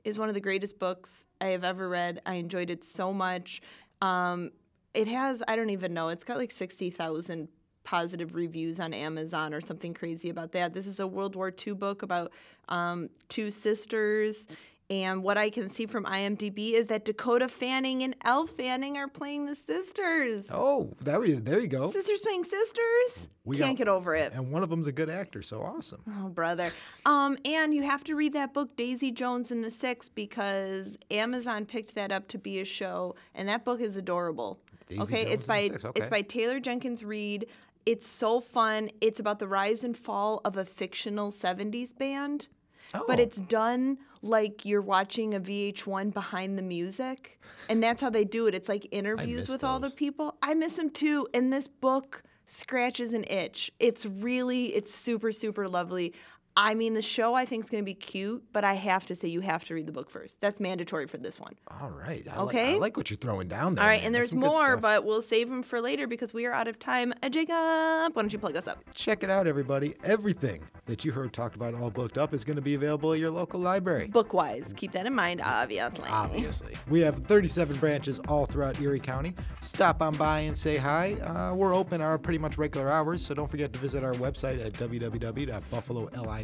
is 0.05 0.19
one 0.19 0.29
of 0.29 0.35
the 0.35 0.41
greatest 0.41 0.79
books 0.79 1.25
I 1.41 1.47
have 1.47 1.65
ever 1.65 1.89
read. 1.89 2.21
I 2.27 2.35
enjoyed 2.35 2.71
it 2.71 2.85
so 2.85 3.13
much. 3.13 3.63
Um, 4.03 4.51
it 4.95 5.09
has, 5.09 5.43
I 5.47 5.57
don't 5.57 5.71
even 5.71 5.95
know, 5.95 6.09
it's 6.09 6.25
got 6.25 6.37
like 6.37 6.51
60,000 6.51 7.49
positive 7.85 8.35
reviews 8.35 8.79
on 8.79 8.93
Amazon 8.93 9.55
or 9.55 9.61
something 9.61 9.95
crazy 9.95 10.29
about 10.29 10.53
that. 10.53 10.75
This 10.75 10.87
is 10.87 11.01
a 11.01 11.07
World 11.07 11.35
War 11.35 11.53
II 11.67 11.75
book 11.75 12.03
about 12.03 12.33
um, 12.69 13.09
two 13.29 13.51
sisters. 13.51 14.47
And 14.91 15.23
what 15.23 15.39
I 15.39 15.51
can 15.51 15.71
see 15.71 15.87
from 15.87 16.05
IMDb 16.05 16.73
is 16.73 16.89
that 16.89 17.05
Dakota 17.05 17.49
Fanning 17.49 18.03
and 18.03 18.17
Elle 18.25 18.47
Fanning 18.47 18.97
are 18.97 19.07
playing 19.07 19.47
the 19.47 19.55
sisters. 19.55 20.47
Oh, 20.51 20.93
there 21.01 21.25
you 21.25 21.39
there 21.39 21.61
you 21.61 21.69
go. 21.69 21.93
Sisters 21.93 22.21
playing 22.21 22.43
sisters? 22.43 23.29
We 23.45 23.57
Can't 23.57 23.71
got- 23.71 23.79
get 23.79 23.89
over 23.89 24.17
it. 24.17 24.33
And 24.35 24.51
one 24.51 24.65
of 24.65 24.69
them's 24.69 24.89
a 24.89 24.93
good 24.93 25.09
actor, 25.09 25.43
so 25.43 25.63
awesome. 25.63 26.03
Oh, 26.19 26.29
brother. 26.29 26.73
Um, 27.07 27.39
and 27.45 27.73
you 27.73 27.85
have 27.85 28.03
to 28.05 28.17
read 28.17 28.33
that 28.33 28.53
book, 28.53 28.77
Daisy 28.77 29.13
Jones 29.13 29.53
and 29.53 29.63
the 29.63 29.71
Six, 29.71 30.09
because 30.09 30.99
Amazon 31.11 31.67
picked 31.67 31.95
that 31.95 32.11
up 32.11 32.27
to 32.29 32.39
be 32.39 32.59
a 32.59 32.65
show, 32.65 33.15
and 33.35 33.49
that 33.49 33.65
book 33.65 33.81
is 33.81 33.97
adorable. 33.97 34.59
Daisy 34.89 35.03
okay, 35.03 35.23
Jones 35.23 35.31
it's 35.35 35.45
by 35.45 35.69
Six, 35.69 35.85
it's 35.95 36.09
by 36.09 36.23
Taylor 36.23 36.59
Jenkins 36.59 37.05
Reid. 37.05 37.47
It's 37.87 38.07
so 38.09 38.41
fun. 38.41 38.91
It's 39.01 39.21
about 39.21 39.39
the 39.39 39.47
rise 39.49 39.85
and 39.85 39.97
fall 39.97 40.41
of 40.45 40.57
a 40.57 40.65
fictional 40.65 41.31
'70s 41.31 41.93
band, 41.97 42.49
but 42.93 43.19
Oh. 43.21 43.23
it's 43.23 43.39
done 43.39 43.99
like 44.23 44.65
you're 44.65 44.83
watching 44.83 45.35
a 45.35 45.41
VH1 45.41 46.13
behind 46.13 46.59
the 46.59 46.63
music, 46.63 47.41
and 47.69 47.83
that's 47.83 48.03
how 48.03 48.11
they 48.11 48.25
do 48.25 48.47
it. 48.47 48.55
It's 48.55 48.69
like 48.69 48.87
interviews 48.91 49.49
with 49.49 49.65
all 49.65 49.79
the 49.81 49.91
people. 49.91 50.37
I 50.43 50.55
miss 50.55 50.75
them 50.75 50.91
too. 50.91 51.27
And 51.35 51.53
this 51.53 51.69
book 51.69 52.23
scratches 52.47 53.13
an 53.13 53.25
itch. 53.31 53.71
It's 53.79 54.05
really, 54.05 54.67
it's 54.75 54.93
super, 54.93 55.31
super 55.33 55.69
lovely. 55.69 56.13
I 56.57 56.75
mean, 56.75 56.95
the 56.95 57.03
show 57.03 57.35
I 57.35 57.45
think 57.45 57.65
is 57.65 57.71
going 57.71 57.83
to 57.83 57.87
be 57.87 57.95
cute, 57.95 58.43
but 58.53 58.65
I 58.65 58.75
have 58.75 59.07
to 59.07 59.15
say 59.15 59.29
you 59.29 59.41
have 59.41 59.65
to 59.65 59.75
read 59.75 59.87
the 59.87 59.93
book 59.93 60.11
first. 60.11 60.41
That's 60.41 60.59
mandatory 60.59 61.07
for 61.07 61.17
this 61.17 61.41
one. 61.41 61.55
All 61.81 61.91
right. 61.91 62.27
I 62.31 62.39
Okay. 62.41 62.67
Like, 62.73 62.77
I 62.77 62.79
like 62.79 62.97
what 62.97 63.11
you're 63.11 63.17
throwing 63.17 63.49
down 63.49 63.77
there. 63.77 63.85
All 63.85 63.89
right, 63.89 64.01
man. 64.01 64.07
and 64.07 64.15
That's 64.15 64.33
there's 64.33 64.41
more, 64.41 64.77
but 64.77 65.05
we'll 65.05 65.23
save 65.23 65.49
them 65.49 65.63
for 65.63 65.81
later 65.81 66.07
because 66.07 66.35
we 66.35 66.47
are 66.47 66.53
out 66.53 66.67
of 66.69 66.79
time. 66.79 67.15
Uh, 67.23 67.29
Jacob, 67.29 67.55
why 67.55 68.11
don't 68.15 68.33
you 68.33 68.39
plug 68.39 68.57
us 68.57 68.67
up? 68.67 68.83
check 68.95 69.23
it 69.23 69.31
out, 69.31 69.47
everybody. 69.47 69.95
Everything 70.05 70.63
that 70.87 71.05
you 71.05 71.13
heard 71.13 71.33
talked 71.33 71.55
about 71.55 71.75
all 71.75 71.91
booked 71.91 72.19
up 72.19 72.35
is 72.35 72.45
going 72.45 72.57
to 72.57 72.63
be 72.63 72.75
available 72.75 73.13
at 73.13 73.19
your 73.21 73.31
local 73.31 73.61
library. 73.61 74.09
Book 74.09 74.35
wise, 74.35 74.75
keep 74.77 74.93
that 74.93 75.07
in 75.07 75.15
mind, 75.15 75.41
obviously. 75.43 76.09
Obviously. 76.09 76.75
We 76.89 77.01
have 77.01 77.25
37 77.27 77.77
branches 77.79 78.19
all 78.29 78.47
throughout 78.47 78.81
Erie 78.81 79.01
County. 79.01 79.35
Stop 79.61 80.03
on 80.03 80.17
by 80.17 80.41
and 80.41 80.57
say 80.57 80.77
hi. 80.77 81.15
Uh, 81.15 81.55
we're 81.55 81.75
open 81.75 82.01
our 82.01 82.19
pretty 82.19 82.39
much 82.39 82.59
regular 82.59 82.91
hours, 82.91 83.25
so 83.25 83.35
don't 83.35 83.51
forget 83.51 83.73
to 83.73 83.79
visit 83.79 84.03
our 84.03 84.15
website 84.15 84.65
at 84.65 84.75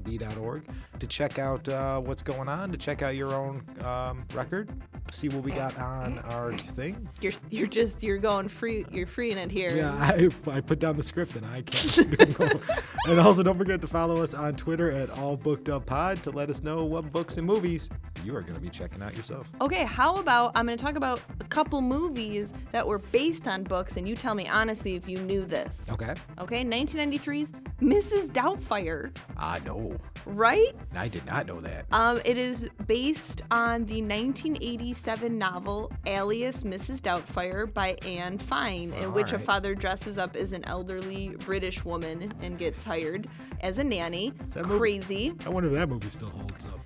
www.buffalolib.org 0.01 0.65
to 0.99 1.07
check 1.07 1.39
out 1.39 1.69
uh, 1.69 2.01
what's 2.01 2.23
going 2.23 2.49
on, 2.49 2.71
to 2.73 2.79
check 2.79 3.03
out 3.03 3.17
your 3.17 3.35
own 3.35 3.63
um, 3.85 4.25
record, 4.35 4.71
see 5.13 5.29
what 5.29 5.43
we 5.43 5.51
got 5.53 5.77
on 5.79 6.19
our 6.31 6.53
thing. 6.57 7.09
You're 7.21 7.33
you're 7.51 7.67
just 7.67 8.03
you're 8.03 8.19
going 8.19 8.49
free. 8.49 8.87
You're 8.91 9.07
freeing 9.07 9.39
it 9.39 9.51
here. 9.51 9.75
Yeah, 9.77 9.95
I, 9.95 10.29
I 10.51 10.61
put 10.61 10.79
down 10.79 10.97
the 10.97 11.03
script 11.03 11.37
and 11.37 11.47
I 11.47 11.63
can't. 11.63 12.41
and 13.09 13.21
also, 13.21 13.43
don't 13.43 13.59
forget 13.59 13.81
to 13.81 13.87
follow 13.87 14.23
us 14.23 14.35
on 14.35 14.57
Twitter 14.57 14.91
at 14.91 15.11
All 15.19 15.37
Booked 15.37 15.69
Up 15.69 15.87
Pod 15.87 16.23
to 16.23 16.31
let 16.31 16.51
us 16.51 16.63
know 16.63 16.85
what 16.85 17.13
books 17.13 17.37
and 17.37 17.47
movies 17.47 17.91
you 18.25 18.35
are 18.35 18.43
going 18.43 18.55
to 18.55 18.61
be 18.61 18.71
checking 18.71 19.03
out 19.03 19.17
yourself. 19.17 19.47
Okay, 19.61 19.85
how 19.85 20.17
about 20.17 20.53
I'm 20.55 20.67
going 20.67 20.77
to 20.77 20.83
talk 20.85 20.97
about 20.97 21.21
a 21.41 21.45
couple 21.45 21.81
movies 21.81 22.53
that 22.73 22.87
were 22.87 22.99
based 22.99 23.47
on 23.47 23.63
books, 23.63 23.97
and 23.97 24.09
you 24.09 24.17
tell 24.17 24.35
me 24.35 24.49
honestly 24.49 24.95
if 24.97 25.09
you 25.09 25.19
knew 25.19 25.45
this. 25.45 25.81
Okay. 25.91 26.15
Okay, 26.41 26.65
1993's 26.65 27.53
Mrs. 27.81 28.31
Doubtfire, 28.31 29.15
I 29.37 29.59
know. 29.61 29.86
Right? 30.25 30.73
I 30.95 31.09
did 31.09 31.25
not 31.27 31.47
know 31.47 31.61
that. 31.61 31.87
Um, 31.93 32.21
it 32.25 32.39
is 32.39 32.67
based 32.87 33.43
on 33.51 33.85
the 33.87 34.03
1987 34.03 35.39
novel 35.39 35.91
Alias 36.07 36.63
Mrs. 36.63 37.01
Doubtfire 37.01 37.73
by 37.73 37.97
Anne 38.07 38.39
Fine, 38.39 38.93
in 38.95 39.13
which 39.13 39.33
a 39.33 39.39
father 39.39 39.75
dresses 39.75 40.19
up 40.19 40.37
as 40.37 40.53
an 40.53 40.65
elderly 40.65 41.31
British 41.41 41.85
woman 41.85 42.33
and 42.41 42.59
gets 42.59 42.83
hired 42.85 43.27
as 43.61 43.79
a 43.79 43.85
nanny. 43.85 44.33
that 44.51 44.67
movie- 44.67 44.79
Crazy. 44.79 45.33
I 45.45 45.49
wonder 45.49 45.69
if 45.69 45.75
that 45.75 45.89
movie 45.89 46.09
still 46.09 46.31
holds 46.31 46.65
up. 46.67 46.81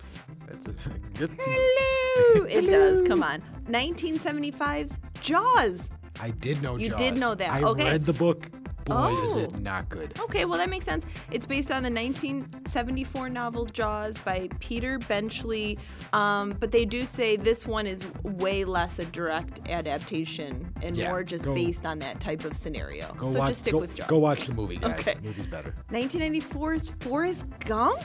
That's 0.46 0.66
a 0.66 0.72
good. 1.18 1.30
Hello! 1.40 2.44
It 2.46 2.62
does. 2.68 3.02
Come 3.02 3.22
on. 3.22 3.42
1975's 3.68 4.98
Jaws. 5.20 5.82
I 6.20 6.30
did 6.30 6.60
know. 6.62 6.76
You 6.76 6.88
Jaws. 6.90 6.98
did 6.98 7.16
know 7.18 7.34
that, 7.34 7.50
I 7.50 7.62
okay. 7.62 7.84
read 7.84 8.04
the 8.04 8.12
book. 8.12 8.48
Boy, 8.90 9.22
is 9.24 9.34
Oh. 9.34 9.38
it 9.38 9.58
not 9.60 9.88
good. 9.88 10.18
Okay, 10.20 10.44
well, 10.44 10.58
that 10.58 10.68
makes 10.68 10.84
sense. 10.84 11.04
It's 11.30 11.46
based 11.46 11.70
on 11.70 11.82
the 11.82 11.90
1974 11.90 13.28
novel 13.28 13.64
Jaws 13.66 14.18
by 14.18 14.48
Peter 14.60 14.98
Benchley. 14.98 15.78
Um, 16.12 16.54
but 16.58 16.72
they 16.72 16.84
do 16.84 17.06
say 17.06 17.36
this 17.36 17.66
one 17.66 17.86
is 17.86 18.02
way 18.22 18.64
less 18.64 18.98
a 18.98 19.04
direct 19.06 19.68
adaptation 19.68 20.72
and 20.82 20.96
Yeah, 20.96 21.10
more 21.10 21.22
just 21.22 21.44
go- 21.44 21.54
based 21.54 21.86
on 21.86 21.98
that 22.00 22.20
type 22.20 22.44
of 22.44 22.56
scenario. 22.56 23.14
So 23.20 23.26
watch. 23.38 23.48
just 23.48 23.60
stick 23.60 23.72
go, 23.72 23.78
with 23.78 23.94
Jaws. 23.94 24.08
Go 24.08 24.18
watch 24.18 24.46
the 24.46 24.54
movie, 24.54 24.76
guys. 24.76 24.98
Okay. 25.00 25.14
The 25.14 25.22
movie's 25.22 25.46
better. 25.46 25.74
1994's 25.90 26.90
Forrest 27.00 27.46
Gump? 27.60 28.00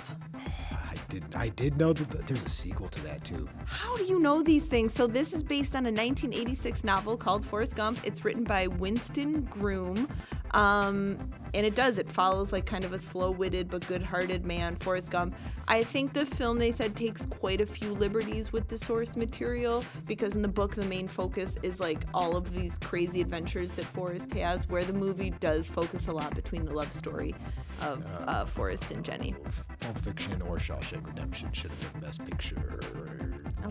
I 0.72 0.96
did. 1.10 1.26
I 1.36 1.50
did 1.50 1.78
know 1.78 1.94
that 1.94 2.28
there's 2.28 2.42
a 2.44 2.50
sequel 2.50 2.88
to 2.90 3.02
that 3.04 3.24
too. 3.24 3.48
How 3.66 3.96
do 3.98 4.04
you 4.06 4.20
know 4.20 4.42
these 4.42 4.64
things? 4.66 4.94
So 4.94 5.08
this 5.08 5.34
is 5.34 5.44
based 5.44 5.76
on 5.76 5.86
a 5.86 5.92
1986 5.92 6.84
novel 6.84 7.16
called 7.18 7.46
Forrest 7.46 7.76
Gump. 7.76 8.00
It's 8.04 8.26
written 8.26 8.44
by 8.44 8.68
Winston 8.68 9.42
Groom. 9.44 10.08
Um, 10.56 11.32
and 11.54 11.66
it 11.66 11.76
does. 11.76 11.98
It 11.98 12.10
follows 12.10 12.52
like 12.52 12.66
kind 12.66 12.84
of 12.84 12.94
a 12.94 13.00
slow-witted 13.00 13.70
but 13.70 13.86
good-hearted 13.88 14.46
man, 14.46 14.76
Forrest 14.78 15.12
Gump. 15.12 15.36
I 15.68 15.84
think 15.84 16.14
the 16.14 16.26
film 16.26 16.58
they 16.60 16.72
said 16.72 16.96
takes 16.96 17.26
quite 17.26 17.62
a 17.62 17.66
few 17.66 17.94
liberties 17.94 18.52
with 18.54 18.68
the 18.68 18.78
source 18.78 19.16
material 19.16 19.84
because 20.06 20.36
in 20.36 20.42
the 20.42 20.48
book 20.48 20.76
the 20.76 20.86
main 20.86 21.08
focus 21.08 21.56
is 21.62 21.80
like 21.80 22.06
all 22.14 22.36
of 22.36 22.54
these 22.54 22.78
crazy 22.80 23.22
adventures 23.22 23.72
that 23.74 23.86
Forrest 23.86 24.34
has, 24.34 24.68
where 24.70 24.84
the 24.84 24.94
movie 24.94 25.32
does 25.42 25.70
focus 25.70 26.08
a 26.08 26.12
lot 26.12 26.34
between 26.36 26.66
the 26.66 26.72
love 26.74 26.92
story 26.94 27.36
of 27.82 28.06
uh, 28.28 28.46
Forrest 28.46 28.92
and 28.92 29.04
Jenny. 29.04 29.36
Pulp 29.82 30.00
Fiction 30.00 30.42
or 30.44 30.58
Shawshank 30.58 31.06
Redemption 31.06 31.52
should 31.52 31.72
have 31.72 31.94
been 31.94 32.02
the 32.02 32.08
Best 32.08 32.26
Picture. 32.26 32.80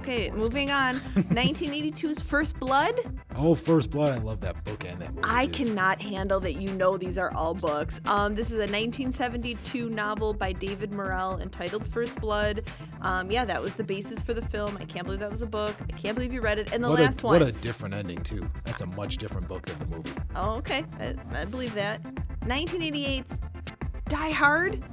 Okay, 0.04 0.30
moving 0.32 0.70
on. 0.70 1.00
1982's 1.16 2.20
First 2.20 2.60
Blood. 2.60 2.94
Oh, 3.36 3.54
First 3.54 3.90
Blood. 3.90 4.12
I 4.12 4.18
love 4.18 4.38
that 4.42 4.62
book 4.66 4.84
and 4.84 5.00
that 5.00 5.14
movie. 5.14 5.26
I 5.26 5.46
dude. 5.46 5.54
cannot 5.54 6.02
handle 6.02 6.40
that 6.40 6.56
you 6.56 6.70
know 6.72 6.98
these 6.98 7.16
are 7.16 7.32
all 7.32 7.54
books. 7.54 8.02
Um, 8.04 8.34
this 8.34 8.48
is 8.48 8.56
a 8.58 8.68
1972 8.68 9.88
novel 9.88 10.34
by 10.34 10.52
David 10.52 10.92
Morrell 10.92 11.40
entitled 11.40 11.88
First 11.88 12.16
Blood. 12.16 12.68
Um, 13.00 13.30
yeah, 13.30 13.46
that 13.46 13.62
was 13.62 13.72
the 13.76 13.82
basis 13.82 14.22
for 14.22 14.34
the 14.34 14.42
film. 14.42 14.76
I 14.78 14.84
can't 14.84 15.06
believe 15.06 15.20
that 15.20 15.32
was 15.32 15.40
a 15.40 15.46
book. 15.46 15.74
I 15.80 15.92
can't 15.96 16.14
believe 16.14 16.34
you 16.34 16.42
read 16.42 16.58
it. 16.58 16.70
And 16.74 16.84
the 16.84 16.90
what 16.90 17.00
last 17.00 17.22
a, 17.22 17.24
one. 17.24 17.40
What 17.40 17.48
a 17.48 17.52
different 17.52 17.94
ending 17.94 18.22
too. 18.22 18.46
That's 18.64 18.82
a 18.82 18.86
much 18.86 19.16
different 19.16 19.48
book 19.48 19.64
than 19.64 19.78
the 19.78 19.96
movie. 19.96 20.12
oh, 20.36 20.56
okay. 20.56 20.84
I, 21.00 21.14
I 21.32 21.46
believe 21.46 21.72
that. 21.76 22.02
1988's 22.42 23.38
Die 24.10 24.30
Hard. 24.32 24.84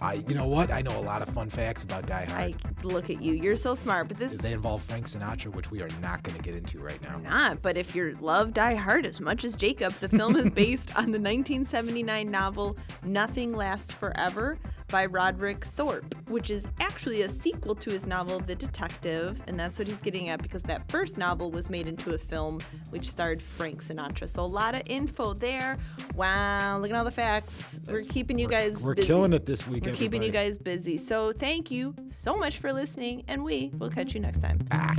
I, 0.00 0.24
you 0.28 0.34
know 0.34 0.46
what? 0.46 0.70
I 0.72 0.82
know 0.82 0.98
a 0.98 1.02
lot 1.02 1.22
of 1.22 1.28
fun 1.30 1.50
facts 1.50 1.82
about 1.82 2.06
Die 2.06 2.24
Hard. 2.24 2.40
I 2.40 2.54
look 2.82 3.10
at 3.10 3.22
you. 3.22 3.34
You're 3.34 3.56
so 3.56 3.74
smart, 3.74 4.08
but 4.08 4.18
this 4.18 4.32
They 4.38 4.52
involve 4.52 4.82
Frank 4.82 5.06
Sinatra, 5.06 5.54
which 5.54 5.70
we 5.70 5.82
are 5.82 5.88
not 6.00 6.22
going 6.22 6.36
to 6.36 6.42
get 6.42 6.54
into 6.54 6.78
right 6.78 7.00
now. 7.02 7.18
not. 7.18 7.62
But 7.62 7.76
if 7.76 7.94
you 7.94 8.16
love 8.20 8.54
Die 8.54 8.74
Hard 8.74 9.06
as 9.06 9.20
much 9.20 9.44
as 9.44 9.56
Jacob, 9.56 9.92
the 10.00 10.08
film 10.08 10.36
is 10.36 10.50
based 10.54 10.90
on 10.96 11.06
the 11.06 11.18
1979 11.18 12.30
novel 12.30 12.76
Nothing 13.04 13.52
Lasts 13.52 13.92
Forever 13.92 14.58
by 14.92 15.06
Roderick 15.06 15.64
Thorp, 15.64 16.14
which 16.28 16.50
is 16.50 16.66
actually 16.78 17.22
a 17.22 17.28
sequel 17.28 17.74
to 17.76 17.90
his 17.90 18.06
novel 18.06 18.40
The 18.40 18.54
Detective, 18.54 19.40
and 19.48 19.58
that's 19.58 19.78
what 19.78 19.88
he's 19.88 20.02
getting 20.02 20.28
at 20.28 20.42
because 20.42 20.62
that 20.64 20.88
first 20.90 21.16
novel 21.16 21.50
was 21.50 21.70
made 21.70 21.88
into 21.88 22.14
a 22.14 22.18
film 22.18 22.60
which 22.90 23.08
starred 23.10 23.40
Frank 23.40 23.82
Sinatra. 23.82 24.28
So 24.28 24.44
a 24.44 24.44
lot 24.44 24.74
of 24.74 24.82
info 24.86 25.32
there. 25.32 25.78
Wow, 26.14 26.78
look 26.78 26.90
at 26.90 26.96
all 26.96 27.04
the 27.06 27.10
facts. 27.10 27.80
We're 27.88 28.02
keeping 28.02 28.38
you 28.38 28.46
guys 28.46 28.84
We're 28.84 28.94
busy. 28.94 29.06
killing 29.06 29.32
it 29.32 29.46
this 29.46 29.66
week. 29.66 29.86
We're 29.86 29.94
keeping 29.94 30.22
you 30.22 30.30
guys 30.30 30.58
busy. 30.58 30.98
So 30.98 31.32
thank 31.32 31.70
you 31.70 31.94
so 32.12 32.36
much 32.36 32.58
for 32.58 32.70
listening, 32.70 33.24
and 33.28 33.42
we 33.42 33.72
will 33.78 33.90
catch 33.90 34.12
you 34.14 34.20
next 34.20 34.40
time. 34.40 34.58
Ah. 34.70 34.94